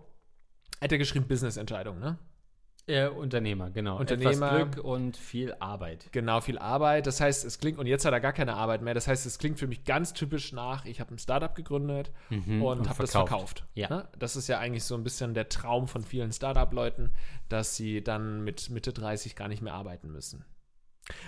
hat 0.80 0.92
er 0.92 0.98
geschrieben, 0.98 1.26
Business-Entscheidung, 1.28 1.98
ne? 1.98 2.18
Äh, 2.86 3.08
Unternehmer, 3.08 3.68
genau. 3.70 3.98
Unternehmer. 3.98 4.30
Etwas 4.50 4.70
Glück 4.72 4.84
und 4.84 5.18
viel 5.18 5.54
Arbeit. 5.60 6.08
Genau, 6.10 6.40
viel 6.40 6.56
Arbeit. 6.58 7.06
Das 7.06 7.20
heißt, 7.20 7.44
es 7.44 7.58
klingt, 7.58 7.78
und 7.78 7.86
jetzt 7.86 8.06
hat 8.06 8.14
er 8.14 8.20
gar 8.20 8.32
keine 8.32 8.54
Arbeit 8.54 8.80
mehr. 8.80 8.94
Das 8.94 9.06
heißt, 9.06 9.26
es 9.26 9.38
klingt 9.38 9.58
für 9.58 9.66
mich 9.66 9.84
ganz 9.84 10.14
typisch 10.14 10.54
nach, 10.54 10.86
ich 10.86 10.98
habe 10.98 11.14
ein 11.14 11.18
Startup 11.18 11.54
gegründet 11.54 12.10
und, 12.30 12.46
Mhm, 12.46 12.62
und 12.62 12.88
habe 12.88 13.02
das 13.02 13.10
verkauft. 13.10 13.28
verkauft. 13.58 13.64
Ja. 13.74 13.90
Ne? 13.90 14.08
Das 14.18 14.36
ist 14.36 14.48
ja 14.48 14.58
eigentlich 14.58 14.84
so 14.84 14.94
ein 14.94 15.04
bisschen 15.04 15.34
der 15.34 15.50
Traum 15.50 15.86
von 15.86 16.02
vielen 16.02 16.32
Startup-Leuten, 16.32 17.10
dass 17.50 17.76
sie 17.76 18.02
dann 18.02 18.42
mit 18.42 18.70
Mitte 18.70 18.94
30 18.94 19.36
gar 19.36 19.48
nicht 19.48 19.60
mehr 19.60 19.74
arbeiten 19.74 20.10
müssen. 20.10 20.46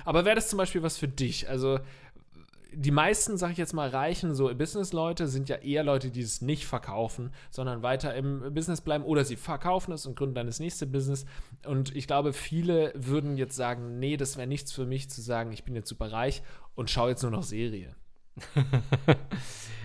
Aber 0.06 0.24
wäre 0.24 0.36
das 0.36 0.48
zum 0.48 0.56
Beispiel 0.56 0.82
was 0.82 0.96
für 0.96 1.08
dich? 1.08 1.48
Also, 1.48 1.80
die 2.72 2.90
meisten, 2.90 3.36
sag 3.36 3.52
ich 3.52 3.58
jetzt 3.58 3.72
mal, 3.72 3.88
reichen 3.88 4.34
so 4.34 4.54
Business-Leute 4.54 5.28
sind 5.28 5.48
ja 5.48 5.56
eher 5.56 5.82
Leute, 5.82 6.10
die 6.10 6.20
es 6.20 6.40
nicht 6.40 6.66
verkaufen, 6.66 7.32
sondern 7.50 7.82
weiter 7.82 8.14
im 8.14 8.54
Business 8.54 8.80
bleiben 8.80 9.04
oder 9.04 9.24
sie 9.24 9.36
verkaufen 9.36 9.92
es 9.92 10.06
und 10.06 10.16
gründen 10.16 10.34
dann 10.34 10.46
das 10.46 10.60
nächste 10.60 10.86
Business. 10.86 11.26
Und 11.66 11.94
ich 11.96 12.06
glaube, 12.06 12.32
viele 12.32 12.92
würden 12.94 13.36
jetzt 13.36 13.56
sagen, 13.56 13.98
nee, 13.98 14.16
das 14.16 14.36
wäre 14.36 14.46
nichts 14.46 14.72
für 14.72 14.86
mich 14.86 15.10
zu 15.10 15.20
sagen, 15.20 15.52
ich 15.52 15.64
bin 15.64 15.74
jetzt 15.74 15.88
super 15.88 16.12
reich 16.12 16.42
und 16.74 16.90
schaue 16.90 17.10
jetzt 17.10 17.22
nur 17.22 17.32
noch 17.32 17.42
Serie. 17.42 17.94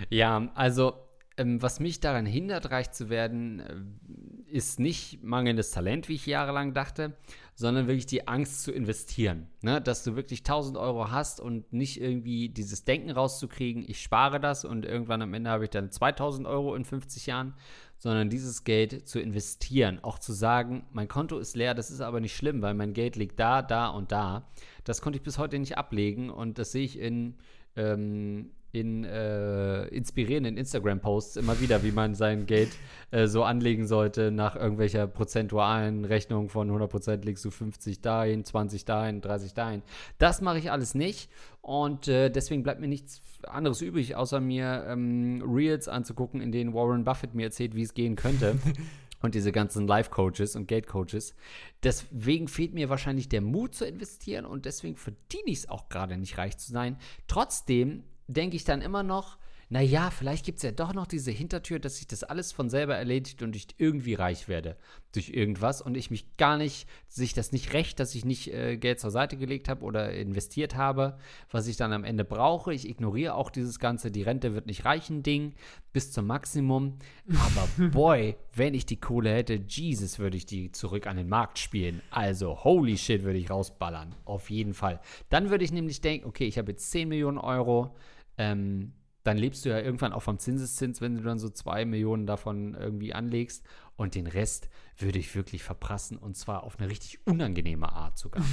Ja, 0.10 0.50
also 0.56 0.94
ähm, 1.38 1.62
was 1.62 1.80
mich 1.80 2.00
daran 2.00 2.26
hindert, 2.26 2.72
reich 2.72 2.92
zu 2.92 3.10
werden, 3.10 3.60
äh, 3.60 4.52
ist 4.52 4.80
nicht 4.80 5.24
mangelndes 5.24 5.72
Talent, 5.72 6.08
wie 6.08 6.16
ich 6.16 6.26
jahrelang 6.26 6.74
dachte, 6.74 7.18
sondern 7.56 7.88
wirklich 7.88 8.06
die 8.06 8.28
Angst 8.28 8.64
zu 8.64 8.72
investieren. 8.72 9.48
Ne? 9.62 9.82
Dass 9.82 10.04
du 10.04 10.18
wirklich 10.18 10.42
1000 10.42 10.78
Euro 10.78 11.10
hast 11.10 11.40
und 11.40 11.72
nicht 11.72 12.02
irgendwie 12.02 12.50
dieses 12.50 12.84
Denken 12.84 13.12
rauszukriegen, 13.12 13.86
ich 13.88 14.02
spare 14.02 14.42
das 14.42 14.66
und 14.66 14.86
irgendwann 14.86 15.22
am 15.22 15.34
Ende 15.34 15.50
habe 15.50 15.64
ich 15.64 15.70
dann 15.70 15.90
2000 15.90 16.46
Euro 16.48 16.76
in 16.76 16.84
50 16.84 17.26
Jahren, 17.28 17.54
sondern 17.98 18.30
dieses 18.30 18.66
Geld 18.66 19.08
zu 19.08 19.22
investieren. 19.22 20.00
Auch 20.04 20.20
zu 20.20 20.34
sagen, 20.34 20.86
mein 20.92 21.08
Konto 21.08 21.40
ist 21.40 21.56
leer, 21.56 21.74
das 21.74 21.92
ist 21.92 22.02
aber 22.02 22.20
nicht 22.20 22.36
schlimm, 22.36 22.62
weil 22.62 22.74
mein 22.74 22.94
Geld 22.94 23.16
liegt 23.16 23.40
da, 23.40 23.62
da 23.62 23.88
und 23.88 24.12
da. 24.12 24.50
Das 24.84 25.02
konnte 25.02 25.18
ich 25.18 25.24
bis 25.24 25.38
heute 25.38 25.58
nicht 25.58 25.78
ablegen 25.78 26.30
und 26.30 26.60
das 26.60 26.74
sehe 26.74 26.84
ich 26.84 27.00
in 27.00 27.36
ähm, 27.78 28.52
in 28.76 29.06
äh, 29.06 29.86
inspirierenden 29.86 30.58
Instagram-Posts 30.58 31.38
immer 31.38 31.62
wieder, 31.62 31.82
wie 31.84 31.92
man 31.92 32.14
sein 32.14 32.46
Geld 32.46 32.70
äh, 33.12 33.28
so 33.28 33.44
anlegen 33.44 33.88
sollte, 33.88 34.32
nach 34.32 34.58
irgendwelcher 34.58 35.08
prozentualen 35.08 36.04
Rechnung 36.04 36.50
von 36.50 36.70
100% 36.70 37.24
legst 37.24 37.46
du 37.46 37.52
50 37.52 38.02
dahin, 38.02 38.44
20 38.44 38.84
dahin, 38.84 39.22
30 39.22 39.54
dahin. 39.54 39.82
Das 40.18 40.42
mache 40.42 40.60
ich 40.60 40.72
alles 40.72 40.94
nicht 40.94 41.30
und 41.62 42.10
äh, 42.10 42.30
deswegen 42.30 42.64
bleibt 42.64 42.82
mir 42.82 42.90
nichts 42.90 43.22
anderes 43.48 43.82
übrig, 43.82 44.18
außer 44.18 44.42
mir 44.42 44.86
ähm, 44.90 45.42
Reels 45.48 45.88
anzugucken, 45.88 46.42
in 46.42 46.52
denen 46.52 46.74
Warren 46.74 47.06
Buffett 47.06 47.34
mir 47.34 47.44
erzählt, 47.44 47.76
wie 47.76 47.84
es 47.84 47.94
gehen 47.94 48.18
könnte. 48.18 48.58
und 49.22 49.34
diese 49.34 49.52
ganzen 49.54 49.88
Life-Coaches 49.88 50.56
und 50.56 50.68
Geld-Coaches. 50.68 51.34
Deswegen 51.82 52.48
fehlt 52.48 52.74
mir 52.74 52.90
wahrscheinlich 52.90 53.28
der 53.30 53.42
Mut 53.42 53.74
zu 53.74 53.86
investieren 53.86 54.46
und 54.46 54.66
deswegen 54.66 54.98
verdiene 54.98 55.46
ich 55.46 55.60
es 55.60 55.70
auch 55.70 55.90
gerade 55.90 56.18
nicht, 56.18 56.38
reich 56.38 56.58
zu 56.58 56.72
sein. 56.72 56.98
Trotzdem 57.28 58.04
denke 58.28 58.56
ich 58.56 58.64
dann 58.64 58.82
immer 58.82 59.04
noch, 59.04 59.38
naja, 59.70 60.12
vielleicht 60.12 60.46
gibt 60.46 60.58
es 60.58 60.64
ja 60.64 60.72
doch 60.72 60.94
noch 60.94 61.08
diese 61.08 61.32
Hintertür, 61.32 61.80
dass 61.80 61.98
sich 61.98 62.06
das 62.06 62.24
alles 62.24 62.52
von 62.52 62.70
selber 62.70 62.96
erledigt 62.96 63.42
und 63.42 63.56
ich 63.56 63.68
irgendwie 63.78 64.14
reich 64.14 64.48
werde 64.48 64.78
durch 65.12 65.30
irgendwas 65.30 65.82
und 65.82 65.98
ich 65.98 66.12
mich 66.12 66.38
gar 66.38 66.58
nicht, 66.58 66.88
sich 67.08 67.34
das 67.34 67.52
nicht 67.52 67.74
recht, 67.74 68.00
dass 68.00 68.14
ich 68.14 68.26
nicht 68.26 68.54
äh, 68.54 68.78
Geld 68.78 69.00
zur 69.00 69.10
Seite 69.10 69.38
gelegt 69.38 69.68
habe 69.68 69.84
oder 69.84 70.12
investiert 70.12 70.76
habe, 70.76 71.18
was 71.50 71.68
ich 71.68 71.78
dann 71.78 71.94
am 71.94 72.04
Ende 72.04 72.26
brauche. 72.26 72.74
Ich 72.74 72.88
ignoriere 72.88 73.34
auch 73.34 73.50
dieses 73.50 73.80
ganze, 73.80 74.12
die 74.12 74.22
Rente 74.22 74.54
wird 74.54 74.68
nicht 74.68 74.86
reichen 74.86 75.24
Ding 75.24 75.54
bis 75.94 76.12
zum 76.12 76.28
Maximum. 76.28 77.00
Aber 77.28 77.88
boy, 77.92 78.36
wenn 78.54 78.76
ich 78.76 78.86
die 78.86 79.00
Kohle 79.00 79.34
hätte, 79.34 79.56
Jesus, 79.68 80.20
würde 80.20 80.38
ich 80.38 80.46
die 80.46 80.72
zurück 80.74 81.08
an 81.08 81.18
den 81.18 81.30
Markt 81.30 81.58
spielen. 81.58 82.02
Also, 82.12 82.64
holy 82.64 82.98
shit, 82.98 83.24
würde 83.24 83.40
ich 83.40 83.50
rausballern. 83.50 84.14
Auf 84.26 84.52
jeden 84.52 84.76
Fall. 84.76 85.00
Dann 85.30 85.50
würde 85.50 85.64
ich 85.64 85.72
nämlich 85.72 86.02
denken, 86.02 86.28
okay, 86.28 86.46
ich 86.46 86.60
habe 86.60 86.72
jetzt 86.72 86.92
10 86.92 87.10
Millionen 87.10 87.40
Euro. 87.40 87.96
Ähm, 88.38 88.94
dann 89.26 89.38
lebst 89.38 89.66
du 89.66 89.70
ja 89.70 89.80
irgendwann 89.80 90.14
auch 90.14 90.22
vom 90.22 90.38
Zinseszins, 90.38 91.02
wenn 91.02 91.16
du 91.16 91.24
dann 91.24 91.40
so 91.40 91.50
2 91.50 91.86
Millionen 91.86 92.28
davon 92.28 92.76
irgendwie 92.76 93.14
anlegst. 93.14 93.66
Und 93.98 94.14
den 94.14 94.28
Rest 94.28 94.70
würde 94.98 95.18
ich 95.18 95.34
wirklich 95.36 95.64
verprassen 95.64 96.18
und 96.18 96.36
zwar 96.36 96.64
auf 96.64 96.78
eine 96.78 96.90
richtig 96.90 97.26
unangenehme 97.26 97.92
Art 97.92 98.18
sogar. 98.18 98.44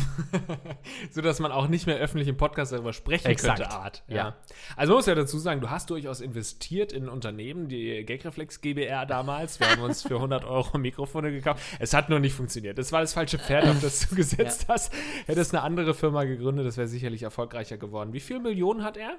so 1.11 1.21
dass 1.21 1.41
man 1.41 1.53
auch 1.53 1.67
nicht 1.67 1.87
mehr 1.87 1.97
öffentlich 1.99 2.29
im 2.29 2.37
Podcast 2.37 2.73
darüber 2.73 2.93
sprechen 2.93 3.27
Exakt. 3.27 3.59
könnte, 3.59 3.73
Art. 3.73 4.05
Ja. 4.07 4.37
Also 4.77 4.93
man 4.93 4.99
muss 4.99 5.07
ja 5.07 5.17
dazu 5.17 5.39
sagen, 5.39 5.61
du 5.61 5.69
hast 5.69 5.91
durchaus 5.91 6.21
investiert 6.21 6.93
in 6.93 7.09
Unternehmen, 7.09 7.69
die 7.69 8.05
Gagreflex 8.05 8.61
GBR 8.61 9.05
damals. 9.05 9.59
Wir 9.61 9.69
haben 9.69 9.83
uns 9.83 10.03
für 10.03 10.15
100 10.23 10.45
Euro 10.45 10.79
Mikrofone 10.79 11.33
gekauft. 11.33 11.61
Es 11.81 11.93
hat 11.93 12.09
nur 12.09 12.21
nicht 12.21 12.35
funktioniert. 12.35 12.79
Das 12.79 12.93
war 12.93 13.01
das 13.01 13.13
falsche 13.13 13.39
Pferd, 13.39 13.67
auf 13.67 13.81
das 13.81 14.09
du 14.09 14.15
gesetzt 14.17 14.67
hast. 14.69 14.93
Hättest 15.27 15.53
eine 15.55 15.63
andere 15.65 15.93
Firma 15.93 16.25
gegründet, 16.25 16.67
das 16.67 16.77
wäre 16.77 16.89
sicherlich 16.89 17.25
erfolgreicher 17.25 17.77
geworden. 17.77 18.13
Wie 18.13 18.21
viele 18.21 18.41
Millionen 18.41 18.85
hat 18.85 18.97
er? 18.97 19.19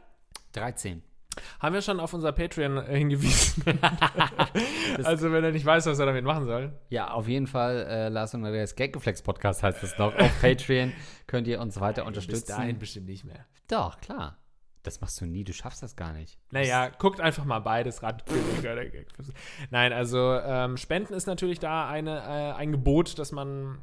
13. 0.53 1.03
Haben 1.59 1.73
wir 1.73 1.81
schon 1.81 1.99
auf 1.99 2.13
unser 2.13 2.31
Patreon 2.31 2.77
äh, 2.77 2.97
hingewiesen. 2.97 3.63
also 5.03 5.31
wenn 5.31 5.43
er 5.43 5.51
nicht 5.51 5.65
weiß, 5.65 5.85
was 5.85 5.99
er 5.99 6.05
damit 6.05 6.25
machen 6.25 6.45
soll. 6.45 6.73
Ja, 6.89 7.11
auf 7.11 7.27
jeden 7.27 7.47
Fall, 7.47 7.85
äh, 7.87 8.09
Lars 8.09 8.33
und 8.33 8.45
Andreas 8.45 8.75
Gaggeflex 8.75 9.21
Podcast 9.21 9.63
heißt 9.63 9.83
es 9.83 9.97
noch. 9.97 10.15
Auf 10.15 10.31
Patreon 10.41 10.93
könnt 11.27 11.47
ihr 11.47 11.59
uns 11.59 11.79
weiter 11.79 12.01
Bis 12.01 12.07
unterstützen. 12.07 12.51
dahin 12.51 12.79
bestimmt 12.79 13.07
nicht 13.07 13.25
mehr. 13.25 13.45
Doch, 13.67 13.99
klar. 13.99 14.37
Das 14.83 14.99
machst 14.99 15.21
du 15.21 15.25
nie, 15.25 15.45
du 15.45 15.53
schaffst 15.53 15.81
das 15.81 15.95
gar 15.95 16.11
nicht. 16.11 16.37
Naja, 16.51 16.89
guckt 16.89 17.21
einfach 17.21 17.45
mal 17.45 17.59
beides 17.59 18.03
ran. 18.03 18.17
Nein, 19.71 19.93
also 19.93 20.37
ähm, 20.43 20.75
Spenden 20.75 21.13
ist 21.13 21.25
natürlich 21.25 21.59
da 21.59 21.87
eine, 21.87 22.19
äh, 22.19 22.53
ein 22.59 22.73
Gebot, 22.73 23.17
das 23.17 23.31
man 23.31 23.79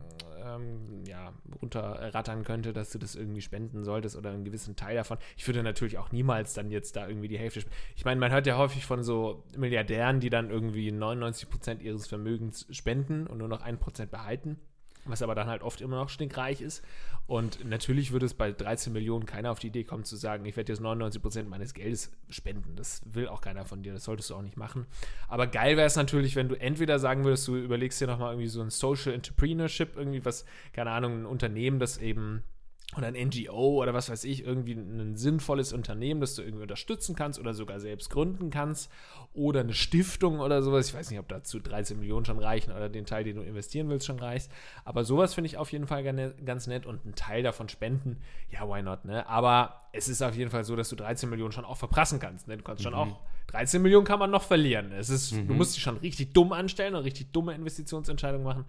ähm, 0.56 1.04
ja, 1.06 1.32
runterrattern 1.60 2.44
könnte, 2.44 2.72
dass 2.72 2.90
du 2.90 2.98
das 2.98 3.14
irgendwie 3.14 3.40
spenden 3.40 3.84
solltest 3.84 4.16
oder 4.16 4.30
einen 4.30 4.44
gewissen 4.44 4.76
Teil 4.76 4.96
davon. 4.96 5.18
Ich 5.36 5.46
würde 5.46 5.62
natürlich 5.62 5.98
auch 5.98 6.12
niemals 6.12 6.54
dann 6.54 6.70
jetzt 6.70 6.96
da 6.96 7.08
irgendwie 7.08 7.28
die 7.28 7.38
Hälfte. 7.38 7.64
Ich 7.96 8.04
meine, 8.04 8.20
man 8.20 8.32
hört 8.32 8.46
ja 8.46 8.56
häufig 8.56 8.86
von 8.86 9.02
so 9.02 9.44
Milliardären, 9.56 10.20
die 10.20 10.30
dann 10.30 10.50
irgendwie 10.50 10.90
99 10.92 11.48
Prozent 11.48 11.82
ihres 11.82 12.06
Vermögens 12.06 12.66
spenden 12.70 13.26
und 13.26 13.38
nur 13.38 13.48
noch 13.48 13.62
ein 13.62 13.78
Prozent 13.78 14.10
behalten 14.10 14.58
was 15.10 15.22
aber 15.22 15.34
dann 15.34 15.48
halt 15.48 15.62
oft 15.62 15.80
immer 15.80 15.96
noch 15.96 16.08
stinkreich 16.08 16.60
ist. 16.60 16.84
Und 17.26 17.64
natürlich 17.64 18.12
würde 18.12 18.26
es 18.26 18.34
bei 18.34 18.50
13 18.50 18.92
Millionen 18.92 19.26
keiner 19.26 19.50
auf 19.50 19.58
die 19.58 19.68
Idee 19.68 19.84
kommen 19.84 20.04
zu 20.04 20.16
sagen, 20.16 20.44
ich 20.44 20.56
werde 20.56 20.72
jetzt 20.72 20.80
99 20.80 21.22
Prozent 21.22 21.48
meines 21.48 21.74
Geldes 21.74 22.10
spenden. 22.28 22.74
Das 22.76 23.02
will 23.04 23.28
auch 23.28 23.40
keiner 23.40 23.64
von 23.64 23.82
dir, 23.82 23.92
das 23.92 24.04
solltest 24.04 24.30
du 24.30 24.34
auch 24.34 24.42
nicht 24.42 24.56
machen. 24.56 24.86
Aber 25.28 25.46
geil 25.46 25.76
wäre 25.76 25.86
es 25.86 25.96
natürlich, 25.96 26.36
wenn 26.36 26.48
du 26.48 26.54
entweder 26.54 26.98
sagen 26.98 27.24
würdest, 27.24 27.46
du 27.46 27.56
überlegst 27.56 28.00
dir 28.00 28.06
nochmal 28.06 28.32
irgendwie 28.32 28.48
so 28.48 28.60
ein 28.60 28.70
Social 28.70 29.12
Entrepreneurship, 29.12 29.96
irgendwie 29.96 30.24
was, 30.24 30.44
keine 30.72 30.90
Ahnung, 30.90 31.22
ein 31.22 31.26
Unternehmen, 31.26 31.78
das 31.78 31.98
eben 31.98 32.42
oder 32.96 33.06
ein 33.06 33.14
NGO 33.14 33.80
oder 33.80 33.94
was 33.94 34.10
weiß 34.10 34.24
ich, 34.24 34.44
irgendwie 34.44 34.72
ein 34.72 35.16
sinnvolles 35.16 35.72
Unternehmen, 35.72 36.20
das 36.20 36.34
du 36.34 36.42
irgendwie 36.42 36.62
unterstützen 36.62 37.14
kannst 37.14 37.38
oder 37.38 37.54
sogar 37.54 37.78
selbst 37.78 38.10
gründen 38.10 38.50
kannst 38.50 38.90
oder 39.32 39.60
eine 39.60 39.74
Stiftung 39.74 40.40
oder 40.40 40.62
sowas. 40.62 40.88
Ich 40.88 40.94
weiß 40.94 41.10
nicht, 41.10 41.20
ob 41.20 41.28
dazu 41.28 41.60
13 41.60 41.98
Millionen 41.98 42.24
schon 42.24 42.40
reichen 42.40 42.72
oder 42.72 42.88
den 42.88 43.06
Teil, 43.06 43.22
den 43.22 43.36
du 43.36 43.42
investieren 43.42 43.88
willst, 43.88 44.06
schon 44.06 44.18
reicht. 44.18 44.50
Aber 44.84 45.04
sowas 45.04 45.34
finde 45.34 45.46
ich 45.46 45.56
auf 45.56 45.70
jeden 45.70 45.86
Fall 45.86 46.02
ganz 46.44 46.66
nett 46.66 46.84
und 46.84 47.04
einen 47.04 47.14
Teil 47.14 47.42
davon 47.44 47.68
spenden, 47.68 48.18
ja, 48.50 48.68
why 48.68 48.82
not, 48.82 49.04
ne? 49.04 49.26
Aber 49.28 49.82
es 49.92 50.08
ist 50.08 50.22
auf 50.22 50.34
jeden 50.34 50.50
Fall 50.50 50.64
so, 50.64 50.74
dass 50.74 50.88
du 50.88 50.96
13 50.96 51.30
Millionen 51.30 51.52
schon 51.52 51.64
auch 51.64 51.76
verprassen 51.76 52.18
kannst, 52.18 52.48
ne? 52.48 52.56
Du 52.56 52.64
kannst 52.64 52.82
schon 52.82 52.92
mhm. 52.92 52.98
auch 52.98 53.20
13 53.48 53.82
Millionen 53.82 54.04
kann 54.04 54.18
man 54.18 54.30
noch 54.30 54.42
verlieren. 54.42 54.92
Es 54.92 55.10
ist, 55.10 55.32
mhm. 55.32 55.48
du 55.48 55.54
musst 55.54 55.76
dich 55.76 55.82
schon 55.82 55.96
richtig 55.98 56.32
dumm 56.32 56.52
anstellen 56.52 56.94
und 56.94 57.04
richtig 57.04 57.32
dumme 57.32 57.54
Investitionsentscheidungen 57.54 58.44
machen 58.44 58.64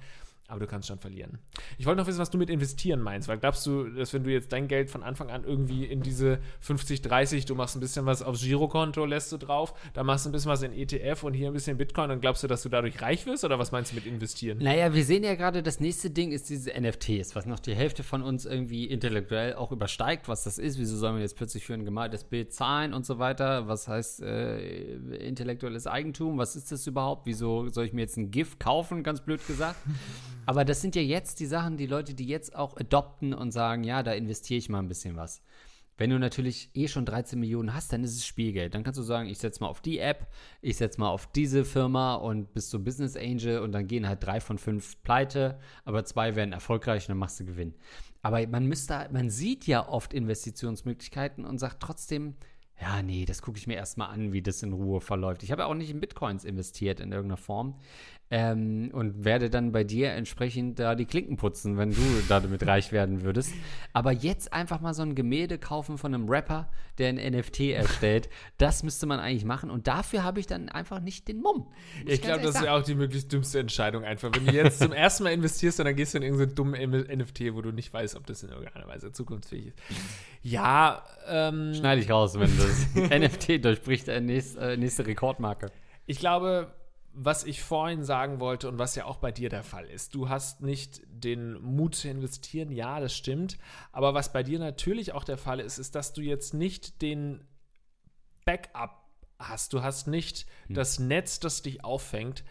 aber 0.52 0.60
du 0.60 0.68
kannst 0.68 0.88
schon 0.88 1.00
verlieren. 1.00 1.40
Ich 1.78 1.86
wollte 1.86 2.02
noch 2.02 2.08
wissen, 2.08 2.20
was 2.20 2.30
du 2.30 2.38
mit 2.38 2.50
investieren 2.50 3.02
meinst, 3.02 3.28
weil 3.28 3.38
glaubst 3.38 3.66
du, 3.66 3.86
dass 3.90 4.14
wenn 4.14 4.24
du 4.24 4.32
jetzt 4.32 4.52
dein 4.52 4.68
Geld 4.68 4.90
von 4.90 5.02
Anfang 5.02 5.30
an 5.30 5.44
irgendwie 5.44 5.86
in 5.86 6.02
diese 6.02 6.40
50, 6.60 7.02
30, 7.02 7.46
du 7.46 7.56
machst 7.56 7.76
ein 7.76 7.80
bisschen 7.80 8.06
was 8.06 8.22
aufs 8.22 8.42
Girokonto, 8.44 9.06
lässt 9.06 9.32
du 9.32 9.38
drauf, 9.38 9.74
da 9.94 10.04
machst 10.04 10.26
du 10.26 10.30
ein 10.30 10.34
bisschen 10.34 10.52
was 10.52 10.62
in 10.62 10.74
ETF 10.74 11.24
und 11.24 11.34
hier 11.34 11.48
ein 11.48 11.54
bisschen 11.54 11.78
Bitcoin, 11.78 12.10
dann 12.10 12.20
glaubst 12.20 12.44
du, 12.44 12.48
dass 12.48 12.64
du 12.64 12.70
dadurch 12.70 13.02
reich 13.02 13.26
wirst 13.26 13.46
oder 13.46 13.60
was 13.60 13.72
meinst 13.72 13.92
du 13.92 13.96
mit 13.96 14.06
investieren? 14.06 14.58
Naja, 14.60 14.94
wir 14.94 15.06
sehen 15.06 15.24
ja 15.24 15.36
gerade, 15.36 15.64
das 15.64 15.80
nächste 15.80 16.10
Ding 16.10 16.32
ist 16.32 16.50
diese 16.50 16.72
NFTs, 16.72 17.36
was 17.36 17.46
noch 17.46 17.60
die 17.60 17.74
Hälfte 17.74 18.04
von 18.04 18.22
uns 18.22 18.46
irgendwie 18.46 18.86
intellektuell 18.86 19.56
auch 19.56 19.72
übersteigt, 19.72 20.28
was 20.28 20.44
das 20.44 20.58
ist. 20.58 20.80
Wieso 20.80 20.98
sollen 20.98 21.16
wir 21.16 21.22
jetzt 21.22 21.38
plötzlich 21.38 21.66
für 21.66 21.74
ein 21.74 21.86
gemaltes 21.86 22.26
Bild 22.26 22.54
zahlen 22.54 22.94
und 22.94 23.06
so 23.06 23.20
weiter? 23.20 23.68
Was 23.68 23.88
heißt 23.88 24.22
äh, 24.22 24.96
intellektuelles 25.16 25.88
Eigentum? 25.88 26.38
Was 26.38 26.56
ist 26.56 26.72
das 26.72 26.86
überhaupt? 26.88 27.26
Wieso 27.26 27.70
soll 27.70 27.86
ich 27.86 27.94
mir 27.94 28.02
jetzt 28.02 28.18
ein 28.18 28.32
GIF 28.32 28.60
kaufen, 28.60 29.04
ganz 29.04 29.22
blöd 29.22 29.46
gesagt? 29.48 29.78
Aber 30.46 30.66
das 30.66 30.82
sind 30.82 30.96
ja 30.96 31.02
jetzt 31.02 31.40
die 31.40 31.46
Sachen, 31.46 31.78
die 31.78 31.88
Leute, 31.88 32.14
die 32.14 32.26
jetzt 32.26 32.56
auch 32.56 32.78
adopten 32.78 33.34
und 33.34 33.52
sagen, 33.52 33.84
ja, 33.84 34.04
da 34.04 34.14
investiere 34.14 34.58
ich 34.58 34.70
mal 34.70 34.80
ein 34.80 34.88
bisschen 34.88 35.16
was. 35.16 35.42
Wenn 35.98 36.10
du 36.10 36.18
natürlich 36.18 36.72
eh 36.74 36.88
schon 36.88 37.06
13 37.06 37.40
Millionen 37.40 37.76
hast, 37.76 37.94
dann 37.94 38.04
ist 38.04 38.16
es 38.16 38.26
Spielgeld. 38.26 38.74
Dann 38.74 38.84
kannst 38.84 38.98
du 38.98 39.04
sagen, 39.04 39.30
ich 39.30 39.38
setze 39.38 39.62
mal 39.62 39.68
auf 39.70 39.82
die 39.82 40.00
App, 40.00 40.32
ich 40.62 40.78
setze 40.78 41.00
mal 41.00 41.10
auf 41.10 41.28
diese 41.28 41.64
Firma 41.64 42.16
und 42.16 42.54
bist 42.54 42.72
so 42.72 42.80
Business 42.80 43.16
Angel 43.16 43.60
und 43.60 43.72
dann 43.72 43.86
gehen 43.86 44.08
halt 44.08 44.24
drei 44.24 44.40
von 44.40 44.58
fünf 44.58 45.02
pleite, 45.04 45.60
aber 45.86 46.04
zwei 46.04 46.36
werden 46.36 46.54
erfolgreich 46.54 47.04
und 47.04 47.10
dann 47.10 47.18
machst 47.20 47.40
du 47.40 47.46
Gewinn. 47.46 47.76
Aber 48.24 48.46
man 48.48 48.66
müsste, 48.66 49.10
man 49.12 49.30
sieht 49.30 49.68
ja 49.68 49.88
oft 49.88 50.14
Investitionsmöglichkeiten 50.14 51.46
und 51.46 51.60
sagt 51.60 51.84
trotzdem, 51.84 52.36
ja, 52.82 53.04
nee, 53.04 53.26
das 53.26 53.44
gucke 53.44 53.60
ich 53.60 53.68
mir 53.68 53.76
erstmal 53.76 54.10
an, 54.10 54.34
wie 54.34 54.42
das 54.42 54.64
in 54.64 54.74
Ruhe 54.74 55.02
verläuft. 55.02 55.44
Ich 55.44 55.52
habe 55.52 55.62
ja 55.62 55.68
auch 55.68 55.76
nicht 55.76 55.92
in 55.92 56.00
Bitcoins 56.00 56.46
investiert 56.46 57.00
in 57.00 57.12
irgendeiner 57.12 57.38
Form. 57.38 57.80
Ähm, 58.34 58.92
und 58.94 59.26
werde 59.26 59.50
dann 59.50 59.74
bei 59.74 59.84
dir 59.84 60.14
entsprechend 60.14 60.80
da 60.80 60.96
die 60.96 61.06
Klinken 61.06 61.36
putzen, 61.36 61.78
wenn 61.78 61.92
du 61.92 62.02
damit 62.30 62.66
reich 62.66 62.92
werden 62.92 63.24
würdest. 63.24 63.54
Aber 63.92 64.12
jetzt 64.12 64.54
einfach 64.54 64.80
mal 64.80 64.94
so 64.94 65.02
ein 65.04 65.16
Gemälde 65.16 65.58
kaufen 65.58 65.98
von 65.98 66.16
einem 66.16 66.30
Rapper, 66.30 66.70
der 66.98 67.10
ein 67.10 67.16
NFT 67.16 67.60
erstellt, 67.72 68.30
das 68.58 68.84
müsste 68.84 69.06
man 69.06 69.20
eigentlich 69.20 69.44
machen. 69.44 69.70
Und 69.70 69.88
dafür 69.88 70.24
habe 70.24 70.40
ich 70.40 70.48
dann 70.48 70.70
einfach 70.70 71.02
nicht 71.02 71.28
den 71.28 71.42
Mumm. 71.42 71.68
Ich 72.06 72.22
glaube, 72.22 72.42
das 72.42 72.56
ist 72.56 72.64
ja 72.64 72.76
auch 72.76 72.84
die 72.84 72.96
möglichst 72.96 73.32
dümmste 73.32 73.60
Entscheidung 73.60 74.06
einfach. 74.06 74.32
Wenn 74.34 74.46
du 74.46 74.54
jetzt 74.54 74.80
zum 74.80 74.94
ersten 74.94 75.24
Mal 75.24 75.34
investierst 75.34 75.80
und 75.80 75.86
dann 75.86 75.96
gehst 75.96 76.14
du 76.14 76.20
in 76.20 76.24
irgendeinen 76.24 76.56
dummen 76.56 77.20
NFT, 77.20 77.54
wo 77.54 77.62
du 77.62 77.72
nicht 77.72 77.94
weißt, 77.94 78.16
ob 78.16 78.26
das 78.28 78.44
in 78.44 78.50
irgendeiner 78.50 78.88
Weise 78.88 79.12
zukunftsfähig 79.12 79.68
ist. 79.68 79.78
Ja, 80.42 81.04
ähm. 81.28 81.74
Schneide 81.74 82.02
ich 82.02 82.10
raus, 82.10 82.40
wenn 82.40 82.50
das 82.58 82.96
NFT 82.96 83.64
durchbricht, 83.64 84.08
äh, 84.08 84.22
nächste, 84.22 84.60
äh, 84.60 84.78
nächste 84.78 85.06
Rekordmarke. 85.06 85.72
Ich 86.06 86.20
glaube, 86.20 86.74
was 87.14 87.44
ich 87.44 87.62
vorhin 87.62 88.04
sagen 88.04 88.40
wollte 88.40 88.70
und 88.70 88.80
was 88.80 88.96
ja 88.96 89.06
auch 89.06 89.18
bei 89.18 89.32
dir 89.32 89.50
der 89.50 89.64
Fall 89.64 89.86
ist. 89.86 90.16
Du 90.16 90.30
hast 90.30 90.62
nicht 90.62 91.02
den 91.08 91.62
Mut 91.62 91.96
zu 91.96 92.10
investieren, 92.10 92.72
ja, 92.72 93.00
das 93.00 93.16
stimmt. 93.16 93.58
Aber 93.92 94.14
was 94.14 94.32
bei 94.32 94.44
dir 94.44 94.60
natürlich 94.60 95.14
auch 95.14 95.24
der 95.24 95.38
Fall 95.38 95.60
ist, 95.60 95.78
ist, 95.78 95.96
dass 95.96 96.14
du 96.14 96.22
jetzt 96.22 96.54
nicht 96.54 97.02
den 97.02 97.44
Backup 98.46 99.02
hast. 99.40 99.74
Du 99.74 99.82
hast 99.82 100.08
nicht 100.08 100.46
hm. 100.68 100.76
das 100.76 101.00
Netz, 101.00 101.40
das 101.40 101.62
dich 101.62 101.84
auffängt. 101.84 102.44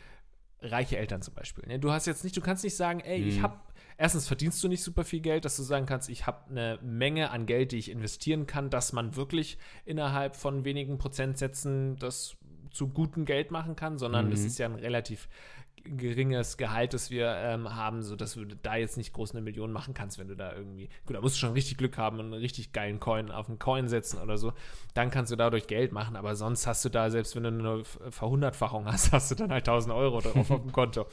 Reiche 0.61 0.99
Eltern 0.99 1.23
zum 1.23 1.35
Beispiel. 1.35 1.67
Ne? 1.67 1.79
Du 1.79 1.91
hast 1.91 2.07
jetzt 2.07 2.23
nicht, 2.23 2.37
du 2.37 2.43
kannst 2.43 2.65
nicht 2.65 2.77
sagen, 2.77 3.01
ey, 3.01 3.21
hm. 3.21 3.29
ich 3.29 3.43
habe 3.43 3.59
erstens 4.01 4.27
verdienst 4.27 4.65
du 4.65 4.69
nicht 4.69 4.83
super 4.83 5.05
viel 5.05 5.21
Geld, 5.21 5.45
dass 5.45 5.57
du 5.57 5.63
sagen 5.63 5.85
kannst, 5.85 6.09
ich 6.09 6.27
habe 6.27 6.49
eine 6.51 6.79
Menge 6.83 7.31
an 7.31 7.45
Geld, 7.45 7.73
die 7.73 7.77
ich 7.77 7.91
investieren 7.91 8.47
kann, 8.47 8.71
dass 8.71 8.93
man 8.95 9.15
wirklich 9.15 9.59
innerhalb 9.85 10.37
von 10.37 10.65
wenigen 10.65 10.97
Prozentsätzen 10.97 11.97
das 11.97 12.37
zu 12.71 12.89
gutem 12.89 13.25
Geld 13.25 13.51
machen 13.51 13.77
kann, 13.77 13.99
sondern 13.99 14.27
mhm. 14.27 14.33
es 14.33 14.45
ist 14.45 14.59
ja 14.59 14.67
ein 14.67 14.75
relativ 14.75 15.29
geringes 15.85 16.57
Gehalt, 16.57 16.95
das 16.95 17.11
wir 17.11 17.35
ähm, 17.37 17.75
haben, 17.75 18.03
sodass 18.03 18.35
du 18.35 18.45
da 18.45 18.77
jetzt 18.77 18.97
nicht 18.97 19.13
groß 19.13 19.33
eine 19.33 19.41
Million 19.41 19.73
machen 19.73 19.95
kannst, 19.95 20.19
wenn 20.19 20.29
du 20.29 20.37
da 20.37 20.55
irgendwie, 20.55 20.89
gut, 21.07 21.17
da 21.17 21.21
musst 21.21 21.37
du 21.37 21.41
schon 21.41 21.53
richtig 21.53 21.79
Glück 21.79 21.99
haben 21.99 22.19
und 22.19 22.27
einen 22.27 22.35
richtig 22.35 22.73
geilen 22.73 23.01
Coin 23.01 23.31
auf 23.31 23.49
einen 23.49 23.59
Coin 23.59 23.89
setzen 23.89 24.19
oder 24.19 24.37
so, 24.37 24.53
dann 24.95 25.11
kannst 25.11 25.33
du 25.33 25.37
dadurch 25.37 25.67
Geld 25.67 25.93
machen, 25.93 26.17
aber 26.17 26.37
sonst 26.37 26.67
hast 26.67 26.85
du 26.85 26.89
da, 26.89 27.11
selbst 27.11 27.35
wenn 27.37 27.43
du 27.43 27.49
eine 27.49 27.85
Verhundertfachung 27.85 28.87
hast, 28.87 29.13
hast 29.13 29.31
du 29.31 29.35
dann 29.35 29.51
halt 29.51 29.67
1000 29.67 29.95
Euro 29.95 30.21
drauf 30.21 30.51
auf 30.51 30.63
dem 30.63 30.73
Konto. 30.73 31.07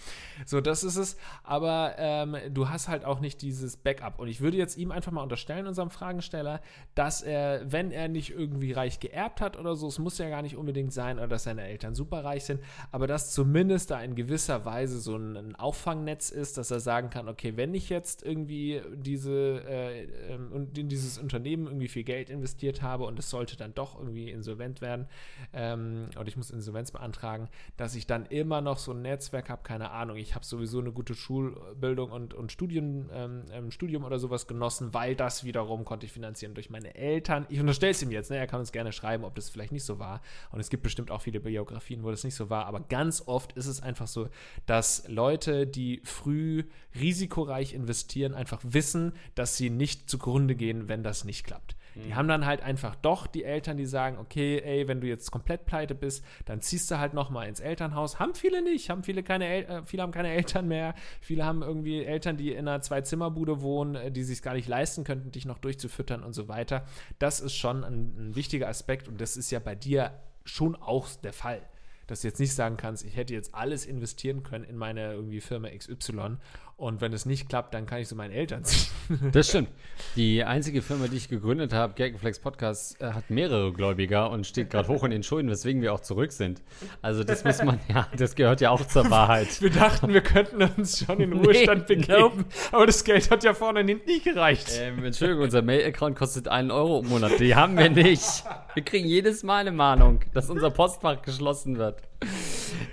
So, 0.46 0.62
das 0.62 0.84
ist 0.84 0.98
es, 0.98 1.18
aber 1.44 1.96
ähm, 1.98 2.36
du 2.52 2.70
hast 2.70 2.88
halt 2.88 3.06
auch 3.06 3.20
nicht 3.20 3.42
dieses 3.42 3.78
Backup. 3.78 4.20
Und 4.20 4.28
ich 4.28 4.42
würde 4.42 4.58
jetzt 4.58 4.78
ihm 4.78 4.92
einfach 4.92 5.12
mal 5.12 5.24
unterstellen, 5.24 5.68
unserem 5.68 5.90
Fragensteller, 5.90 6.62
dass 6.96 7.22
er, 7.22 7.72
wenn 7.72 7.92
er 7.92 8.08
nicht 8.08 8.32
irgendwie 8.32 8.72
reich 8.72 9.00
geerbt 9.00 9.42
hat 9.42 9.58
oder 9.58 9.76
so, 9.76 9.88
es 9.88 10.00
muss 10.00 10.18
ja 10.18 10.30
gar 10.30 10.42
nicht 10.42 10.56
unbedingt 10.56 10.94
sein 10.94 11.18
oder 11.18 11.28
dass 11.28 11.44
seine 11.44 11.64
Eltern 11.64 11.96
super 11.96 12.24
reich 12.24 12.46
sind, 12.46 12.62
aber 12.92 13.08
dass 13.08 13.32
zumindest 13.32 13.92
da 13.92 13.98
ein 13.98 14.16
gewisser 14.16 14.57
gewisser 14.58 14.66
Weise 14.66 15.00
so 15.00 15.16
ein, 15.16 15.56
Auffangnetz 15.56 16.30
ist, 16.30 16.58
dass 16.58 16.72
er 16.72 16.80
sagen 16.80 17.10
kann, 17.10 17.28
okay, 17.28 17.54
wenn 17.56 17.74
ich 17.74 17.90
jetzt 17.90 18.24
irgendwie 18.24 18.82
diese 18.96 19.64
äh, 19.68 20.04
ähm, 20.30 20.70
in 20.76 20.90
dieses 20.90 21.18
Unternehmen 21.18 21.68
irgendwie 21.68 21.88
viel 21.88 22.04
Geld 22.04 22.30
investiert 22.30 22.82
habe 22.82 23.06
und 23.06 23.18
es 23.18 23.30
sollte 23.30 23.58
dann 23.58 23.74
doch 23.74 23.98
irgendwie 23.98 24.30
insolvent 24.30 24.82
werden 24.82 25.08
ähm, 25.54 26.10
oder 26.16 26.28
ich 26.28 26.38
muss 26.38 26.52
Insolvenz 26.52 26.92
beantragen, 26.92 27.50
dass 27.76 27.96
ich 27.96 28.08
dann 28.08 28.26
immer 28.28 28.62
noch 28.62 28.78
so 28.78 28.92
ein 28.92 29.02
Netzwerk 29.02 29.50
habe, 29.50 29.64
keine 29.64 29.92
Ahnung, 29.92 30.18
ich 30.18 30.36
habe 30.36 30.46
sowieso 30.46 30.80
eine 30.80 30.92
gute 30.92 31.16
Schulbildung 31.16 32.12
und, 32.12 32.34
und 32.34 32.52
Studien, 32.52 33.10
ähm, 33.12 33.46
ähm, 33.52 33.72
Studium 33.72 34.04
oder 34.04 34.20
sowas 34.20 34.48
genossen, 34.48 34.94
weil 34.94 35.16
das 35.16 35.44
wiederum 35.44 35.86
konnte 35.86 36.06
ich 36.06 36.12
finanzieren 36.12 36.54
durch 36.54 36.70
meine 36.70 36.96
Eltern. 36.96 37.46
Ich 37.50 37.60
unterstelle 37.60 37.92
es 37.92 38.02
ihm 38.02 38.12
jetzt, 38.12 38.30
ne? 38.30 38.38
er 38.38 38.48
kann 38.48 38.60
uns 38.60 38.72
gerne 38.72 38.92
schreiben, 38.92 39.24
ob 39.24 39.36
das 39.36 39.50
vielleicht 39.50 39.72
nicht 39.72 39.86
so 39.86 40.00
war 40.00 40.22
und 40.52 40.60
es 40.60 40.70
gibt 40.70 40.84
bestimmt 40.84 41.12
auch 41.12 41.22
viele 41.22 41.40
Biografien, 41.40 42.04
wo 42.04 42.12
das 42.12 42.24
nicht 42.24 42.36
so 42.36 42.50
war, 42.50 42.66
aber 42.66 42.82
ganz 42.82 43.24
oft 43.26 43.54
ist 43.54 43.68
es 43.68 43.82
einfach 43.82 44.08
so, 44.08 44.30
dass 44.66 45.08
Leute, 45.08 45.68
die 45.68 46.02
früh 46.04 46.64
risikoreich 47.00 47.74
investieren, 47.74 48.34
einfach 48.34 48.62
wissen, 48.64 49.14
dass 49.36 49.58
sie 49.58 49.70
nicht 49.70 50.10
zugrunde 50.10 50.56
gehen, 50.56 50.88
wenn 50.88 51.04
das 51.04 51.24
nicht 51.24 51.46
klappt. 51.46 51.76
Die 52.04 52.10
mhm. 52.10 52.16
haben 52.16 52.28
dann 52.28 52.46
halt 52.46 52.62
einfach 52.62 52.96
doch 52.96 53.28
die 53.28 53.44
Eltern, 53.44 53.78
die 53.78 53.86
sagen, 53.86 54.18
okay, 54.18 54.62
ey, 54.64 54.88
wenn 54.88 55.02
du 55.02 55.08
jetzt 55.08 55.32
komplett 55.32 55.66
pleite 55.66 55.96
bist, 55.96 56.24
dann 56.46 56.62
ziehst 56.62 56.90
du 56.92 57.00
halt 57.00 57.14
noch 57.14 57.30
mal 57.30 57.48
ins 57.48 57.60
Elternhaus. 57.60 58.20
Haben 58.20 58.36
viele 58.36 58.62
nicht, 58.62 58.90
haben 58.90 59.04
viele 59.04 59.24
keine 59.24 59.48
El 59.48 59.64
äh, 59.64 59.82
viele 59.86 60.04
haben 60.04 60.12
keine 60.12 60.30
Eltern 60.30 60.68
mehr. 60.68 60.94
Viele 61.22 61.46
haben 61.46 61.62
irgendwie 61.62 62.04
Eltern, 62.04 62.38
die 62.38 62.52
in 62.52 62.68
einer 62.68 62.82
Zwei-Zimmer-Bude 62.82 63.62
wohnen, 63.62 63.96
äh, 63.96 64.12
die 64.12 64.24
sich 64.24 64.42
gar 64.42 64.54
nicht 64.54 64.68
leisten 64.68 65.04
könnten, 65.04 65.32
dich 65.32 65.46
noch 65.46 65.58
durchzufüttern 65.58 66.24
und 66.24 66.34
so 66.34 66.48
weiter. 66.48 66.86
Das 67.20 67.40
ist 67.40 67.56
schon 67.56 67.84
ein, 67.84 68.16
ein 68.18 68.36
wichtiger 68.36 68.68
Aspekt 68.68 69.08
und 69.08 69.20
das 69.20 69.38
ist 69.38 69.52
ja 69.52 69.60
bei 69.60 69.76
dir 69.76 70.12
schon 70.46 70.76
auch 70.76 71.08
der 71.24 71.34
Fall 71.34 71.62
dass 72.08 72.22
du 72.22 72.28
jetzt 72.28 72.40
nicht 72.40 72.54
sagen 72.54 72.78
kannst, 72.78 73.06
ich 73.06 73.16
hätte 73.16 73.34
jetzt 73.34 73.54
alles 73.54 73.86
investieren 73.86 74.44
können 74.44 74.64
in 74.64 74.78
meine 74.78 75.14
irgendwie 75.14 75.42
Firma 75.42 75.70
XY 75.70 76.38
und 76.78 77.02
wenn 77.02 77.12
es 77.12 77.26
nicht 77.26 77.50
klappt, 77.50 77.74
dann 77.74 77.88
kann 77.88 78.02
ich 78.02 78.08
zu 78.08 78.16
meinen 78.16 78.32
Eltern 78.32 78.64
ziehen. 78.64 78.88
Das 79.32 79.50
stimmt. 79.50 79.70
Die 80.18 80.44
einzige 80.44 80.82
Firma, 80.82 81.08
die 81.08 81.16
ich 81.16 81.30
gegründet 81.30 81.74
habe, 81.74 81.94
Gagenflex 81.94 82.40
Podcast, 82.40 83.02
äh, 83.02 83.14
hat 83.14 83.30
mehrere 83.30 83.72
Gläubiger 83.72 84.30
und 84.30 84.46
steht 84.46 84.70
gerade 84.70 84.90
hoch 84.90 85.04
in 85.06 85.12
den 85.12 85.24
Schulden, 85.24 85.50
weswegen 85.50 85.82
wir 85.82 85.94
auch 85.94 86.02
zurück 86.02 86.34
sind. 86.34 86.62
Also 87.02 87.24
das 87.24 87.44
muss 87.46 87.64
man, 87.64 87.80
ja, 87.88 88.08
das 88.18 88.36
gehört 88.36 88.60
ja 88.62 88.70
auch 88.70 88.86
zur 88.86 89.10
Wahrheit. 89.10 89.62
Wir 89.62 89.70
dachten, 89.70 90.14
wir 90.14 90.22
könnten 90.22 90.62
uns 90.62 91.06
schon 91.06 91.20
in 91.22 91.34
Ruhestand 91.34 91.90
nee, 91.90 91.96
begeben, 91.96 92.46
aber 92.72 92.86
das 92.86 93.04
Geld 93.04 93.32
hat 93.32 93.44
ja 93.44 93.54
vorne 93.54 93.80
und 93.80 93.88
hinten 93.88 94.06
nicht 94.06 94.26
gereicht. 94.26 94.70
Ähm, 94.78 95.04
Entschuldigung, 95.04 95.44
unser 95.44 95.62
Mail-Account 95.62 96.18
kostet 96.18 96.48
einen 96.48 96.70
Euro 96.70 97.00
im 97.00 97.08
Monat. 97.08 97.40
Die 97.40 97.56
haben 97.56 97.78
wir 97.78 97.90
nicht. 97.90 98.44
Wir 98.74 98.84
kriegen 98.84 99.08
jedes 99.08 99.42
Mal 99.44 99.62
eine 99.62 99.72
Mahnung, 99.72 100.20
dass 100.34 100.50
unser 100.50 100.70
Postfach 100.70 101.22
geschlossen 101.22 101.78
wird. 101.78 102.04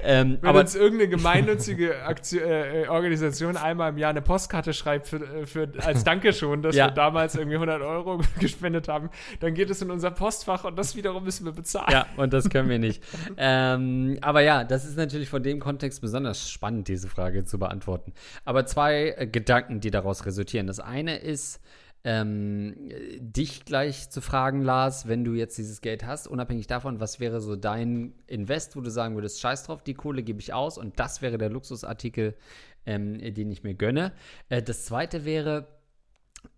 Ähm, 0.03 0.39
Wenn 0.41 0.49
aber 0.49 0.61
uns 0.61 0.74
irgendeine 0.74 1.11
gemeinnützige 1.11 2.03
Aktion, 2.05 2.43
äh, 2.43 2.87
Organisation 2.89 3.57
einmal 3.57 3.91
im 3.91 3.99
Jahr 3.99 4.11
eine 4.11 4.22
Postkarte 4.22 4.72
schreibt 4.72 5.09
für, 5.09 5.16
äh, 5.16 5.47
für, 5.47 5.68
als 5.85 6.05
Dankeschön, 6.05 6.62
dass 6.62 6.76
Ja. 6.76 6.87
wir 6.87 6.91
damals 6.93 7.35
irgendwie 7.35 7.57
100 7.57 7.82
Euro 7.82 8.20
gespendet 8.41 8.89
haben, 8.89 9.11
dann 9.41 9.55
geht 9.55 9.70
es 9.70 9.82
in 9.82 9.91
unser 9.91 10.11
Postfach 10.11 10.64
und 10.64 10.76
das 10.78 10.97
wiederum 10.97 11.24
müssen 11.24 11.45
wir 11.45 11.53
bezahlen. 11.53 11.91
Ja, 11.91 12.07
und 12.16 12.32
das 12.32 12.51
können 12.51 12.68
wir 12.68 12.78
nicht. 12.78 13.03
ähm, 13.37 14.18
aber 14.20 14.41
ja, 14.41 14.64
das 14.64 14.85
ist 14.85 14.97
natürlich 14.97 15.28
von 15.28 15.43
dem 15.43 15.61
Kontext 15.61 16.01
besonders 16.01 16.51
spannend, 16.51 16.89
diese 16.89 17.09
Frage 17.09 17.45
zu 17.45 17.59
beantworten. 17.59 18.12
Aber 18.45 18.66
zwei 18.66 19.14
äh, 19.16 19.26
Gedanken, 19.26 19.80
die 19.80 19.91
daraus 19.91 20.26
resultieren. 20.26 20.66
Das 20.66 20.80
eine 20.80 21.16
ist, 21.18 21.61
ähm, 22.05 22.75
dich 23.19 23.65
gleich 23.65 24.11
zu 24.11 24.21
fragen, 24.21 24.61
Lars, 24.61 25.09
wenn 25.09 25.25
du 25.25 25.33
jetzt 25.33 25.57
dieses 25.57 25.81
Geld 25.81 26.05
hast, 26.05 26.29
unabhängig 26.29 26.67
davon, 26.67 27.01
was 27.01 27.19
wäre 27.19 27.41
so 27.41 27.57
dein 27.57 28.13
Invest, 28.27 28.77
wo 28.77 28.83
du 28.83 28.91
sagen 28.91 29.15
würdest, 29.15 29.41
scheiß 29.41 29.65
drauf, 29.65 29.83
die 29.83 29.95
Kohle 29.95 30.23
gebe 30.23 30.39
ich 30.39 30.53
aus 30.53 30.77
und 30.77 31.01
das 31.01 31.23
wäre 31.23 31.39
der 31.39 31.49
Luxusartikel, 31.49 32.37
ähm, 32.85 33.19
den 33.19 33.51
ich 33.51 33.63
mir 33.63 33.75
gönne. 33.75 34.13
Äh, 34.51 34.63
das 34.63 34.85
zweite 34.85 35.25
wäre, 35.25 35.67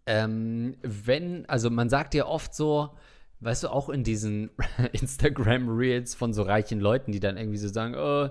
ähm, 0.05 0.77
wenn, 0.83 1.49
also 1.49 1.71
man 1.71 1.89
sagt 1.89 2.15
ja 2.15 2.27
oft 2.27 2.53
so, 2.53 2.97
weißt 3.41 3.64
du, 3.64 3.68
auch 3.68 3.89
in 3.89 4.05
diesen 4.05 4.51
Instagram-Reels 4.93 6.14
von 6.14 6.32
so 6.32 6.43
reichen 6.43 6.80
Leuten, 6.80 7.12
die 7.12 7.20
dann 7.20 7.37
irgendwie 7.37 7.59
so 7.59 7.68
sagen, 7.68 7.95
oh, 7.97 8.28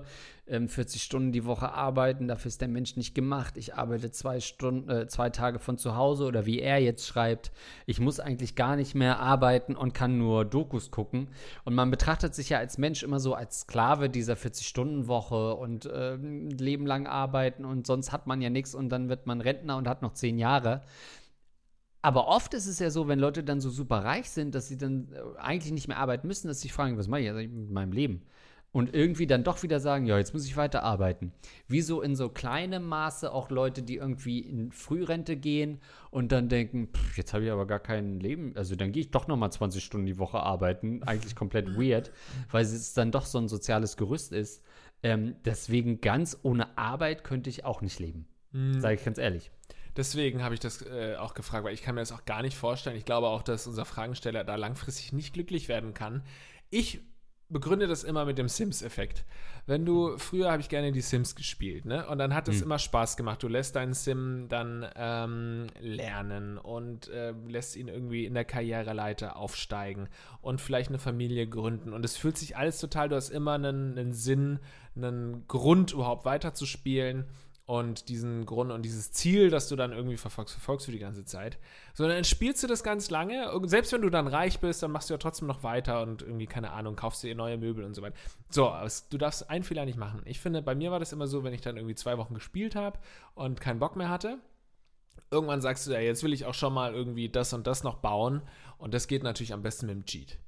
ähm, 0.48 0.68
40 0.68 1.02
Stunden 1.02 1.32
die 1.32 1.44
Woche 1.44 1.72
arbeiten, 1.72 2.28
dafür 2.28 2.48
ist 2.48 2.60
der 2.60 2.68
Mensch 2.68 2.96
nicht 2.96 3.14
gemacht. 3.14 3.56
Ich 3.56 3.74
arbeite 3.74 4.10
zwei 4.10 4.40
Stunden, 4.40 4.88
äh, 4.88 5.08
zwei 5.08 5.30
Tage 5.30 5.58
von 5.58 5.76
zu 5.76 5.96
Hause 5.96 6.24
oder 6.24 6.46
wie 6.46 6.60
er 6.60 6.78
jetzt 6.78 7.06
schreibt, 7.06 7.50
ich 7.84 8.00
muss 8.00 8.20
eigentlich 8.20 8.54
gar 8.54 8.76
nicht 8.76 8.94
mehr 8.94 9.18
arbeiten 9.18 9.74
und 9.74 9.92
kann 9.92 10.18
nur 10.18 10.44
Dokus 10.44 10.90
gucken. 10.90 11.28
Und 11.64 11.74
man 11.74 11.90
betrachtet 11.90 12.34
sich 12.34 12.50
ja 12.50 12.58
als 12.58 12.78
Mensch 12.78 13.02
immer 13.02 13.18
so 13.18 13.34
als 13.34 13.60
Sklave 13.60 14.08
dieser 14.08 14.34
40-Stunden-Woche 14.34 15.54
und 15.54 15.88
ähm, 15.92 16.50
Leben 16.50 16.86
lang 16.86 17.06
arbeiten 17.06 17.64
und 17.64 17.86
sonst 17.86 18.12
hat 18.12 18.26
man 18.26 18.40
ja 18.40 18.50
nichts 18.50 18.74
und 18.74 18.88
dann 18.88 19.08
wird 19.08 19.26
man 19.26 19.40
Rentner 19.40 19.76
und 19.76 19.88
hat 19.88 20.02
noch 20.02 20.12
zehn 20.12 20.38
Jahre. 20.38 20.82
Aber 22.06 22.28
oft 22.28 22.54
ist 22.54 22.68
es 22.68 22.78
ja 22.78 22.88
so, 22.88 23.08
wenn 23.08 23.18
Leute 23.18 23.42
dann 23.42 23.60
so 23.60 23.68
super 23.68 24.04
reich 24.04 24.30
sind, 24.30 24.54
dass 24.54 24.68
sie 24.68 24.78
dann 24.78 25.08
äh, 25.12 25.40
eigentlich 25.40 25.72
nicht 25.72 25.88
mehr 25.88 25.96
arbeiten 25.96 26.28
müssen, 26.28 26.46
dass 26.46 26.58
sie 26.58 26.68
sich 26.68 26.72
fragen, 26.72 26.96
was 26.96 27.08
mache 27.08 27.22
ich 27.22 27.26
jetzt 27.26 27.34
mit 27.34 27.72
meinem 27.72 27.90
Leben? 27.90 28.22
Und 28.70 28.94
irgendwie 28.94 29.26
dann 29.26 29.42
doch 29.42 29.64
wieder 29.64 29.80
sagen, 29.80 30.06
ja, 30.06 30.16
jetzt 30.16 30.32
muss 30.32 30.46
ich 30.46 30.56
weiter 30.56 30.84
arbeiten. 30.84 31.32
Wieso 31.66 32.02
in 32.02 32.14
so 32.14 32.28
kleinem 32.28 32.86
Maße 32.86 33.32
auch 33.32 33.50
Leute, 33.50 33.82
die 33.82 33.96
irgendwie 33.96 34.38
in 34.38 34.70
Frührente 34.70 35.36
gehen 35.36 35.80
und 36.12 36.30
dann 36.30 36.48
denken, 36.48 36.90
pff, 36.94 37.16
jetzt 37.16 37.34
habe 37.34 37.44
ich 37.44 37.50
aber 37.50 37.66
gar 37.66 37.80
kein 37.80 38.20
Leben, 38.20 38.52
also 38.54 38.76
dann 38.76 38.92
gehe 38.92 39.00
ich 39.00 39.10
doch 39.10 39.26
noch 39.26 39.36
mal 39.36 39.50
20 39.50 39.82
Stunden 39.82 40.06
die 40.06 40.20
Woche 40.20 40.38
arbeiten. 40.38 41.02
Eigentlich 41.02 41.34
komplett 41.34 41.76
weird, 41.76 42.12
weil 42.52 42.62
es 42.62 42.94
dann 42.94 43.10
doch 43.10 43.26
so 43.26 43.38
ein 43.38 43.48
soziales 43.48 43.96
Gerüst 43.96 44.32
ist. 44.32 44.62
Ähm, 45.02 45.34
deswegen 45.44 46.00
ganz 46.00 46.38
ohne 46.44 46.78
Arbeit 46.78 47.24
könnte 47.24 47.50
ich 47.50 47.64
auch 47.64 47.80
nicht 47.80 47.98
leben. 47.98 48.28
Sage 48.80 48.94
ich 48.94 49.04
ganz 49.04 49.18
ehrlich. 49.18 49.50
Deswegen 49.96 50.42
habe 50.42 50.54
ich 50.54 50.60
das 50.60 50.82
äh, 50.82 51.16
auch 51.16 51.34
gefragt, 51.34 51.64
weil 51.64 51.74
ich 51.74 51.82
kann 51.82 51.94
mir 51.94 52.02
das 52.02 52.12
auch 52.12 52.24
gar 52.24 52.42
nicht 52.42 52.56
vorstellen. 52.56 52.96
Ich 52.96 53.04
glaube 53.04 53.28
auch, 53.28 53.42
dass 53.42 53.66
unser 53.66 53.84
Fragensteller 53.84 54.44
da 54.44 54.56
langfristig 54.56 55.12
nicht 55.12 55.32
glücklich 55.32 55.68
werden 55.68 55.94
kann. 55.94 56.22
Ich 56.70 57.00
begründe 57.48 57.86
das 57.86 58.02
immer 58.02 58.24
mit 58.24 58.38
dem 58.38 58.48
Sims-Effekt. 58.48 59.24
Wenn 59.66 59.84
du, 59.84 60.18
früher 60.18 60.50
habe 60.50 60.60
ich 60.60 60.68
gerne 60.68 60.92
die 60.92 61.00
Sims 61.00 61.34
gespielt, 61.34 61.84
ne? 61.84 62.06
Und 62.08 62.18
dann 62.18 62.34
hat 62.34 62.48
es 62.48 62.60
immer 62.60 62.78
Spaß 62.78 63.16
gemacht. 63.16 63.42
Du 63.42 63.48
lässt 63.48 63.76
deinen 63.76 63.94
Sim 63.94 64.46
dann 64.48 64.86
ähm, 64.96 65.66
lernen 65.80 66.58
und 66.58 67.08
äh, 67.08 67.32
lässt 67.48 67.76
ihn 67.76 67.88
irgendwie 67.88 68.26
in 68.26 68.34
der 68.34 68.44
Karriereleiter 68.44 69.36
aufsteigen 69.36 70.08
und 70.40 70.60
vielleicht 70.60 70.90
eine 70.90 70.98
Familie 70.98 71.48
gründen. 71.48 71.92
Und 71.92 72.04
es 72.04 72.16
fühlt 72.16 72.36
sich 72.36 72.56
alles 72.56 72.78
total, 72.78 73.08
du 73.08 73.16
hast 73.16 73.30
immer 73.30 73.52
einen, 73.52 73.98
einen 73.98 74.12
Sinn, 74.12 74.58
einen 74.94 75.46
Grund, 75.48 75.92
überhaupt 75.92 76.24
weiterzuspielen 76.24 77.26
und 77.66 78.08
diesen 78.08 78.46
Grund 78.46 78.70
und 78.70 78.82
dieses 78.82 79.10
Ziel, 79.10 79.50
das 79.50 79.68
du 79.68 79.74
dann 79.74 79.92
irgendwie 79.92 80.16
verfolgst, 80.16 80.54
verfolgst 80.54 80.86
du 80.86 80.92
die 80.92 81.00
ganze 81.00 81.24
Zeit. 81.24 81.58
So, 81.94 82.06
dann 82.06 82.22
spielst 82.22 82.62
du 82.62 82.68
das 82.68 82.84
ganz 82.84 83.10
lange. 83.10 83.52
Und 83.52 83.68
selbst 83.68 83.92
wenn 83.92 84.02
du 84.02 84.10
dann 84.10 84.28
reich 84.28 84.60
bist, 84.60 84.84
dann 84.84 84.92
machst 84.92 85.10
du 85.10 85.14
ja 85.14 85.18
trotzdem 85.18 85.48
noch 85.48 85.64
weiter 85.64 86.00
und 86.02 86.22
irgendwie, 86.22 86.46
keine 86.46 86.70
Ahnung, 86.70 86.94
kaufst 86.94 87.24
dir 87.24 87.34
neue 87.34 87.58
Möbel 87.58 87.84
und 87.84 87.94
so 87.94 88.02
weiter. 88.02 88.16
So, 88.50 88.68
aber 88.68 88.88
du 89.10 89.18
darfst 89.18 89.50
einen 89.50 89.64
Fehler 89.64 89.84
nicht 89.84 89.98
machen. 89.98 90.22
Ich 90.26 90.38
finde, 90.38 90.62
bei 90.62 90.76
mir 90.76 90.92
war 90.92 91.00
das 91.00 91.12
immer 91.12 91.26
so, 91.26 91.42
wenn 91.42 91.52
ich 91.52 91.60
dann 91.60 91.76
irgendwie 91.76 91.96
zwei 91.96 92.18
Wochen 92.18 92.34
gespielt 92.34 92.76
habe 92.76 93.00
und 93.34 93.60
keinen 93.60 93.80
Bock 93.80 93.96
mehr 93.96 94.08
hatte. 94.08 94.38
Irgendwann 95.32 95.60
sagst 95.60 95.88
du, 95.88 95.90
ja, 95.90 95.98
jetzt 95.98 96.22
will 96.22 96.32
ich 96.32 96.46
auch 96.46 96.54
schon 96.54 96.72
mal 96.72 96.94
irgendwie 96.94 97.28
das 97.28 97.52
und 97.52 97.66
das 97.66 97.82
noch 97.82 97.96
bauen. 97.96 98.42
Und 98.78 98.94
das 98.94 99.08
geht 99.08 99.24
natürlich 99.24 99.52
am 99.52 99.62
besten 99.62 99.86
mit 99.86 99.96
dem 99.96 100.04
Cheat. 100.04 100.38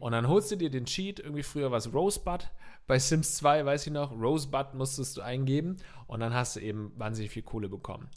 Und 0.00 0.12
dann 0.12 0.28
holst 0.28 0.50
du 0.50 0.56
dir 0.56 0.70
den 0.70 0.86
Cheat, 0.86 1.20
irgendwie 1.20 1.42
früher 1.42 1.70
war 1.70 1.78
es 1.78 1.92
Rosebud. 1.92 2.50
Bei 2.86 2.98
Sims 2.98 3.36
2, 3.36 3.64
weiß 3.64 3.86
ich 3.86 3.92
noch, 3.92 4.12
Rosebud 4.12 4.74
musstest 4.74 5.16
du 5.16 5.22
eingeben 5.22 5.76
und 6.06 6.20
dann 6.20 6.34
hast 6.34 6.56
du 6.56 6.60
eben 6.60 6.92
wahnsinnig 6.96 7.30
viel 7.30 7.42
Kohle 7.42 7.68
bekommen. 7.68 8.08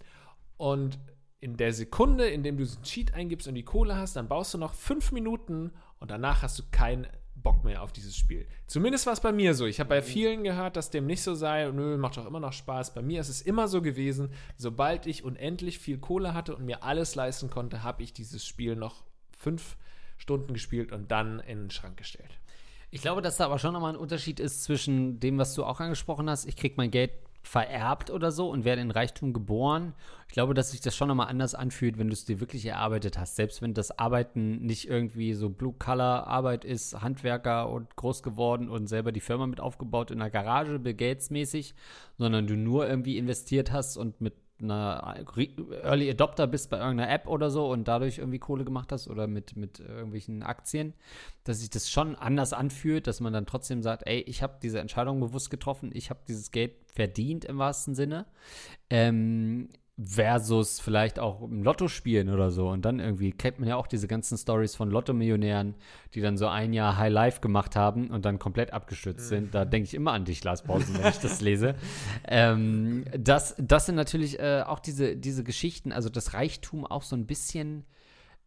Und 0.58 0.99
in 1.39 1.55
der 1.55 1.72
Sekunde, 1.72 2.28
in 2.28 2.43
dem 2.43 2.58
du 2.58 2.64
diesen 2.64 2.84
Cheat 2.84 3.14
eingibst 3.14 3.47
und 3.47 3.55
die 3.55 3.64
Kohle 3.64 3.95
hast, 3.95 4.16
dann 4.16 4.28
baust 4.28 4.53
du 4.53 4.58
noch 4.58 4.74
fünf 4.74 5.12
Minuten 5.12 5.72
und 5.99 6.12
danach 6.12 6.41
hast 6.41 6.60
du 6.60 6.64
keinen 6.72 7.08
Bock 7.36 7.64
mehr 7.64 7.84
auf 7.84 7.91
dieses 7.91 8.16
Spiel. 8.18 8.47
Zumindest 8.66 9.05
war 9.05 9.14
es 9.14 9.22
bei 9.22 9.32
mir 9.32 9.53
so. 9.53 9.66
Ich 9.66 9.80
habe 9.80 9.89
bei 9.89 10.01
vielen 10.01 10.43
gehört, 10.43 10.76
dass 10.76 10.89
dem 10.89 11.05
nicht 11.05 11.22
so 11.22 11.36
sei. 11.36 11.70
Nö, 11.72 11.97
macht 11.97 12.18
doch 12.18 12.26
immer 12.26 12.39
noch 12.39 12.53
Spaß. 12.53 12.93
Bei 12.93 13.01
mir 13.01 13.22
ist 13.22 13.30
es 13.30 13.41
immer 13.41 13.68
so 13.68 13.82
gewesen, 13.82 14.32
sobald 14.58 15.05
ich 15.05 15.24
unendlich 15.24 15.78
viel 15.80 15.99
Kohle 15.99 16.34
hatte 16.34 16.55
und 16.55 16.66
mir 16.66 16.84
alles 16.84 17.16
leisten 17.16 17.49
konnte, 17.49 17.84
habe 17.84 18.01
ich 18.03 18.12
dieses 18.12 18.45
Spiel 18.45 18.76
noch 18.76 19.03
fünf 19.38 19.78
Stunden 20.18 20.53
gespielt 20.53 20.91
und 20.91 21.11
dann 21.11 21.39
in 21.39 21.63
den 21.63 21.72
Schrank 21.72 21.97
gestellt. 21.97 22.39
Ich 22.89 23.01
glaube, 23.01 23.22
dass 23.22 23.38
da 23.38 23.45
aber 23.45 23.59
schon 23.59 23.74
nochmal 23.74 23.93
ein 23.93 23.99
Unterschied 23.99 24.39
ist 24.39 24.63
zwischen 24.63 25.20
dem, 25.20 25.38
was 25.38 25.53
du 25.53 25.65
auch 25.65 25.80
angesprochen 25.80 26.30
hast. 26.30 26.45
Ich 26.45 26.55
kriege 26.55 26.76
mein 26.78 26.91
Geld 26.91 27.11
vererbt 27.47 28.11
oder 28.11 28.32
so 28.32 28.49
und 28.49 28.65
werde 28.65 28.82
in 28.82 28.91
Reichtum 28.91 29.34
geboren. 29.34 29.93
Ich 30.28 30.34
glaube, 30.34 30.53
dass 30.53 30.72
sich 30.72 30.82
das 30.82 30.95
schon 30.95 31.07
nochmal 31.07 31.28
anders 31.28 31.55
anfühlt, 31.55 31.97
wenn 31.97 32.07
du 32.07 32.13
es 32.13 32.26
dir 32.26 32.39
wirklich 32.39 32.65
erarbeitet 32.65 33.18
hast. 33.18 33.36
Selbst 33.36 33.61
wenn 33.61 33.74
das 33.74 33.97
Arbeiten 33.97 34.65
nicht 34.65 34.88
irgendwie 34.88 35.34
so 35.34 35.49
Blue-Color-Arbeit 35.49 36.65
ist, 36.65 37.01
Handwerker 37.01 37.70
und 37.70 37.95
groß 37.95 38.22
geworden 38.24 38.70
und 38.70 38.88
selber 38.88 39.11
die 39.11 39.22
Firma 39.22 39.47
mit 39.47 39.59
aufgebaut 39.59 40.11
in 40.11 40.20
der 40.20 40.30
Garage, 40.30 40.80
Bill 40.80 40.93
Gates-mäßig, 40.93 41.74
sondern 42.18 42.47
du 42.47 42.55
nur 42.55 42.88
irgendwie 42.88 43.18
investiert 43.18 43.72
hast 43.72 43.97
und 43.97 44.20
mit 44.20 44.34
einer 44.62 45.24
Early 45.84 46.10
Adopter 46.10 46.47
bist 46.47 46.70
bei 46.70 46.78
irgendeiner 46.78 47.12
App 47.12 47.28
oder 47.28 47.49
so 47.49 47.70
und 47.72 47.88
dadurch 47.88 48.18
irgendwie 48.18 48.39
Kohle 48.39 48.66
gemacht 48.66 48.91
hast 48.91 49.08
oder 49.08 49.28
mit, 49.28 49.55
mit 49.55 49.80
irgendwelchen 49.80 50.43
Aktien, 50.43 50.93
dass 51.43 51.60
sich 51.60 51.70
das 51.70 51.89
schon 51.89 52.16
anders 52.16 52.53
anfühlt, 52.53 53.08
dass 53.08 53.20
man 53.20 53.34
dann 53.34 53.45
trotzdem 53.45 53.82
sagt, 53.82 54.08
ey, 54.08 54.20
ich 54.22 54.41
habe 54.41 54.58
diese 54.62 54.80
Entscheidung 54.80 55.20
bewusst 55.20 55.49
getroffen, 55.49 55.91
ich 55.93 56.10
habe 56.10 56.20
dieses 56.28 56.51
Geld 56.51 56.74
verdient 56.93 57.45
im 57.45 57.58
wahrsten 57.58 57.95
Sinne. 57.95 58.26
Ähm, 58.89 59.70
versus 60.00 60.80
vielleicht 60.80 61.18
auch 61.18 61.41
im 61.41 61.64
Lotto 61.64 61.88
spielen 61.88 62.30
oder 62.30 62.52
so. 62.52 62.70
Und 62.70 62.86
dann 62.86 63.00
irgendwie 63.00 63.32
kennt 63.32 63.60
man 63.60 63.68
ja 63.68 63.78
auch 63.78 63.88
diese 63.88 64.08
ganzen 64.08 64.38
Stories 64.38 64.76
von 64.76 64.91
Lotto-Millionären, 64.91 65.74
die 66.14 66.22
dann 66.22 66.38
so 66.38 66.48
ein 66.48 66.72
Jahr 66.72 66.98
High 66.98 67.12
Life 67.12 67.41
gemacht 67.41 67.76
haben 67.76 68.12
und 68.12 68.24
dann 68.24 68.38
komplett 68.38 68.74
abgestürzt 68.74 69.28
sind. 69.28 69.56
Da 69.56 69.66
denke 69.66 69.88
ich 69.88 69.95
immer 69.95 70.12
an 70.12 70.26
dich, 70.26 70.43
Lars 70.43 70.62
Pausen, 70.62 70.95
wenn 71.00 71.10
ich 71.10 71.20
das 71.20 71.41
lese. 71.41 71.76
Ähm, 72.30 73.06
das, 73.18 73.56
das 73.58 73.86
sind 73.86 73.95
natürlich 73.95 74.39
äh, 74.39 74.64
auch 74.66 74.80
diese, 74.80 75.16
diese 75.16 75.43
Geschichten, 75.43 75.91
also 75.91 76.10
das 76.10 76.34
Reichtum 76.34 76.86
auch 76.86 77.04
so 77.04 77.16
ein 77.16 77.26
bisschen 77.26 77.86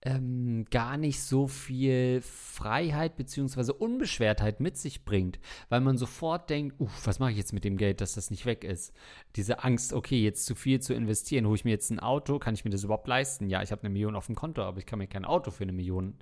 ähm, 0.02 0.64
gar 0.70 0.96
nicht 0.96 1.22
so 1.22 1.46
viel 1.46 2.22
Freiheit 2.22 3.16
bzw. 3.16 3.72
Unbeschwertheit 3.72 4.60
mit 4.60 4.78
sich 4.78 5.04
bringt, 5.04 5.38
weil 5.68 5.80
man 5.80 5.98
sofort 5.98 6.48
denkt, 6.48 6.80
uff, 6.80 7.06
was 7.06 7.18
mache 7.18 7.32
ich 7.32 7.36
jetzt 7.36 7.52
mit 7.52 7.64
dem 7.64 7.76
Geld, 7.76 8.00
dass 8.00 8.14
das 8.14 8.30
nicht 8.30 8.46
weg 8.46 8.64
ist? 8.64 8.94
Diese 9.36 9.62
Angst, 9.62 9.92
okay, 9.92 10.22
jetzt 10.22 10.46
zu 10.46 10.54
viel 10.54 10.80
zu 10.80 10.94
investieren, 10.94 11.46
hole 11.46 11.56
ich 11.56 11.64
mir 11.64 11.70
jetzt 11.70 11.90
ein 11.90 12.00
Auto, 12.00 12.38
kann 12.38 12.54
ich 12.54 12.64
mir 12.64 12.70
das 12.70 12.84
überhaupt 12.84 13.08
leisten? 13.08 13.50
Ja, 13.50 13.62
ich 13.62 13.72
habe 13.72 13.82
eine 13.82 13.90
Million 13.90 14.16
auf 14.16 14.26
dem 14.26 14.36
Konto, 14.36 14.62
aber 14.62 14.78
ich 14.78 14.86
kann 14.86 14.98
mir 14.98 15.06
kein 15.06 15.26
Auto 15.26 15.50
für 15.50 15.64
eine 15.64 15.72
Million 15.72 16.14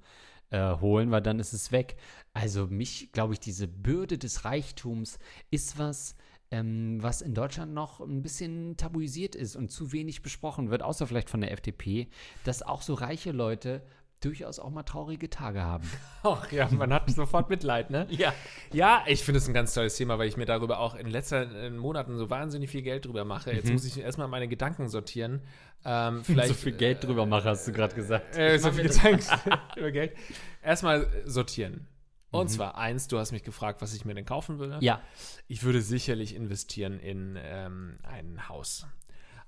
äh, 0.51 0.77
holen, 0.81 1.11
weil 1.11 1.23
dann 1.23 1.39
ist 1.39 1.53
es 1.53 1.71
weg. 1.71 1.97
Also 2.33 2.67
mich, 2.67 3.13
glaube 3.13 3.35
ich, 3.35 3.41
diese 3.41 3.69
Bürde 3.69 4.19
des 4.19 4.45
Reichtums 4.45 5.19
ist 5.51 5.79
was, 5.79 6.17
ähm, 6.51 6.99
was 7.03 7.21
in 7.21 7.35
Deutschland 7.35 7.75
noch 7.75 8.01
ein 8.01 8.23
bisschen 8.23 8.77
tabuisiert 8.77 9.35
ist 9.35 9.57
und 9.57 9.71
zu 9.71 9.93
wenig 9.93 10.23
besprochen 10.23 10.71
wird, 10.71 10.83
außer 10.83 11.07
vielleicht 11.07 11.31
von 11.31 11.41
der 11.41 11.53
FDP, 11.53 12.09
dass 12.45 12.63
auch 12.63 12.83
so 12.83 12.95
reiche 12.95 13.33
Leute 13.33 13.83
durchaus 14.21 14.59
auch 14.59 14.71
mal 14.71 14.83
traurige 14.83 15.31
Tage 15.31 15.63
haben. 15.63 15.89
Ach 16.23 16.51
ja, 16.51 16.69
man 16.71 16.93
hat 16.93 17.09
sofort 17.11 17.51
Mitleid, 17.51 17.91
ne? 17.91 18.07
Ja. 18.11 18.33
Ja, 18.73 19.05
ich 19.07 19.23
finde 19.23 19.39
es 19.39 19.47
ein 19.47 19.55
ganz 19.55 19.75
tolles 19.75 19.97
Thema, 19.97 20.19
weil 20.19 20.29
ich 20.29 20.37
mir 20.37 20.47
darüber 20.47 20.81
auch 20.81 20.95
in 20.95 21.05
den 21.05 21.13
letzten 21.13 21.77
Monaten 21.77 22.17
so 22.17 22.29
wahnsinnig 22.29 22.71
viel 22.71 22.83
Geld 22.83 23.07
drüber 23.07 23.25
mache. 23.25 23.53
Jetzt 23.53 23.71
muss 23.71 23.85
ich 23.85 23.99
erstmal 23.99 24.29
meine 24.29 24.49
Gedanken 24.49 24.89
sortieren. 24.89 25.43
Ähm, 25.85 26.25
vielleicht 26.25 26.49
so 26.49 26.55
viel 26.55 26.73
Geld 26.73 27.05
drüber 27.05 27.27
mache, 27.27 27.49
hast 27.49 27.69
du 27.69 27.73
gerade 27.73 27.95
gesagt. 27.95 28.37
Äh, 28.37 28.59
so 28.59 28.73
viel 28.73 28.89
Gedanken 28.89 29.23
über 29.77 29.91
Geld. 29.93 30.17
Erstmal 30.63 31.07
sortieren. 31.25 31.87
Und 32.31 32.49
zwar 32.49 32.77
eins, 32.77 33.09
du 33.09 33.19
hast 33.19 33.33
mich 33.33 33.43
gefragt, 33.43 33.81
was 33.81 33.95
ich 33.95 34.05
mir 34.05 34.15
denn 34.15 34.27
kaufen 34.27 34.59
würde. 34.59 34.79
Ja. 34.81 35.01
Ich 35.47 35.63
würde 35.63 35.81
sicherlich 35.81 36.35
investieren 36.35 37.01
in 37.01 37.39
ähm, 37.43 37.99
ein 38.03 38.49
Haus. 38.49 38.87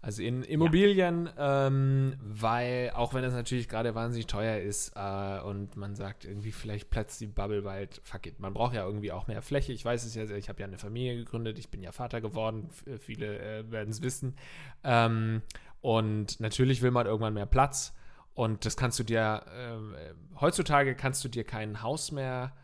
Also 0.02 0.22
in 0.22 0.42
Immobilien, 0.42 1.28
ja. 1.36 1.66
ähm, 1.66 2.14
weil 2.22 2.90
auch 2.94 3.12
wenn 3.12 3.22
es 3.22 3.34
natürlich 3.34 3.68
gerade 3.68 3.94
wahnsinnig 3.94 4.26
teuer 4.26 4.58
ist 4.58 4.92
äh, 4.96 5.40
und 5.40 5.76
man 5.76 5.94
sagt, 5.94 6.24
irgendwie 6.24 6.52
vielleicht 6.52 6.88
platzt 6.88 7.20
die 7.20 7.26
Bubble 7.26 7.60
bald, 7.60 8.00
fuck 8.02 8.26
it, 8.26 8.40
man 8.40 8.54
braucht 8.54 8.74
ja 8.74 8.86
irgendwie 8.86 9.12
auch 9.12 9.26
mehr 9.26 9.42
Fläche. 9.42 9.74
Ich 9.74 9.84
weiß 9.84 10.04
es 10.04 10.14
ja, 10.14 10.24
ich 10.24 10.48
habe 10.48 10.60
ja 10.60 10.66
eine 10.66 10.78
Familie 10.78 11.16
gegründet, 11.16 11.58
ich 11.58 11.68
bin 11.68 11.82
ja 11.82 11.92
Vater 11.92 12.22
geworden, 12.22 12.70
viele 12.98 13.38
äh, 13.58 13.70
werden 13.70 13.90
es 13.90 14.00
wissen. 14.00 14.36
Ähm, 14.84 15.42
und 15.82 16.40
natürlich 16.40 16.80
will 16.80 16.92
man 16.92 17.06
irgendwann 17.06 17.34
mehr 17.34 17.46
Platz. 17.46 17.94
Und 18.32 18.64
das 18.64 18.78
kannst 18.78 18.98
du 18.98 19.02
dir, 19.02 19.42
äh, 19.54 20.14
heutzutage 20.40 20.94
kannst 20.94 21.22
du 21.24 21.28
dir 21.28 21.44
kein 21.44 21.82
Haus 21.82 22.10
mehr 22.10 22.54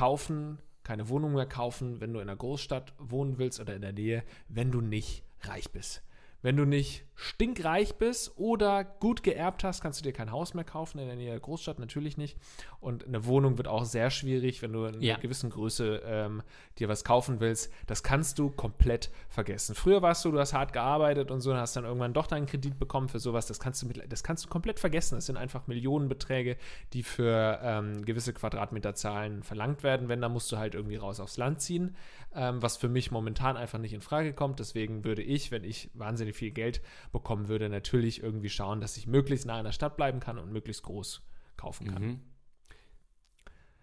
kaufen, 0.00 0.58
keine 0.82 1.10
Wohnung 1.10 1.34
mehr 1.34 1.44
kaufen, 1.44 2.00
wenn 2.00 2.14
du 2.14 2.20
in 2.20 2.28
einer 2.30 2.38
Großstadt 2.38 2.94
wohnen 2.96 3.36
willst 3.36 3.60
oder 3.60 3.74
in 3.74 3.82
der 3.82 3.92
Nähe, 3.92 4.24
wenn 4.48 4.72
du 4.72 4.80
nicht 4.80 5.24
reich 5.42 5.70
bist. 5.72 6.02
Wenn 6.40 6.56
du 6.56 6.64
nicht 6.64 7.04
stinkreich 7.14 7.96
bist 7.96 8.38
oder 8.38 8.82
gut 8.82 9.22
geerbt 9.22 9.62
hast, 9.62 9.82
kannst 9.82 10.00
du 10.00 10.02
dir 10.02 10.14
kein 10.14 10.32
Haus 10.32 10.54
mehr 10.54 10.64
kaufen 10.64 11.00
in 11.00 11.06
der 11.06 11.16
Nähe 11.16 11.32
der 11.32 11.40
Großstadt, 11.40 11.78
natürlich 11.78 12.16
nicht. 12.16 12.38
Und 12.80 13.06
eine 13.06 13.26
Wohnung 13.26 13.58
wird 13.58 13.68
auch 13.68 13.84
sehr 13.84 14.10
schwierig, 14.10 14.62
wenn 14.62 14.72
du 14.72 14.86
in 14.86 15.02
ja. 15.02 15.14
einer 15.14 15.22
gewissen 15.22 15.50
Größe 15.50 16.00
ähm, 16.02 16.42
dir 16.78 16.88
was 16.88 17.04
kaufen 17.04 17.38
willst. 17.38 17.70
Das 17.86 18.02
kannst 18.02 18.38
du 18.38 18.50
komplett 18.50 19.10
vergessen. 19.28 19.74
Früher 19.74 20.00
warst 20.00 20.24
du, 20.24 20.32
du 20.32 20.38
hast 20.38 20.54
hart 20.54 20.72
gearbeitet 20.72 21.30
und 21.30 21.42
so, 21.42 21.50
und 21.50 21.58
hast 21.58 21.76
dann 21.76 21.84
irgendwann 21.84 22.14
doch 22.14 22.26
deinen 22.26 22.46
Kredit 22.46 22.78
bekommen 22.78 23.08
für 23.08 23.18
sowas. 23.18 23.46
Das 23.46 23.60
kannst 23.60 23.82
du, 23.82 23.86
mit, 23.86 24.10
das 24.10 24.22
kannst 24.22 24.46
du 24.46 24.48
komplett 24.48 24.80
vergessen. 24.80 25.16
Das 25.16 25.26
sind 25.26 25.36
einfach 25.36 25.66
Millionenbeträge, 25.66 26.56
die 26.94 27.02
für 27.02 27.60
ähm, 27.62 28.02
gewisse 28.06 28.32
Quadratmeterzahlen 28.32 29.42
verlangt 29.42 29.82
werden. 29.82 30.08
Wenn, 30.08 30.22
dann 30.22 30.32
musst 30.32 30.50
du 30.50 30.56
halt 30.56 30.74
irgendwie 30.74 30.96
raus 30.96 31.20
aufs 31.20 31.36
Land 31.36 31.60
ziehen, 31.60 31.96
ähm, 32.34 32.62
was 32.62 32.78
für 32.78 32.88
mich 32.88 33.10
momentan 33.10 33.58
einfach 33.58 33.78
nicht 33.78 33.92
in 33.92 34.00
Frage 34.00 34.32
kommt. 34.32 34.58
Deswegen 34.58 35.04
würde 35.04 35.22
ich, 35.22 35.50
wenn 35.50 35.64
ich 35.64 35.90
wahnsinnig 35.92 36.34
viel 36.34 36.50
Geld 36.50 36.80
bekommen 37.12 37.48
würde, 37.48 37.68
natürlich 37.68 38.22
irgendwie 38.22 38.48
schauen, 38.48 38.80
dass 38.80 38.96
ich 38.96 39.06
möglichst 39.06 39.44
nah 39.44 39.58
in 39.58 39.66
der 39.66 39.72
Stadt 39.72 39.98
bleiben 39.98 40.20
kann 40.20 40.38
und 40.38 40.50
möglichst 40.50 40.82
groß 40.82 41.22
kaufen 41.58 41.88
kann. 41.88 42.02
Mhm. 42.02 42.20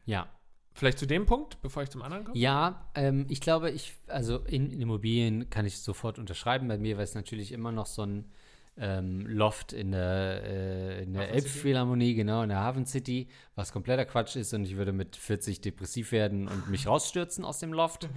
Ja. 0.08 0.28
Vielleicht 0.74 1.00
zu 1.00 1.06
dem 1.06 1.26
Punkt, 1.26 1.62
bevor 1.62 1.84
ich 1.84 1.90
zum 1.90 2.02
anderen 2.02 2.24
komme? 2.24 2.38
Ja, 2.38 2.90
ähm, 2.96 3.26
ich 3.30 3.42
glaube, 3.42 3.72
ich, 3.72 3.96
also 4.08 4.40
in, 4.40 4.72
in, 4.72 4.82
Immobilien 4.82 5.50
kann 5.50 5.66
ich 5.66 5.80
sofort 5.80 6.20
unterschreiben. 6.20 6.68
Bei 6.68 6.78
mir 6.78 6.98
wäre 6.98 7.04
es 7.04 7.16
natürlich 7.16 7.52
immer 7.52 7.72
noch 7.72 7.88
so 7.88 8.04
ein 8.04 8.32
ähm, 8.80 9.26
Loft 9.28 9.74
in 9.74 9.92
der, 9.92 10.44
äh, 10.44 11.04
in 11.04 11.14
der 11.14 11.30
Elbphilharmonie, 11.32 12.14
genau, 12.16 12.44
in 12.44 12.50
der 12.50 12.60
Hafen 12.60 12.86
City, 12.86 13.28
was 13.56 13.72
kompletter 13.72 14.06
Quatsch 14.06 14.36
ist 14.36 14.54
und 14.54 14.66
ich 14.66 14.78
würde 14.78 14.94
mit 14.94 15.16
40 15.16 15.62
depressiv 15.62 16.12
werden 16.12 16.48
und 16.48 16.70
mich 16.70 16.88
rausstürzen 16.88 17.44
aus 17.44 17.60
dem 17.60 17.74
Loft. 17.74 18.08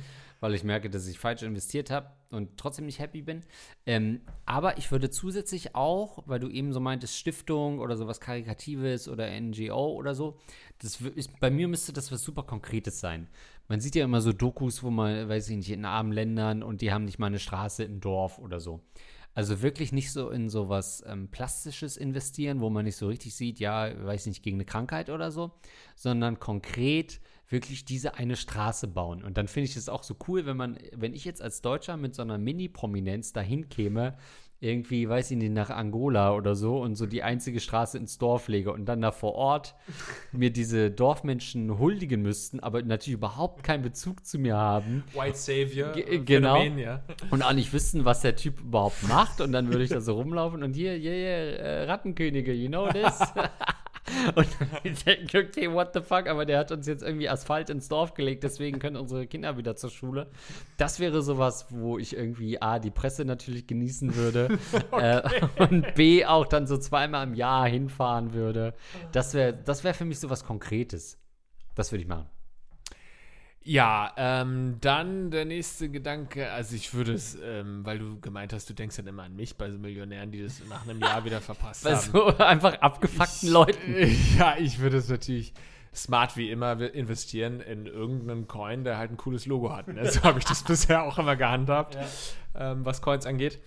weil 0.40 0.54
ich 0.54 0.64
merke, 0.64 0.90
dass 0.90 1.06
ich 1.06 1.18
falsch 1.18 1.42
investiert 1.42 1.90
habe 1.90 2.11
und 2.30 2.56
trotzdem 2.56 2.86
nicht 2.86 2.98
happy 2.98 3.22
bin. 3.22 3.42
Ähm, 3.86 4.22
aber 4.46 4.78
ich 4.78 4.90
würde 4.90 5.11
zusätzlich 5.11 5.74
auch, 5.74 6.22
weil 6.26 6.40
du 6.40 6.48
eben 6.48 6.72
so 6.72 6.80
meintest, 6.80 7.16
Stiftung 7.16 7.78
oder 7.78 7.96
sowas 7.96 8.20
Karikatives 8.20 9.08
oder 9.08 9.28
NGO 9.38 9.92
oder 9.92 10.14
so, 10.14 10.38
das 10.78 11.00
ist, 11.00 11.38
bei 11.40 11.50
mir 11.50 11.68
müsste 11.68 11.92
das 11.92 12.11
was 12.11 12.22
super 12.22 12.42
Konkretes 12.42 13.00
sein. 13.00 13.28
Man 13.68 13.80
sieht 13.80 13.94
ja 13.94 14.04
immer 14.04 14.20
so 14.20 14.32
Dokus, 14.32 14.82
wo 14.82 14.90
man, 14.90 15.28
weiß 15.28 15.50
ich 15.50 15.56
nicht, 15.56 15.70
in 15.70 15.84
armen 15.84 16.12
Ländern 16.12 16.62
und 16.62 16.80
die 16.80 16.90
haben 16.90 17.04
nicht 17.04 17.18
mal 17.18 17.26
eine 17.26 17.38
Straße 17.38 17.84
im 17.84 18.00
Dorf 18.00 18.38
oder 18.38 18.61
so. 18.61 18.80
Also 19.34 19.62
wirklich 19.62 19.92
nicht 19.92 20.12
so 20.12 20.30
in 20.30 20.48
sowas 20.48 21.04
ähm, 21.06 21.28
Plastisches 21.28 21.96
investieren, 21.96 22.60
wo 22.60 22.68
man 22.68 22.84
nicht 22.84 22.96
so 22.96 23.06
richtig 23.06 23.34
sieht, 23.34 23.60
ja, 23.60 23.90
weiß 24.04 24.26
nicht, 24.26 24.42
gegen 24.42 24.56
eine 24.56 24.64
Krankheit 24.64 25.08
oder 25.08 25.30
so, 25.30 25.52
sondern 25.94 26.40
konkret 26.40 27.20
wirklich 27.48 27.84
diese 27.84 28.14
eine 28.14 28.36
Straße 28.36 28.88
bauen. 28.88 29.22
Und 29.22 29.36
dann 29.36 29.48
finde 29.48 29.68
ich 29.68 29.76
es 29.76 29.88
auch 29.88 30.02
so 30.02 30.16
cool, 30.28 30.46
wenn 30.46 30.56
man, 30.56 30.78
wenn 30.92 31.14
ich 31.14 31.24
jetzt 31.24 31.42
als 31.42 31.62
Deutscher 31.62 31.96
mit 31.96 32.14
so 32.14 32.22
einer 32.22 32.38
Mini-Prominenz 32.38 33.32
dahin 33.32 33.68
käme, 33.68 34.16
irgendwie, 34.61 35.08
weiß 35.08 35.30
ich 35.30 35.38
nicht, 35.38 35.52
nach 35.52 35.70
Angola 35.70 36.34
oder 36.34 36.54
so 36.54 36.80
und 36.80 36.94
so 36.94 37.06
die 37.06 37.22
einzige 37.22 37.61
Straße 37.61 37.96
ins 37.96 38.18
Dorf 38.18 38.48
lege 38.48 38.72
und 38.72 38.84
dann 38.84 39.00
da 39.00 39.11
vor 39.11 39.34
Ort 39.34 39.74
mir 40.32 40.50
diese 40.50 40.90
Dorfmenschen 40.90 41.78
huldigen 41.78 42.20
müssten, 42.20 42.61
aber 42.61 42.82
natürlich 42.82 43.16
überhaupt 43.16 43.62
keinen 43.62 43.82
Bezug 43.82 44.26
zu 44.26 44.38
mir 44.38 44.56
haben. 44.56 45.02
White 45.14 45.38
Savior. 45.38 45.92
G 45.92 46.18
genau. 46.18 46.61
Phänomen, 46.61 46.78
ja. 46.78 47.02
Und 47.30 47.42
auch 47.42 47.54
nicht 47.54 47.72
wissen, 47.72 48.04
was 48.04 48.20
der 48.20 48.36
Typ 48.36 48.61
überhaupt 48.61 49.02
macht 49.08 49.40
und 49.40 49.52
dann 49.52 49.68
würde 49.68 49.84
ich 49.84 49.90
da 49.90 50.00
so 50.02 50.14
rumlaufen 50.14 50.62
und 50.62 50.74
hier, 50.74 50.92
hier, 50.92 51.12
hier, 51.12 51.58
äh, 51.58 51.84
Rattenkönige, 51.84 52.52
you 52.52 52.68
know 52.68 52.88
this? 52.88 53.18
Und 54.34 54.48
wir 54.82 54.92
denken, 54.92 55.36
okay, 55.36 55.72
what 55.72 55.92
the 55.94 56.00
fuck, 56.00 56.26
aber 56.26 56.46
der 56.46 56.58
hat 56.58 56.72
uns 56.72 56.86
jetzt 56.86 57.02
irgendwie 57.02 57.28
Asphalt 57.28 57.70
ins 57.70 57.88
Dorf 57.88 58.14
gelegt, 58.14 58.44
deswegen 58.44 58.78
können 58.78 58.96
unsere 58.96 59.26
Kinder 59.26 59.56
wieder 59.56 59.76
zur 59.76 59.90
Schule. 59.90 60.28
Das 60.76 61.00
wäre 61.00 61.22
sowas, 61.22 61.66
wo 61.70 61.98
ich 61.98 62.16
irgendwie 62.16 62.61
A, 62.61 62.78
die 62.78 62.90
Presse 62.90 63.24
natürlich 63.24 63.66
genießen 63.66 64.14
würde 64.14 64.58
okay. 64.90 65.18
äh, 65.18 65.62
und 65.62 65.94
B, 65.94 66.24
auch 66.24 66.46
dann 66.46 66.66
so 66.66 66.76
zweimal 66.76 67.26
im 67.26 67.34
Jahr 67.34 67.66
hinfahren 67.66 68.32
würde. 68.32 68.74
Das 69.12 69.34
wäre 69.34 69.52
das 69.52 69.84
wär 69.84 69.94
für 69.94 70.04
mich 70.04 70.20
sowas 70.20 70.44
Konkretes. 70.44 71.18
Das 71.74 71.92
würde 71.92 72.02
ich 72.02 72.08
machen. 72.08 72.26
Ja, 73.62 74.12
ähm, 74.16 74.78
dann 74.80 75.30
der 75.30 75.44
nächste 75.44 75.90
Gedanke, 75.90 76.50
also 76.50 76.74
ich 76.74 76.94
würde 76.94 77.12
es, 77.12 77.36
ähm, 77.44 77.84
weil 77.84 77.98
du 77.98 78.18
gemeint 78.18 78.54
hast, 78.54 78.70
du 78.70 78.74
denkst 78.74 78.96
dann 78.96 79.06
immer 79.06 79.24
an 79.24 79.36
mich 79.36 79.56
bei 79.56 79.70
so 79.70 79.78
Millionären, 79.78 80.32
die 80.32 80.42
das 80.42 80.62
nach 80.66 80.88
einem 80.88 80.98
Jahr 80.98 81.24
wieder 81.26 81.42
verpasst 81.42 81.84
bei 81.84 81.94
haben. 81.94 82.12
Bei 82.12 82.18
so 82.18 82.38
einfach 82.38 82.80
abgefuckten 82.80 83.48
ich, 83.48 83.52
Leuten. 83.52 83.94
Ja, 84.38 84.56
ich 84.58 84.78
würde 84.78 84.96
es 84.96 85.11
natürlich 85.11 85.52
smart 85.94 86.36
wie 86.36 86.50
immer 86.50 86.80
investieren 86.80 87.61
in 87.61 87.86
irgendeinen 87.86 88.48
Coin, 88.48 88.84
der 88.84 88.96
halt 88.96 89.11
ein 89.11 89.16
cooles 89.18 89.44
Logo 89.44 89.74
hat. 89.74 89.88
Ne? 89.88 90.11
So 90.11 90.22
habe 90.22 90.38
ich 90.38 90.46
das 90.46 90.62
bisher 90.64 91.02
auch 91.02 91.18
immer 91.18 91.36
gehandhabt, 91.36 91.96
ja. 91.96 92.72
ähm, 92.72 92.86
was 92.86 93.02
Coins 93.02 93.26
angeht. 93.26 93.58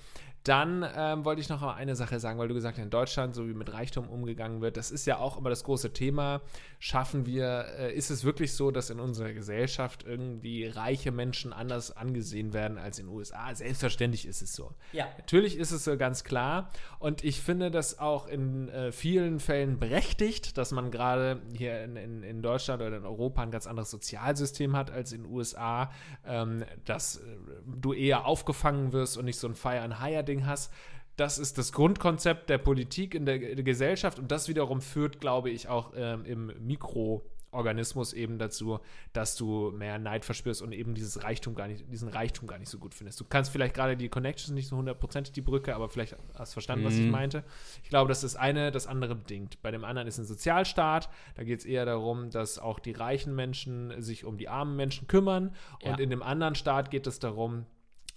Dann 0.44 0.86
ähm, 0.96 1.24
wollte 1.24 1.40
ich 1.40 1.48
noch 1.48 1.62
mal 1.62 1.76
eine 1.76 1.96
Sache 1.96 2.20
sagen, 2.20 2.38
weil 2.38 2.50
du 2.50 2.54
gesagt 2.54 2.78
hast, 2.78 2.84
in 2.84 2.90
Deutschland, 2.90 3.34
so 3.34 3.48
wie 3.48 3.54
mit 3.54 3.72
Reichtum 3.72 4.10
umgegangen 4.10 4.62
wird, 4.62 4.76
das 4.76 4.92
ist 4.92 5.06
ja 5.06 5.18
auch 5.18 5.38
immer 5.38 5.50
das 5.50 5.64
große 5.64 5.94
Thema. 5.94 6.42
Schaffen 6.80 7.26
wir, 7.26 7.66
äh, 7.80 7.94
ist 7.94 8.10
es 8.10 8.26
wirklich 8.26 8.52
so, 8.54 8.70
dass 8.70 8.90
in 8.90 9.00
unserer 9.00 9.32
Gesellschaft 9.32 10.04
irgendwie 10.06 10.66
reiche 10.66 11.12
Menschen 11.12 11.54
anders 11.54 11.96
angesehen 11.96 12.52
werden 12.52 12.78
als 12.78 13.00
in 13.00 13.06
den 13.06 13.16
USA? 13.16 13.56
Selbstverständlich 13.56 14.26
ist 14.26 14.42
es 14.42 14.54
so. 14.54 14.74
Ja. 14.92 15.08
Natürlich 15.18 15.58
ist 15.58 15.72
es 15.72 15.86
so 15.86 15.96
ganz 15.96 16.26
klar. 16.26 16.70
Und 17.00 17.24
ich 17.24 17.40
finde 17.40 17.72
das 17.72 18.00
auch 18.00 18.28
in 18.28 18.68
äh, 18.68 18.92
vielen 18.92 19.40
Fällen 19.40 19.80
berechtigt, 19.80 20.58
dass 20.58 20.72
man 20.72 20.92
gerade 20.92 21.42
hier 21.58 21.84
in, 21.84 21.96
in, 21.96 22.24
in, 22.24 22.42
Deutschland 22.42 22.82
oder 22.82 22.98
in 22.98 23.06
Europa 23.06 23.42
ein 23.42 23.52
ganz 23.52 23.66
anderes 23.66 23.90
Sozialsystem 23.92 24.76
hat 24.76 24.92
als 24.92 25.14
in 25.14 25.24
den 25.24 25.32
USA, 25.32 25.90
ähm, 26.26 26.66
dass 26.84 27.18
äh, 27.18 27.22
du 27.66 27.94
eher 27.94 28.26
aufgefangen 28.26 28.92
wirst 28.92 29.18
und 29.18 29.24
nicht 29.24 29.40
so 29.40 29.48
ein 29.48 29.56
Fire 29.56 29.80
and 29.80 30.04
Hire 30.04 30.33
Ding 30.34 30.46
hast. 30.48 30.72
Das 31.16 31.38
ist 31.38 31.60
das 31.60 31.72
Grundkonzept 31.72 32.50
der 32.50 32.58
Politik 32.58 33.14
in 33.14 33.26
der, 33.28 33.38
Gesellschaft 33.40 34.18
und 34.18 34.32
das 34.32 34.48
wiederum 34.48 34.82
führt, 34.82 35.22
glaube 35.22 35.52
ich, 35.52 35.68
auch 35.68 35.94
ähm, 35.96 36.26
im 36.26 36.52
Mikroorganismus 36.60 38.14
eben 38.14 38.40
dazu, 38.40 38.80
dass 39.14 39.36
du 39.36 39.70
mehr 39.70 40.00
Neid 40.00 40.26
verspürst 40.26 40.64
und 40.64 40.72
eben 40.72 40.96
dieses 40.96 41.24
Reichtum 41.24 41.54
gar 41.54 41.68
nicht, 41.68 41.86
diesen 41.92 42.10
Reichtum 42.10 42.48
gar 42.48 42.58
nicht 42.58 42.70
so 42.70 42.80
gut 42.80 42.96
findest. 42.96 43.20
Du 43.20 43.26
kannst 43.26 43.52
vielleicht 43.52 43.76
gerade 43.76 43.96
die 43.96 44.10
Connections 44.10 44.56
nicht 44.56 44.68
so 44.68 44.76
hundertprozentig 44.76 45.34
die 45.34 45.42
Brücke, 45.42 45.76
aber 45.76 45.88
vielleicht 45.88 46.16
hast 46.34 46.54
du 46.54 46.54
verstanden, 46.54 46.84
mhm. 46.84 46.88
was 46.88 46.96
ich 46.96 47.06
mhm. 47.06 47.12
meinte. 47.12 47.44
Ich 47.84 47.90
glaube, 47.90 48.10
das 48.10 48.24
ist 48.24 48.36
eine, 48.36 48.72
das 48.72 48.88
andere 48.88 49.14
bedingt. 49.14 49.62
Bei 49.62 49.70
dem 49.70 49.84
anderen 49.84 50.08
ist 50.08 50.18
ein 50.18 50.26
Sozialstaat. 50.26 51.10
Da 51.36 51.44
geht 51.44 51.60
es 51.60 51.66
eher 51.66 51.86
darum, 51.86 52.32
dass 52.32 52.58
auch 52.58 52.80
die 52.80 52.94
reichen 52.94 53.36
Menschen 53.36 54.02
sich 54.02 54.26
um 54.26 54.40
die 54.40 54.50
armen 54.50 54.76
Menschen 54.76 55.08
kümmern. 55.08 55.54
Ja. 55.84 55.92
Und 55.92 56.00
in 56.00 56.10
dem 56.10 56.24
anderen 56.24 56.56
Staat 56.56 56.90
geht 56.90 57.06
es 57.06 57.20
darum, 57.20 57.68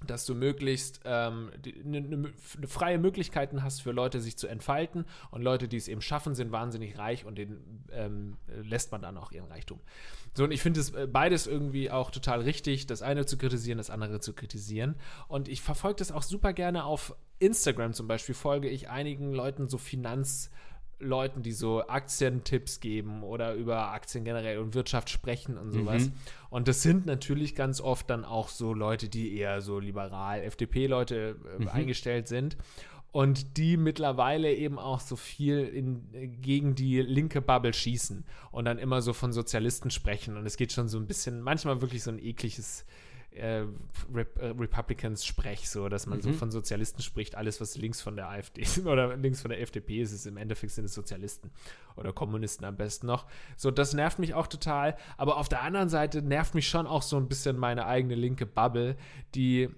dass 0.05 0.27
du 0.27 0.35
möglichst 0.35 1.01
ähm, 1.05 1.51
ne, 1.85 2.01
ne, 2.01 2.17
ne, 2.17 2.33
freie 2.67 2.99
Möglichkeiten 2.99 3.63
hast 3.63 3.83
für 3.83 3.93
Leute, 3.93 4.21
sich 4.21 4.37
zu 4.37 4.47
entfalten 4.47 5.07
und 5.31 5.43
Leute, 5.43 5.69
die 5.69 5.77
es 5.77 5.89
eben 5.89 6.03
schaffen, 6.03 6.35
sind 6.35 6.53
wahnsinnig 6.53 6.99
reich 6.99 7.25
und 7.25 7.37
denen 7.39 7.85
ähm, 7.93 8.37
lässt 8.63 8.93
man 8.93 9.03
dann 9.03 9.17
auch 9.17 9.33
ihren 9.33 9.47
Reichtum. 9.47 9.81
So, 10.35 10.45
und 10.45 10.51
ich 10.51 10.61
finde 10.61 10.81
es 10.81 10.91
äh, 10.91 11.07
beides 11.07 11.47
irgendwie 11.47 11.91
auch 11.91 12.11
total 12.11 12.43
richtig, 12.43 12.87
das 12.87 13.03
eine 13.03 13.27
zu 13.27 13.39
kritisieren, 13.39 13.79
das 13.79 13.91
andere 13.91 14.21
zu 14.21 14.35
kritisieren. 14.35 14.97
Und 15.29 15.49
ich 15.49 15.63
verfolge 15.63 15.97
das 15.97 16.13
auch 16.13 16.23
super 16.23 16.53
gerne 16.53 16.85
auf 16.85 17.17
Instagram 17.39 17.93
zum 17.95 18.07
Beispiel, 18.07 18.35
folge 18.35 18.69
ich 18.69 18.89
einigen 18.91 19.33
Leuten 19.33 19.69
so 19.69 19.79
Finanz- 19.79 20.51
Leuten, 20.99 21.43
die 21.43 21.53
so 21.53 21.87
Aktientipps 21.87 22.81
geben 22.81 23.23
oder 23.23 23.55
über 23.55 23.93
Aktien 23.93 24.25
generell 24.25 24.59
und 24.59 24.75
Wirtschaft 24.75 25.11
sprechen 25.11 25.59
und 25.59 25.71
sowas. 25.71 26.07
Mhm. 26.07 26.13
Und 26.49 26.69
das 26.69 26.83
sind 26.83 27.07
natürlich 27.07 27.55
ganz 27.55 27.81
oft 27.81 28.09
dann 28.09 28.25
auch 28.25 28.49
so 28.49 28.73
Leute, 28.73 29.09
die 29.09 29.37
eher 29.37 29.61
so 29.61 29.79
liberal, 29.79 30.43
FDP-Leute 30.43 31.37
äh, 31.59 31.63
mhm. 31.63 31.69
eingestellt 31.69 32.29
sind 32.29 32.57
und 33.17 33.57
die 33.57 33.79
mittlerweile 33.79 34.53
eben 34.53 34.79
auch 34.79 35.01
so 35.01 35.17
viel 35.17 35.61
in, 35.61 36.41
gegen 36.43 36.75
die 36.75 37.01
linke 37.01 37.41
Bubble 37.41 37.73
schießen 37.73 38.25
und 38.51 38.65
dann 38.67 38.79
immer 38.79 39.01
so 39.01 39.15
von 39.15 39.33
Sozialisten 39.33 39.91
sprechen. 39.91 40.37
Und 40.37 40.45
es 40.45 40.59
geht 40.59 40.71
schon 40.71 40.89
so 40.89 40.99
ein 40.99 41.07
bisschen, 41.07 41.41
manchmal 41.41 41.81
wirklich 41.81 42.03
so 42.03 42.11
ein 42.11 42.19
ekliges 42.19 42.85
äh, 43.37 43.65
Rep 44.13 44.39
äh, 44.39 44.47
Republicans 44.49 45.25
Sprech, 45.25 45.69
so 45.69 45.89
dass 45.89 46.07
man 46.07 46.19
mhm. 46.19 46.23
so 46.23 46.33
von 46.33 46.51
Sozialisten 46.51 47.03
spricht, 47.03 47.35
alles 47.35 47.61
was 47.61 47.77
links 47.77 48.01
von 48.01 48.17
der 48.17 48.29
AfD 48.29 48.67
oder 48.85 49.17
links 49.17 49.43
von 49.43 49.51
der 49.51 49.61
FDP 49.61 50.01
ist, 50.01 50.13
ist 50.13 50.27
im 50.27 50.37
Endeffekt 50.37 50.73
sind 50.73 50.85
es 50.85 50.95
Sozialisten 50.95 51.51
oder 51.97 52.13
Kommunisten 52.13 52.65
am 52.65 52.77
besten 52.77 53.07
noch. 53.07 53.27
So, 53.57 53.71
das 53.71 53.95
nervt 53.95 54.19
mich 54.19 54.35
auch 54.35 54.47
total. 54.47 54.97
Aber 55.17 55.37
auf 55.37 55.49
der 55.49 55.63
anderen 55.63 55.89
Seite 55.89 56.23
nervt 56.23 56.55
mich 56.55 56.69
schon 56.69 56.87
auch 56.87 57.03
so 57.03 57.17
ein 57.17 57.29
bisschen 57.29 57.57
meine 57.57 57.87
eigene 57.87 58.15
linke 58.15 58.47
Bubble, 58.47 58.97
die 59.35 59.69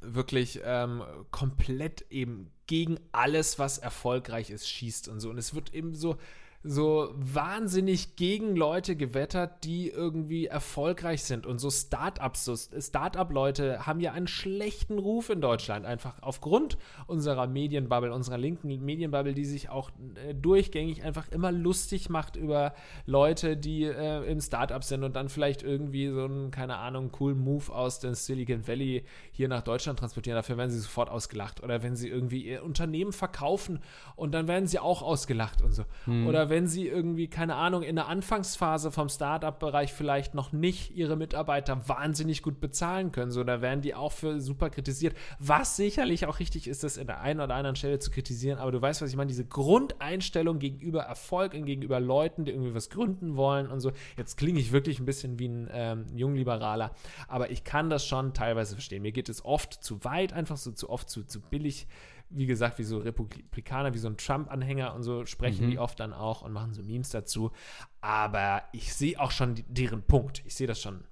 wirklich 0.00 0.60
ähm, 0.64 1.02
komplett 1.30 2.06
eben 2.10 2.50
gegen 2.66 2.98
alles, 3.12 3.58
was 3.58 3.78
erfolgreich 3.78 4.50
ist, 4.50 4.68
schießt 4.68 5.08
und 5.08 5.20
so. 5.20 5.30
Und 5.30 5.38
es 5.38 5.54
wird 5.54 5.74
eben 5.74 5.94
so 5.94 6.16
so 6.64 7.12
wahnsinnig 7.16 8.14
gegen 8.14 8.54
Leute 8.54 8.94
gewettert, 8.94 9.64
die 9.64 9.88
irgendwie 9.88 10.46
erfolgreich 10.46 11.24
sind. 11.24 11.44
Und 11.44 11.58
so 11.58 11.70
Startups, 11.70 12.44
so 12.44 12.54
Startup-Leute 12.56 13.84
haben 13.84 14.00
ja 14.00 14.12
einen 14.12 14.28
schlechten 14.28 14.98
Ruf 14.98 15.28
in 15.28 15.40
Deutschland, 15.40 15.86
einfach 15.86 16.22
aufgrund 16.22 16.78
unserer 17.08 17.48
Medienbubble, 17.48 18.12
unserer 18.12 18.38
linken 18.38 18.68
Medienbubble, 18.84 19.34
die 19.34 19.44
sich 19.44 19.70
auch 19.70 19.90
äh, 20.14 20.34
durchgängig 20.34 21.02
einfach 21.02 21.28
immer 21.32 21.50
lustig 21.50 22.10
macht 22.10 22.36
über 22.36 22.74
Leute, 23.06 23.56
die 23.56 23.84
äh, 23.84 24.24
im 24.30 24.40
Startup 24.40 24.84
sind 24.84 25.02
und 25.02 25.16
dann 25.16 25.28
vielleicht 25.28 25.64
irgendwie 25.64 26.08
so 26.08 26.24
einen, 26.24 26.52
keine 26.52 26.76
Ahnung, 26.76 27.10
coolen 27.10 27.38
Move 27.38 27.72
aus 27.72 27.98
dem 27.98 28.14
Silicon 28.14 28.68
Valley 28.68 29.04
hier 29.32 29.48
nach 29.48 29.62
Deutschland 29.62 29.98
transportieren. 29.98 30.36
Dafür 30.36 30.58
werden 30.58 30.70
sie 30.70 30.78
sofort 30.78 31.10
ausgelacht. 31.10 31.62
Oder 31.62 31.82
wenn 31.82 31.96
sie 31.96 32.08
irgendwie 32.08 32.46
ihr 32.46 32.62
Unternehmen 32.62 33.12
verkaufen 33.12 33.80
und 34.14 34.32
dann 34.32 34.46
werden 34.46 34.68
sie 34.68 34.78
auch 34.78 35.02
ausgelacht 35.02 35.60
und 35.60 35.72
so. 35.72 35.84
Hm. 36.04 36.28
Oder 36.28 36.51
wenn 36.52 36.66
sie 36.66 36.86
irgendwie, 36.86 37.28
keine 37.28 37.54
Ahnung, 37.54 37.82
in 37.82 37.96
der 37.96 38.08
Anfangsphase 38.08 38.90
vom 38.90 39.08
Startup-Bereich 39.08 39.90
vielleicht 39.90 40.34
noch 40.34 40.52
nicht 40.52 40.94
ihre 40.94 41.16
Mitarbeiter 41.16 41.88
wahnsinnig 41.88 42.42
gut 42.42 42.60
bezahlen 42.60 43.10
können. 43.10 43.30
So, 43.30 43.42
da 43.42 43.62
werden 43.62 43.80
die 43.80 43.94
auch 43.94 44.12
für 44.12 44.38
super 44.38 44.68
kritisiert. 44.68 45.16
Was 45.38 45.76
sicherlich 45.76 46.26
auch 46.26 46.40
richtig 46.40 46.68
ist, 46.68 46.84
das 46.84 46.98
in 46.98 47.06
der 47.06 47.22
einen 47.22 47.40
oder 47.40 47.54
anderen 47.54 47.74
Stelle 47.74 48.00
zu 48.00 48.10
kritisieren. 48.10 48.58
Aber 48.58 48.70
du 48.70 48.82
weißt, 48.82 49.00
was 49.00 49.08
ich 49.08 49.16
meine, 49.16 49.28
diese 49.28 49.46
Grundeinstellung 49.46 50.58
gegenüber 50.58 51.04
Erfolg 51.04 51.54
und 51.54 51.64
gegenüber 51.64 52.00
Leuten, 52.00 52.44
die 52.44 52.52
irgendwie 52.52 52.74
was 52.74 52.90
gründen 52.90 53.38
wollen 53.38 53.68
und 53.68 53.80
so. 53.80 53.90
Jetzt 54.18 54.36
klinge 54.36 54.60
ich 54.60 54.72
wirklich 54.72 55.00
ein 55.00 55.06
bisschen 55.06 55.38
wie 55.38 55.48
ein 55.48 55.70
ähm, 55.72 56.04
Jungliberaler, 56.14 56.94
aber 57.28 57.50
ich 57.50 57.64
kann 57.64 57.88
das 57.88 58.06
schon 58.06 58.34
teilweise 58.34 58.74
verstehen. 58.74 59.00
Mir 59.00 59.12
geht 59.12 59.30
es 59.30 59.42
oft 59.42 59.82
zu 59.82 60.04
weit, 60.04 60.34
einfach 60.34 60.58
so 60.58 60.70
zu 60.70 60.90
oft 60.90 61.08
zu, 61.08 61.24
zu 61.24 61.40
billig 61.40 61.86
wie 62.34 62.46
gesagt, 62.46 62.78
wie 62.78 62.84
so 62.84 62.98
Republikaner, 62.98 63.94
wie 63.94 63.98
so 63.98 64.08
ein 64.08 64.16
Trump-Anhänger 64.16 64.94
und 64.94 65.02
so 65.02 65.26
sprechen 65.26 65.66
mhm. 65.66 65.70
die 65.70 65.78
oft 65.78 66.00
dann 66.00 66.12
auch 66.12 66.42
und 66.42 66.52
machen 66.52 66.72
so 66.72 66.82
Memes 66.82 67.10
dazu. 67.10 67.52
Aber 68.00 68.62
ich 68.72 68.94
sehe 68.94 69.18
auch 69.20 69.30
schon 69.30 69.62
deren 69.68 70.02
Punkt. 70.02 70.42
Ich 70.46 70.54
sehe 70.54 70.66
das 70.66 70.80
schon. 70.80 71.04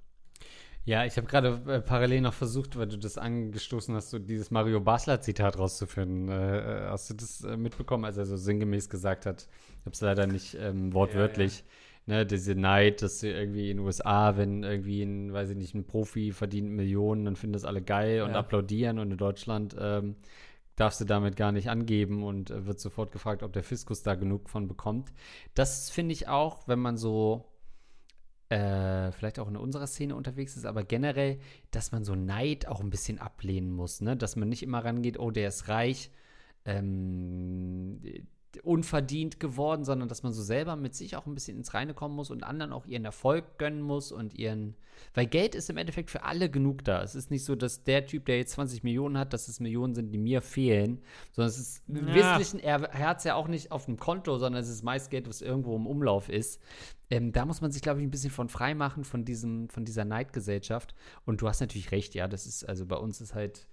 Ja, 0.84 1.04
ich 1.04 1.16
habe 1.16 1.26
gerade 1.26 1.60
äh, 1.68 1.80
parallel 1.80 2.22
noch 2.22 2.32
versucht, 2.32 2.76
weil 2.76 2.88
du 2.88 2.96
das 2.96 3.18
angestoßen 3.18 3.94
hast, 3.94 4.10
so 4.10 4.18
dieses 4.18 4.50
Mario 4.50 4.80
Basler-Zitat 4.80 5.58
rauszufinden. 5.58 6.28
Äh, 6.28 6.58
äh 6.58 6.88
hast 6.88 7.10
du 7.10 7.14
das 7.14 7.44
äh, 7.44 7.56
mitbekommen, 7.56 8.04
als 8.04 8.16
er 8.16 8.24
so 8.24 8.36
sinngemäß 8.36 8.88
gesagt 8.88 9.26
hat? 9.26 9.46
Ich 9.78 9.86
habe 9.86 9.92
es 9.92 10.00
leider 10.00 10.26
nicht 10.26 10.56
ähm, 10.58 10.92
wortwörtlich. 10.94 11.58
Ja, 11.58 11.64
ja. 11.64 11.70
Ne, 12.06 12.26
diese 12.26 12.54
Neid, 12.54 13.02
dass 13.02 13.22
irgendwie 13.22 13.70
in 13.70 13.76
den 13.76 13.86
USA, 13.86 14.36
wenn 14.36 14.64
irgendwie 14.64 15.02
ein, 15.02 15.32
weiß 15.32 15.50
ich 15.50 15.56
nicht, 15.56 15.74
ein 15.74 15.86
Profi 15.86 16.32
verdient 16.32 16.70
Millionen, 16.70 17.26
dann 17.26 17.36
finden 17.36 17.52
das 17.52 17.64
alle 17.64 17.82
geil 17.82 18.22
und 18.22 18.34
applaudieren 18.34 18.98
und 18.98 19.12
in 19.12 19.18
Deutschland 19.18 19.76
ähm, 19.78 20.16
darfst 20.80 21.00
du 21.00 21.04
damit 21.04 21.36
gar 21.36 21.52
nicht 21.52 21.68
angeben 21.68 22.22
und 22.24 22.50
äh, 22.50 22.66
wird 22.66 22.80
sofort 22.80 23.12
gefragt, 23.12 23.42
ob 23.42 23.52
der 23.52 23.62
Fiskus 23.62 24.02
da 24.02 24.14
genug 24.14 24.48
von 24.48 24.66
bekommt. 24.66 25.12
Das 25.54 25.90
finde 25.90 26.12
ich 26.12 26.28
auch, 26.28 26.66
wenn 26.66 26.78
man 26.78 26.96
so 26.96 27.44
äh, 28.48 29.12
vielleicht 29.12 29.38
auch 29.38 29.48
in 29.48 29.56
unserer 29.56 29.86
Szene 29.86 30.16
unterwegs 30.16 30.56
ist, 30.56 30.64
aber 30.64 30.82
generell, 30.82 31.38
dass 31.70 31.92
man 31.92 32.02
so 32.04 32.14
Neid 32.14 32.66
auch 32.66 32.80
ein 32.80 32.90
bisschen 32.90 33.18
ablehnen 33.18 33.70
muss, 33.70 34.00
ne? 34.00 34.16
Dass 34.16 34.36
man 34.36 34.48
nicht 34.48 34.62
immer 34.62 34.84
rangeht, 34.84 35.18
oh, 35.18 35.30
der 35.30 35.48
ist 35.48 35.68
reich, 35.68 36.10
ähm, 36.64 38.00
unverdient 38.62 39.38
geworden, 39.38 39.84
sondern 39.84 40.08
dass 40.08 40.22
man 40.22 40.32
so 40.32 40.42
selber 40.42 40.76
mit 40.76 40.94
sich 40.94 41.16
auch 41.16 41.26
ein 41.26 41.34
bisschen 41.34 41.56
ins 41.56 41.72
Reine 41.72 41.94
kommen 41.94 42.16
muss 42.16 42.30
und 42.30 42.42
anderen 42.42 42.72
auch 42.72 42.86
ihren 42.86 43.04
Erfolg 43.04 43.58
gönnen 43.58 43.80
muss 43.80 44.12
und 44.12 44.34
ihren. 44.34 44.76
Weil 45.14 45.26
Geld 45.26 45.54
ist 45.54 45.70
im 45.70 45.76
Endeffekt 45.76 46.10
für 46.10 46.24
alle 46.24 46.50
genug 46.50 46.84
da. 46.84 47.02
Es 47.02 47.14
ist 47.14 47.30
nicht 47.30 47.44
so, 47.44 47.54
dass 47.54 47.84
der 47.84 48.06
Typ, 48.06 48.26
der 48.26 48.38
jetzt 48.38 48.52
20 48.52 48.82
Millionen 48.82 49.16
hat, 49.16 49.32
dass 49.32 49.48
es 49.48 49.60
Millionen 49.60 49.94
sind, 49.94 50.12
die 50.12 50.18
mir 50.18 50.42
fehlen, 50.42 51.00
sondern 51.32 51.48
es 51.48 51.58
ist 51.58 51.88
im 51.88 52.08
ja. 52.08 52.14
Wesentlichen, 52.14 52.58
er, 52.58 52.82
er 52.82 53.08
hat 53.08 53.18
es 53.18 53.24
ja 53.24 53.34
auch 53.34 53.48
nicht 53.48 53.72
auf 53.72 53.86
dem 53.86 53.96
Konto, 53.98 54.36
sondern 54.36 54.62
es 54.62 54.68
ist 54.68 54.82
meist 54.82 55.10
Geld, 55.10 55.28
was 55.28 55.40
irgendwo 55.42 55.76
im 55.76 55.86
Umlauf 55.86 56.28
ist. 56.28 56.60
Ähm, 57.08 57.32
da 57.32 57.46
muss 57.46 57.60
man 57.60 57.70
sich, 57.70 57.82
glaube 57.82 58.00
ich, 58.00 58.06
ein 58.06 58.10
bisschen 58.10 58.30
von 58.30 58.48
frei 58.48 58.74
machen, 58.74 59.04
von, 59.04 59.24
diesem, 59.24 59.68
von 59.68 59.84
dieser 59.84 60.04
Neidgesellschaft. 60.04 60.94
Und 61.24 61.40
du 61.40 61.48
hast 61.48 61.60
natürlich 61.60 61.92
recht, 61.92 62.14
ja, 62.14 62.28
das 62.28 62.46
ist, 62.46 62.68
also 62.68 62.84
bei 62.84 62.96
uns 62.96 63.20
ist 63.20 63.34
halt 63.34 63.68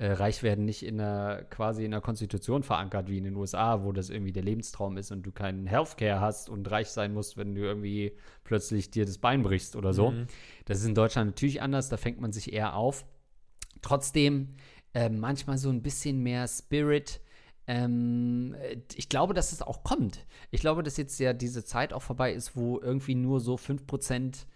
äh, 0.00 0.12
reich 0.12 0.42
werden 0.42 0.64
nicht 0.64 0.82
in 0.82 0.96
der, 0.96 1.46
quasi 1.50 1.84
in 1.84 1.90
der 1.90 2.00
Konstitution 2.00 2.62
verankert 2.62 3.10
wie 3.10 3.18
in 3.18 3.24
den 3.24 3.36
USA, 3.36 3.84
wo 3.84 3.92
das 3.92 4.08
irgendwie 4.08 4.32
der 4.32 4.42
Lebenstraum 4.42 4.96
ist 4.96 5.12
und 5.12 5.24
du 5.24 5.30
keinen 5.30 5.66
Healthcare 5.66 6.20
hast 6.20 6.48
und 6.48 6.70
reich 6.70 6.88
sein 6.88 7.12
musst, 7.12 7.36
wenn 7.36 7.54
du 7.54 7.60
irgendwie 7.60 8.16
plötzlich 8.42 8.90
dir 8.90 9.04
das 9.04 9.18
Bein 9.18 9.42
brichst 9.42 9.76
oder 9.76 9.92
so. 9.92 10.12
Mhm. 10.12 10.26
Das 10.64 10.78
ist 10.78 10.86
in 10.86 10.94
Deutschland 10.94 11.28
natürlich 11.28 11.60
anders, 11.60 11.90
da 11.90 11.98
fängt 11.98 12.18
man 12.18 12.32
sich 12.32 12.54
eher 12.54 12.76
auf. 12.76 13.04
Trotzdem 13.82 14.54
äh, 14.94 15.10
manchmal 15.10 15.58
so 15.58 15.68
ein 15.68 15.82
bisschen 15.82 16.22
mehr 16.22 16.48
Spirit. 16.48 17.20
Ähm, 17.66 18.56
ich 18.94 19.10
glaube, 19.10 19.34
dass 19.34 19.52
es 19.52 19.60
auch 19.60 19.84
kommt. 19.84 20.24
Ich 20.50 20.62
glaube, 20.62 20.82
dass 20.82 20.96
jetzt 20.96 21.20
ja 21.20 21.34
diese 21.34 21.62
Zeit 21.62 21.92
auch 21.92 22.00
vorbei 22.00 22.32
ist, 22.32 22.56
wo 22.56 22.80
irgendwie 22.80 23.16
nur 23.16 23.38
so 23.38 23.56
5% 23.56 24.46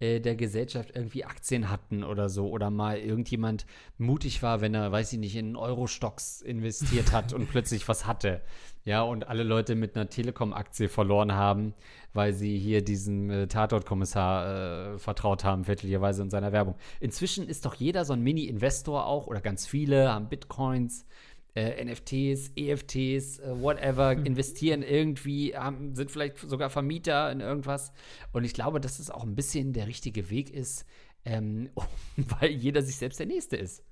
äh, 0.00 0.20
der 0.20 0.34
Gesellschaft 0.34 0.90
irgendwie 0.94 1.24
Aktien 1.24 1.70
hatten 1.70 2.04
oder 2.04 2.28
so 2.28 2.48
oder 2.48 2.70
mal 2.70 2.98
irgendjemand 2.98 3.66
mutig 3.98 4.42
war, 4.42 4.60
wenn 4.60 4.74
er, 4.74 4.90
weiß 4.90 5.12
ich 5.12 5.18
nicht, 5.18 5.36
in 5.36 5.56
Euro-Stocks 5.56 6.40
investiert 6.40 7.12
hat 7.12 7.32
und 7.32 7.48
plötzlich 7.50 7.86
was 7.88 8.06
hatte. 8.06 8.40
Ja, 8.84 9.02
und 9.02 9.28
alle 9.28 9.44
Leute 9.44 9.76
mit 9.76 9.96
einer 9.96 10.10
Telekom-Aktie 10.10 10.90
verloren 10.90 11.32
haben, 11.32 11.72
weil 12.12 12.34
sie 12.34 12.58
hier 12.58 12.82
diesem 12.84 13.30
äh, 13.30 13.46
Tatort-Kommissar 13.46 14.94
äh, 14.94 14.98
vertraut 14.98 15.42
haben, 15.42 15.64
väterlicherweise 15.64 16.22
in 16.22 16.30
seiner 16.30 16.52
Werbung. 16.52 16.74
Inzwischen 17.00 17.48
ist 17.48 17.64
doch 17.64 17.74
jeder 17.74 18.04
so 18.04 18.12
ein 18.12 18.22
Mini-Investor 18.22 19.06
auch 19.06 19.26
oder 19.26 19.40
ganz 19.40 19.66
viele 19.66 20.12
haben 20.12 20.28
Bitcoins 20.28 21.06
äh, 21.54 21.84
NFTs, 21.84 22.52
EFTs, 22.56 23.38
äh, 23.38 23.60
whatever, 23.60 24.14
mhm. 24.14 24.26
investieren 24.26 24.82
irgendwie, 24.82 25.56
haben, 25.56 25.94
sind 25.94 26.10
vielleicht 26.10 26.38
sogar 26.38 26.70
Vermieter 26.70 27.30
in 27.30 27.40
irgendwas. 27.40 27.92
Und 28.32 28.44
ich 28.44 28.54
glaube, 28.54 28.80
dass 28.80 28.98
es 28.98 29.10
auch 29.10 29.22
ein 29.24 29.34
bisschen 29.34 29.72
der 29.72 29.86
richtige 29.86 30.30
Weg 30.30 30.50
ist, 30.50 30.84
ähm, 31.24 31.70
weil 32.16 32.50
jeder 32.50 32.82
sich 32.82 32.96
selbst 32.96 33.18
der 33.20 33.26
Nächste 33.26 33.56
ist. 33.56 33.84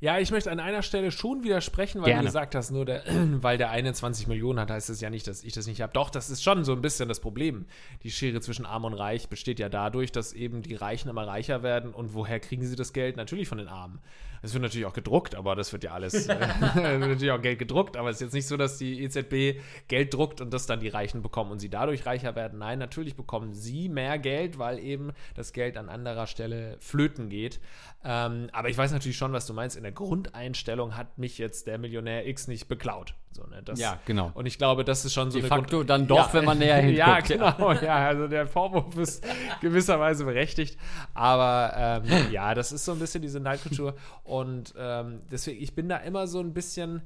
Ja, 0.00 0.20
ich 0.20 0.30
möchte 0.30 0.52
an 0.52 0.60
einer 0.60 0.82
Stelle 0.82 1.10
schon 1.10 1.42
widersprechen, 1.42 2.00
weil 2.00 2.06
Gerne. 2.06 2.22
du 2.22 2.26
gesagt 2.26 2.54
hast, 2.54 2.70
nur 2.70 2.84
der, 2.84 3.02
weil 3.42 3.58
der 3.58 3.70
21 3.70 4.28
Millionen 4.28 4.60
hat, 4.60 4.70
heißt 4.70 4.90
es 4.90 5.00
ja 5.00 5.10
nicht, 5.10 5.26
dass 5.26 5.42
ich 5.42 5.54
das 5.54 5.66
nicht 5.66 5.80
habe. 5.80 5.92
Doch, 5.92 6.10
das 6.10 6.30
ist 6.30 6.44
schon 6.44 6.64
so 6.64 6.72
ein 6.72 6.80
bisschen 6.80 7.08
das 7.08 7.18
Problem. 7.18 7.66
Die 8.04 8.12
Schere 8.12 8.40
zwischen 8.40 8.64
Arm 8.64 8.84
und 8.84 8.94
Reich 8.94 9.28
besteht 9.28 9.58
ja 9.58 9.68
dadurch, 9.68 10.12
dass 10.12 10.32
eben 10.32 10.62
die 10.62 10.76
Reichen 10.76 11.08
immer 11.08 11.26
reicher 11.26 11.64
werden. 11.64 11.92
Und 11.92 12.14
woher 12.14 12.38
kriegen 12.38 12.64
sie 12.64 12.76
das 12.76 12.92
Geld? 12.92 13.16
Natürlich 13.16 13.48
von 13.48 13.58
den 13.58 13.66
Armen. 13.66 13.98
Es 14.42 14.52
wird 14.52 14.62
natürlich 14.62 14.86
auch 14.86 14.92
gedruckt, 14.92 15.34
aber 15.34 15.56
das 15.56 15.72
wird 15.72 15.84
ja 15.84 15.92
alles, 15.92 16.14
äh, 16.28 16.38
wird 16.74 17.00
natürlich 17.00 17.30
auch 17.30 17.42
Geld 17.42 17.58
gedruckt, 17.58 17.96
aber 17.96 18.10
es 18.10 18.16
ist 18.16 18.22
jetzt 18.22 18.34
nicht 18.34 18.46
so, 18.46 18.56
dass 18.56 18.78
die 18.78 19.02
EZB 19.02 19.60
Geld 19.88 20.14
druckt 20.14 20.40
und 20.40 20.52
das 20.52 20.66
dann 20.66 20.80
die 20.80 20.88
Reichen 20.88 21.22
bekommen 21.22 21.50
und 21.50 21.58
sie 21.58 21.68
dadurch 21.68 22.06
reicher 22.06 22.36
werden. 22.36 22.58
Nein, 22.58 22.78
natürlich 22.78 23.16
bekommen 23.16 23.52
sie 23.52 23.88
mehr 23.88 24.18
Geld, 24.18 24.58
weil 24.58 24.78
eben 24.78 25.12
das 25.34 25.52
Geld 25.52 25.76
an 25.76 25.88
anderer 25.88 26.26
Stelle 26.26 26.76
flöten 26.80 27.28
geht. 27.28 27.60
Ähm, 28.04 28.48
aber 28.52 28.68
ich 28.68 28.78
weiß 28.78 28.92
natürlich 28.92 29.16
schon, 29.16 29.32
was 29.32 29.46
du 29.46 29.54
meinst. 29.54 29.76
In 29.76 29.82
der 29.82 29.92
Grundeinstellung 29.92 30.96
hat 30.96 31.18
mich 31.18 31.38
jetzt 31.38 31.66
der 31.66 31.78
Millionär 31.78 32.26
X 32.26 32.46
nicht 32.46 32.68
beklaut. 32.68 33.14
So, 33.32 33.42
ne, 33.44 33.62
das, 33.62 33.78
ja, 33.78 33.98
genau. 34.04 34.30
Und 34.34 34.46
ich 34.46 34.58
glaube, 34.58 34.84
das 34.84 35.04
ist 35.04 35.12
schon 35.12 35.30
so 35.30 35.38
De 35.38 35.48
facto 35.48 35.78
Grund 35.78 35.90
dann 35.90 36.06
doch, 36.06 36.28
ja, 36.28 36.32
wenn 36.32 36.44
man 36.44 36.58
näher 36.58 36.76
hinguckt. 36.78 36.98
ja, 36.98 37.20
genau. 37.20 37.72
Ja, 37.72 38.08
also 38.08 38.26
der 38.26 38.46
Vorwurf 38.46 38.96
ist 38.96 39.24
gewisserweise 39.60 40.24
berechtigt. 40.24 40.78
Aber 41.14 42.02
ähm, 42.04 42.32
ja, 42.32 42.54
das 42.54 42.72
ist 42.72 42.84
so 42.84 42.92
ein 42.92 42.98
bisschen 42.98 43.22
diese 43.22 43.40
Neidkultur. 43.40 43.94
Und 44.28 44.74
ähm, 44.78 45.22
deswegen, 45.30 45.62
ich 45.62 45.74
bin 45.74 45.88
da 45.88 45.96
immer 45.96 46.26
so 46.26 46.40
ein 46.40 46.54
bisschen 46.54 47.02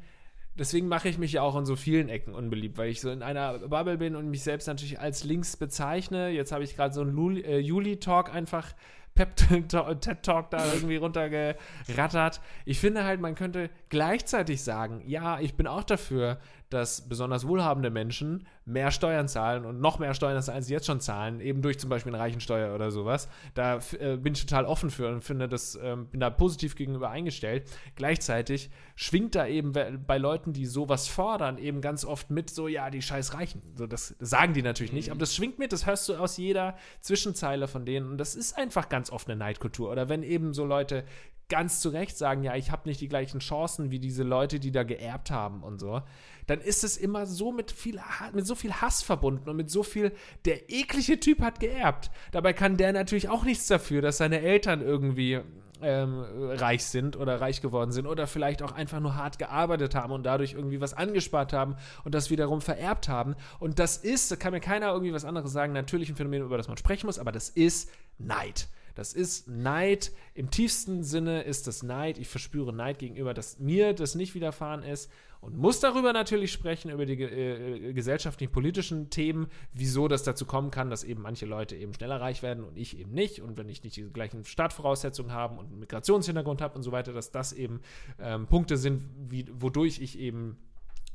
deswegen 0.54 0.88
mache 0.88 1.08
ich 1.08 1.18
mich 1.18 1.32
ja 1.32 1.42
auch 1.42 1.56
in 1.56 1.66
so 1.66 1.76
vielen 1.76 2.08
Ecken 2.08 2.34
unbeliebt, 2.34 2.76
weil 2.76 2.90
ich 2.90 3.00
so 3.00 3.10
in 3.10 3.22
einer 3.22 3.58
Bubble 3.58 3.98
bin 3.98 4.16
und 4.16 4.28
mich 4.28 4.42
selbst 4.42 4.66
natürlich 4.66 5.00
als 5.00 5.24
links 5.24 5.56
bezeichne. 5.56 6.30
Jetzt 6.30 6.52
habe 6.52 6.64
ich 6.64 6.76
gerade 6.76 6.94
so 6.94 7.02
einen 7.02 7.36
äh, 7.38 7.58
Juli-Talk 7.58 8.34
einfach 8.34 8.72
Pep-TED-Talk 9.14 10.50
da 10.50 10.72
irgendwie 10.72 10.96
runtergerattert. 10.96 12.40
Ich 12.64 12.80
finde 12.80 13.04
halt, 13.04 13.20
man 13.20 13.34
könnte 13.34 13.68
gleichzeitig 13.90 14.62
sagen, 14.62 15.02
ja, 15.06 15.38
ich 15.38 15.54
bin 15.54 15.66
auch 15.66 15.84
dafür, 15.84 16.38
dass 16.72 17.08
besonders 17.08 17.46
wohlhabende 17.46 17.90
Menschen 17.90 18.46
mehr 18.64 18.90
Steuern 18.90 19.28
zahlen 19.28 19.64
und 19.64 19.80
noch 19.80 19.98
mehr 19.98 20.14
Steuern, 20.14 20.36
als 20.36 20.66
sie 20.66 20.72
jetzt 20.72 20.86
schon 20.86 21.00
zahlen, 21.00 21.40
eben 21.40 21.62
durch 21.62 21.78
zum 21.78 21.90
Beispiel 21.90 22.14
eine 22.14 22.22
Reichensteuer 22.22 22.74
oder 22.74 22.90
sowas. 22.90 23.28
Da 23.54 23.80
äh, 23.98 24.16
bin 24.16 24.34
ich 24.34 24.40
total 24.40 24.64
offen 24.64 24.90
für 24.90 25.08
und 25.08 25.22
finde 25.22 25.48
das, 25.48 25.74
äh, 25.74 25.96
bin 25.96 26.20
da 26.20 26.30
positiv 26.30 26.76
gegenüber 26.76 27.10
eingestellt. 27.10 27.68
Gleichzeitig 27.96 28.70
schwingt 28.94 29.34
da 29.34 29.46
eben 29.46 29.72
bei 30.06 30.18
Leuten, 30.18 30.52
die 30.52 30.66
sowas 30.66 31.08
fordern, 31.08 31.58
eben 31.58 31.80
ganz 31.80 32.04
oft 32.04 32.30
mit 32.30 32.50
so, 32.50 32.68
ja, 32.68 32.90
die 32.90 33.02
scheiß 33.02 33.34
Reichen. 33.34 33.62
So, 33.74 33.86
das, 33.86 34.14
das 34.18 34.30
sagen 34.30 34.54
die 34.54 34.62
natürlich 34.62 34.92
nicht, 34.92 35.08
mhm. 35.08 35.12
aber 35.12 35.20
das 35.20 35.34
schwingt 35.34 35.58
mit, 35.58 35.72
das 35.72 35.86
hörst 35.86 36.08
du 36.08 36.14
aus 36.14 36.36
jeder 36.36 36.76
Zwischenzeile 37.00 37.68
von 37.68 37.84
denen 37.84 38.10
und 38.10 38.18
das 38.18 38.34
ist 38.34 38.56
einfach 38.56 38.88
ganz 38.88 39.10
oft 39.10 39.28
eine 39.28 39.36
Neidkultur. 39.36 39.90
Oder 39.90 40.08
wenn 40.08 40.22
eben 40.22 40.54
so 40.54 40.64
Leute 40.64 41.04
ganz 41.52 41.80
zu 41.80 41.90
Recht 41.90 42.16
sagen, 42.16 42.42
ja, 42.42 42.56
ich 42.56 42.70
habe 42.70 42.88
nicht 42.88 43.02
die 43.02 43.08
gleichen 43.08 43.40
Chancen 43.40 43.90
wie 43.90 43.98
diese 43.98 44.22
Leute, 44.22 44.58
die 44.58 44.72
da 44.72 44.84
geerbt 44.84 45.30
haben 45.30 45.62
und 45.62 45.78
so, 45.78 46.00
dann 46.46 46.62
ist 46.62 46.82
es 46.82 46.96
immer 46.96 47.26
so 47.26 47.52
mit, 47.52 47.70
viel, 47.70 48.00
mit 48.32 48.46
so 48.46 48.54
viel 48.54 48.72
Hass 48.72 49.02
verbunden 49.02 49.50
und 49.50 49.56
mit 49.56 49.70
so 49.70 49.82
viel, 49.82 50.12
der 50.46 50.70
eklige 50.70 51.20
Typ 51.20 51.42
hat 51.42 51.60
geerbt. 51.60 52.10
Dabei 52.30 52.54
kann 52.54 52.78
der 52.78 52.94
natürlich 52.94 53.28
auch 53.28 53.44
nichts 53.44 53.66
dafür, 53.66 54.00
dass 54.00 54.16
seine 54.16 54.40
Eltern 54.40 54.80
irgendwie 54.80 55.42
ähm, 55.82 56.24
reich 56.52 56.86
sind 56.86 57.18
oder 57.18 57.42
reich 57.42 57.60
geworden 57.60 57.92
sind 57.92 58.06
oder 58.06 58.26
vielleicht 58.26 58.62
auch 58.62 58.72
einfach 58.72 59.00
nur 59.00 59.14
hart 59.14 59.38
gearbeitet 59.38 59.94
haben 59.94 60.14
und 60.14 60.22
dadurch 60.22 60.54
irgendwie 60.54 60.80
was 60.80 60.94
angespart 60.94 61.52
haben 61.52 61.76
und 62.02 62.14
das 62.14 62.30
wiederum 62.30 62.62
vererbt 62.62 63.10
haben. 63.10 63.36
Und 63.58 63.78
das 63.78 63.98
ist, 63.98 64.30
da 64.30 64.36
kann 64.36 64.54
mir 64.54 64.60
keiner 64.60 64.90
irgendwie 64.92 65.12
was 65.12 65.26
anderes 65.26 65.52
sagen, 65.52 65.74
natürlich 65.74 66.08
ein 66.08 66.16
Phänomen, 66.16 66.44
über 66.44 66.56
das 66.56 66.68
man 66.68 66.78
sprechen 66.78 67.06
muss, 67.06 67.18
aber 67.18 67.30
das 67.30 67.50
ist 67.50 67.90
Neid. 68.16 68.68
Das 68.94 69.12
ist 69.12 69.48
Neid. 69.48 70.12
Im 70.34 70.50
tiefsten 70.50 71.02
Sinne 71.02 71.42
ist 71.42 71.66
das 71.66 71.82
Neid. 71.82 72.18
Ich 72.18 72.28
verspüre 72.28 72.72
Neid 72.72 72.98
gegenüber, 72.98 73.34
dass 73.34 73.58
mir 73.58 73.92
das 73.94 74.14
nicht 74.14 74.34
widerfahren 74.34 74.82
ist 74.82 75.10
und 75.40 75.56
muss 75.56 75.80
darüber 75.80 76.12
natürlich 76.12 76.52
sprechen, 76.52 76.90
über 76.90 77.04
die 77.04 77.20
äh, 77.20 77.92
gesellschaftlichen, 77.92 78.52
politischen 78.52 79.10
Themen, 79.10 79.48
wieso 79.72 80.06
das 80.06 80.22
dazu 80.22 80.46
kommen 80.46 80.70
kann, 80.70 80.88
dass 80.88 81.02
eben 81.02 81.22
manche 81.22 81.46
Leute 81.46 81.74
eben 81.74 81.92
schneller 81.94 82.20
reich 82.20 82.42
werden 82.42 82.64
und 82.64 82.76
ich 82.76 82.96
eben 82.96 83.12
nicht. 83.12 83.40
Und 83.40 83.56
wenn 83.56 83.68
ich 83.68 83.82
nicht 83.82 83.96
die 83.96 84.12
gleichen 84.12 84.44
Startvoraussetzungen 84.44 85.32
habe 85.32 85.58
und 85.58 85.66
einen 85.66 85.80
Migrationshintergrund 85.80 86.62
habe 86.62 86.76
und 86.76 86.82
so 86.82 86.92
weiter, 86.92 87.12
dass 87.12 87.32
das 87.32 87.52
eben 87.52 87.80
ähm, 88.20 88.46
Punkte 88.46 88.76
sind, 88.76 89.02
wie, 89.28 89.46
wodurch 89.52 90.00
ich 90.00 90.18
eben 90.18 90.58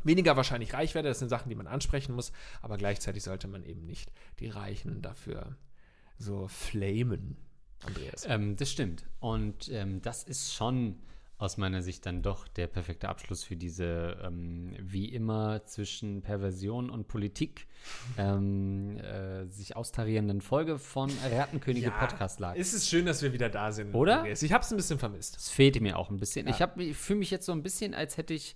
weniger 0.04 0.36
wahrscheinlich 0.36 0.74
reich 0.74 0.94
werde. 0.94 1.08
Das 1.08 1.20
sind 1.20 1.30
Sachen, 1.30 1.50
die 1.50 1.56
man 1.56 1.68
ansprechen 1.68 2.14
muss, 2.14 2.32
aber 2.62 2.78
gleichzeitig 2.78 3.24
sollte 3.24 3.48
man 3.48 3.64
eben 3.64 3.86
nicht 3.86 4.12
die 4.40 4.50
Reichen 4.50 5.02
dafür 5.02 5.56
so 6.18 6.48
flamen. 6.48 7.38
Andreas. 7.86 8.26
Ähm, 8.28 8.56
das 8.56 8.72
stimmt. 8.72 9.06
Und 9.20 9.70
ähm, 9.70 10.02
das 10.02 10.24
ist 10.24 10.54
schon 10.54 10.98
aus 11.40 11.58
meiner 11.58 11.84
Sicht 11.84 12.06
dann 12.08 12.24
doch 12.24 12.48
der 12.48 12.66
perfekte 12.66 13.10
Abschluss 13.10 13.44
für 13.44 13.56
diese, 13.56 14.18
ähm, 14.24 14.76
wie 14.80 15.06
immer, 15.14 15.64
zwischen 15.66 16.24
Perversion 16.24 16.90
und 16.90 17.08
Politik 17.08 17.68
ähm, 18.18 18.98
äh, 18.98 19.46
sich 19.46 19.76
austarierenden 19.76 20.42
Folge 20.42 20.80
von 20.80 21.12
Rattenkönige 21.32 21.88
ja, 21.88 22.00
Podcast 22.00 22.40
lag. 22.40 22.56
Es 22.58 22.74
ist 22.74 22.90
schön, 22.90 23.06
dass 23.06 23.22
wir 23.22 23.34
wieder 23.34 23.50
da 23.50 23.72
sind. 23.72 23.94
Oder? 23.94 24.20
Andreas. 24.20 24.42
Ich 24.42 24.52
habe 24.52 24.64
es 24.64 24.72
ein 24.72 24.78
bisschen 24.78 24.98
vermisst. 24.98 25.38
Es 25.38 25.50
fehlte 25.50 25.80
mir 25.80 25.98
auch 25.98 26.10
ein 26.10 26.18
bisschen. 26.18 26.48
Ja. 26.48 26.54
Ich, 26.76 26.82
ich 26.88 26.98
fühle 26.98 27.20
mich 27.20 27.30
jetzt 27.30 27.46
so 27.46 27.52
ein 27.52 27.62
bisschen, 27.62 27.94
als 27.94 28.18
hätte 28.18 28.34
ich 28.34 28.56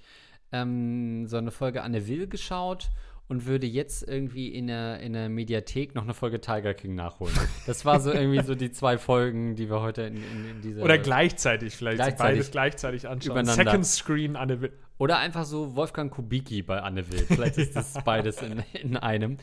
ähm, 0.52 1.28
so 1.28 1.38
eine 1.38 1.52
Folge 1.52 1.84
Anne 1.84 2.08
Will 2.08 2.28
geschaut 2.28 2.90
und 3.32 3.46
würde 3.46 3.66
jetzt 3.66 4.06
irgendwie 4.06 4.50
in 4.50 4.68
der, 4.68 5.00
in 5.00 5.14
der 5.14 5.30
Mediathek 5.30 5.96
noch 5.96 6.04
eine 6.04 6.14
Folge 6.14 6.42
Tiger 6.42 6.74
King 6.74 6.96
nachholen. 6.96 7.34
Das 7.66 7.86
war 7.86 8.02
so 8.02 8.12
irgendwie 8.12 8.44
so 8.44 8.56
die 8.56 8.74
zwei 8.74 8.98
Folgen, 8.98 9.56
die 9.56 9.70
wir 9.70 9.80
heute 9.80 10.02
in, 10.02 10.18
in, 10.18 10.50
in 10.50 10.62
dieser. 10.62 10.84
Oder 10.84 10.98
gleichzeitig 10.98 11.78
vielleicht. 11.78 11.96
Gleichzeitig 11.96 12.36
beides 12.36 12.52
gleichzeitig 12.52 13.08
anschauen. 13.08 13.46
Second 13.46 13.86
Screen 13.86 14.36
Anne 14.36 14.60
Will. 14.60 14.74
Oder 14.98 15.18
einfach 15.20 15.46
so 15.46 15.78
Wolfgang 15.78 16.12
Kubicki 16.12 16.62
bei 16.62 16.82
Anne 16.82 17.10
Will. 17.10 17.20
Vielleicht 17.26 17.58
ist 17.58 17.74
das 17.74 18.04
beides 18.04 18.42
in, 18.42 18.64
in 18.74 18.98
einem. 18.98 19.38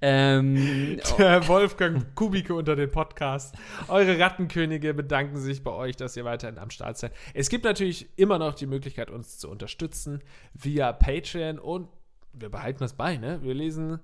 Ähm, 0.00 0.98
Der 1.18 1.46
Wolfgang 1.46 2.14
Kubicki 2.14 2.52
unter 2.52 2.76
den 2.76 2.90
Podcast. 2.90 3.54
Eure 3.88 4.18
Rattenkönige 4.18 4.94
bedanken 4.94 5.36
sich 5.36 5.62
bei 5.62 5.70
euch, 5.70 5.96
dass 5.96 6.16
ihr 6.16 6.24
weiterhin 6.24 6.56
am 6.56 6.70
Start 6.70 6.96
seid. 6.96 7.12
Es 7.34 7.50
gibt 7.50 7.64
natürlich 7.64 8.08
immer 8.16 8.38
noch 8.38 8.54
die 8.54 8.66
Möglichkeit, 8.66 9.10
uns 9.10 9.36
zu 9.36 9.50
unterstützen 9.50 10.22
via 10.54 10.94
Patreon 10.94 11.58
und 11.58 11.88
wir 12.38 12.50
behalten 12.50 12.80
das 12.80 12.94
bei, 12.94 13.16
ne? 13.16 13.42
Wir 13.42 13.54
lesen 13.54 14.00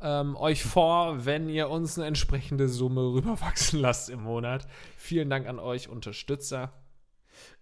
ähm, 0.00 0.36
euch 0.36 0.64
vor, 0.64 1.26
wenn 1.26 1.48
ihr 1.48 1.68
uns 1.68 1.98
eine 1.98 2.06
entsprechende 2.06 2.68
Summe 2.68 3.02
rüberwachsen 3.02 3.80
lasst 3.80 4.10
im 4.10 4.22
Monat. 4.22 4.66
Vielen 4.96 5.30
Dank 5.30 5.46
an 5.46 5.58
euch 5.58 5.88
Unterstützer. 5.88 6.72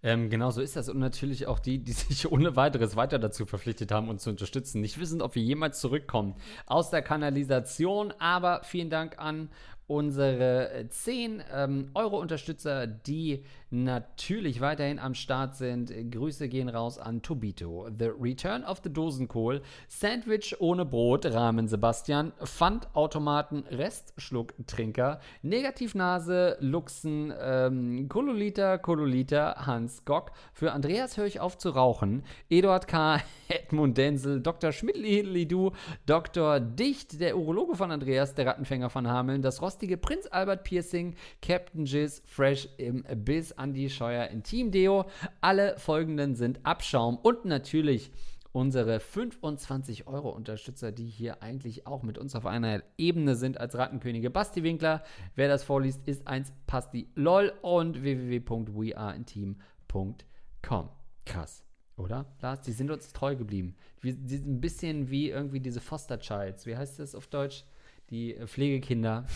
Ähm, 0.01 0.29
genau 0.29 0.51
so 0.51 0.61
ist 0.61 0.75
das. 0.75 0.89
Und 0.89 0.99
natürlich 0.99 1.47
auch 1.47 1.59
die, 1.59 1.79
die 1.79 1.91
sich 1.93 2.31
ohne 2.31 2.55
weiteres 2.55 2.95
weiter 2.95 3.19
dazu 3.19 3.45
verpflichtet 3.45 3.91
haben, 3.91 4.09
uns 4.09 4.23
zu 4.23 4.29
unterstützen. 4.29 4.81
Nicht 4.81 4.99
wissen, 4.99 5.21
ob 5.21 5.35
wir 5.35 5.43
jemals 5.43 5.79
zurückkommen 5.79 6.35
aus 6.65 6.89
der 6.89 7.01
Kanalisation. 7.01 8.13
Aber 8.19 8.61
vielen 8.63 8.89
Dank 8.89 9.19
an 9.19 9.49
unsere 9.87 10.85
10 10.87 11.43
ähm, 11.51 11.89
Euro-Unterstützer, 11.95 12.85
die 12.85 13.43
natürlich 13.71 14.61
weiterhin 14.61 14.99
am 14.99 15.13
Start 15.13 15.55
sind. 15.55 15.93
Grüße 16.11 16.49
gehen 16.49 16.69
raus 16.69 16.97
an 16.97 17.21
Tobito, 17.21 17.87
The 17.97 18.11
Return 18.19 18.63
of 18.63 18.81
the 18.83 18.91
Dosenkohl, 18.91 19.61
Sandwich 19.87 20.59
ohne 20.59 20.85
Brot, 20.85 21.25
Rahmen 21.25 21.67
Sebastian, 21.67 22.31
Pfandautomaten, 22.43 23.63
Restschlucktrinker, 23.69 25.19
Negativnase, 25.43 26.57
Luxen, 26.59 27.33
ähm, 27.39 28.09
Kololita, 28.09 28.77
Kololita, 28.77 29.65
Hans 29.65 30.05
Gock. 30.05 30.31
Für 30.53 30.71
Andreas 30.71 31.17
höre 31.17 31.25
ich 31.25 31.39
auf 31.39 31.57
zu 31.57 31.69
rauchen. 31.69 32.23
Eduard 32.49 32.87
K., 32.87 33.21
Edmund 33.49 33.97
Denzel, 33.97 34.41
Dr. 34.41 34.71
Schmidli-Du, 34.71 35.71
Dr. 36.05 36.59
Dicht, 36.59 37.19
der 37.19 37.37
Urologe 37.37 37.75
von 37.75 37.91
Andreas, 37.91 38.35
der 38.35 38.45
Rattenfänger 38.45 38.89
von 38.89 39.07
Hameln, 39.07 39.41
das 39.41 39.61
rostige 39.61 39.97
Prinz 39.97 40.27
Albert 40.27 40.63
Piercing, 40.63 41.15
Captain 41.41 41.85
Jizz, 41.85 42.21
Fresh 42.25 42.69
im 42.77 43.03
Biss, 43.25 43.53
Andi 43.59 43.89
Scheuer 43.89 44.27
Intim 44.27 44.71
Deo. 44.71 45.05
Alle 45.41 45.77
folgenden 45.77 46.35
sind 46.35 46.65
Abschaum 46.65 47.17
und 47.17 47.45
natürlich 47.45 48.11
unsere 48.51 48.99
25 48.99 50.07
Euro 50.07 50.29
Unterstützer, 50.29 50.91
die 50.91 51.05
hier 51.05 51.43
eigentlich 51.43 51.87
auch 51.87 52.03
mit 52.03 52.17
uns 52.17 52.35
auf 52.35 52.45
einer 52.45 52.83
Ebene 52.97 53.35
sind 53.35 53.57
als 53.59 53.77
Rattenkönige. 53.77 54.29
Basti 54.29 54.63
Winkler, 54.63 55.03
wer 55.35 55.47
das 55.47 55.63
vorliest, 55.63 56.05
ist 56.07 56.27
eins 56.27 56.51
Pasti 56.67 57.07
LOL 57.15 57.53
und 57.61 58.01
www.weareinteam.com. 58.01 60.89
Krass, 61.25 61.63
oder? 61.95 62.25
Lars, 62.41 62.61
die 62.61 62.71
sind 62.71 62.89
uns 62.89 63.13
treu 63.13 63.35
geblieben. 63.35 63.75
Die, 64.03 64.13
die 64.13 64.37
sind 64.37 64.47
ein 64.47 64.61
bisschen 64.61 65.11
wie 65.11 65.29
irgendwie 65.29 65.59
diese 65.59 65.81
Foster 65.81 66.19
Childs. 66.19 66.65
Wie 66.65 66.75
heißt 66.75 66.97
das 66.99 67.13
auf 67.13 67.27
Deutsch? 67.27 67.65
Die 68.09 68.35
äh, 68.35 68.47
Pflegekinder, 68.47 69.27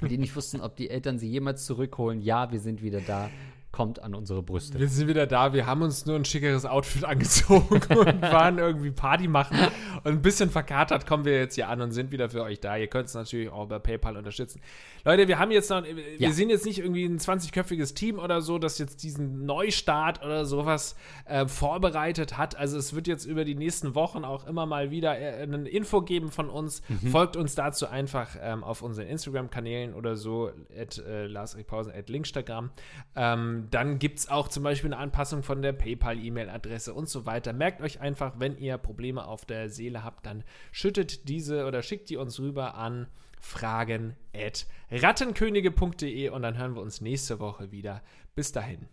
die 0.00 0.18
nicht 0.18 0.34
wussten, 0.34 0.60
ob 0.60 0.74
die 0.76 0.90
Eltern 0.90 1.20
sie 1.20 1.30
jemals 1.30 1.66
zurückholen. 1.66 2.20
Ja, 2.20 2.50
wir 2.50 2.58
sind 2.58 2.82
wieder 2.82 3.00
da 3.00 3.30
kommt 3.72 4.02
an 4.02 4.14
unsere 4.14 4.42
Brüste. 4.42 4.78
Wir 4.78 4.88
sind 4.88 5.06
wieder 5.06 5.26
da. 5.26 5.52
Wir 5.52 5.66
haben 5.66 5.82
uns 5.82 6.06
nur 6.06 6.16
ein 6.16 6.24
schickeres 6.24 6.64
Outfit 6.64 7.04
angezogen 7.04 7.74
und 7.74 8.22
waren 8.22 8.58
irgendwie 8.58 8.90
Party 8.90 9.28
machen. 9.28 9.58
Und 10.02 10.12
ein 10.12 10.22
bisschen 10.22 10.50
verkatert 10.50 11.06
kommen 11.06 11.24
wir 11.24 11.38
jetzt 11.38 11.56
hier 11.56 11.68
an 11.68 11.80
und 11.82 11.92
sind 11.92 12.10
wieder 12.10 12.30
für 12.30 12.42
euch 12.42 12.60
da. 12.60 12.76
Ihr 12.76 12.86
könnt 12.86 13.08
es 13.08 13.14
natürlich 13.14 13.50
auch 13.50 13.64
über 13.64 13.78
PayPal 13.78 14.16
unterstützen. 14.16 14.60
Leute, 15.04 15.28
wir 15.28 15.38
haben 15.38 15.50
jetzt 15.50 15.70
noch, 15.70 15.84
wir 15.84 16.16
ja. 16.18 16.32
sind 16.32 16.50
jetzt 16.50 16.64
nicht 16.64 16.78
irgendwie 16.78 17.04
ein 17.04 17.18
20-köpfiges 17.18 17.94
Team 17.94 18.18
oder 18.18 18.40
so, 18.40 18.58
das 18.58 18.78
jetzt 18.78 19.02
diesen 19.02 19.44
Neustart 19.44 20.24
oder 20.24 20.46
sowas 20.46 20.96
äh, 21.26 21.46
vorbereitet 21.46 22.38
hat. 22.38 22.56
Also 22.56 22.78
es 22.78 22.94
wird 22.94 23.06
jetzt 23.06 23.24
über 23.26 23.44
die 23.44 23.54
nächsten 23.54 23.94
Wochen 23.94 24.24
auch 24.24 24.46
immer 24.46 24.66
mal 24.66 24.90
wieder 24.90 25.18
äh, 25.18 25.42
eine 25.42 25.68
Info 25.68 26.00
geben 26.00 26.30
von 26.30 26.48
uns. 26.48 26.82
Mhm. 26.88 27.08
Folgt 27.08 27.36
uns 27.36 27.54
dazu 27.54 27.86
einfach 27.86 28.36
ähm, 28.40 28.64
auf 28.64 28.82
unseren 28.82 29.06
Instagram-Kanälen 29.06 29.94
oder 29.94 30.16
so, 30.16 30.50
at 30.76 30.98
äh, 30.98 31.26
Lars 31.26 31.56
at 31.56 32.08
Linkstagram. 32.08 32.70
Ähm, 33.14 33.65
dann 33.74 33.98
gibt 33.98 34.18
es 34.18 34.28
auch 34.28 34.48
zum 34.48 34.62
Beispiel 34.62 34.92
eine 34.92 35.02
Anpassung 35.02 35.42
von 35.42 35.62
der 35.62 35.72
PayPal-E-Mail-Adresse 35.72 36.92
und 36.94 37.08
so 37.08 37.26
weiter. 37.26 37.52
Merkt 37.52 37.80
euch 37.80 38.00
einfach, 38.00 38.34
wenn 38.38 38.56
ihr 38.58 38.78
Probleme 38.78 39.26
auf 39.26 39.44
der 39.44 39.70
Seele 39.70 40.04
habt, 40.04 40.26
dann 40.26 40.44
schüttet 40.72 41.28
diese 41.28 41.66
oder 41.66 41.82
schickt 41.82 42.10
die 42.10 42.16
uns 42.16 42.38
rüber 42.38 42.74
an 42.74 43.08
fragen.rattenkönige.de 43.40 46.28
und 46.30 46.42
dann 46.42 46.58
hören 46.58 46.74
wir 46.74 46.82
uns 46.82 47.00
nächste 47.00 47.38
Woche 47.38 47.70
wieder. 47.70 48.02
Bis 48.34 48.50
dahin. 48.52 48.88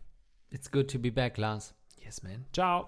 It's 0.49 0.71
good 0.71 0.89
to 0.91 0.99
be 0.99 1.11
back, 1.11 1.38
Lars. 1.38 1.74
Yes, 1.97 2.21
man. 2.21 2.45
Ciao. 2.53 2.88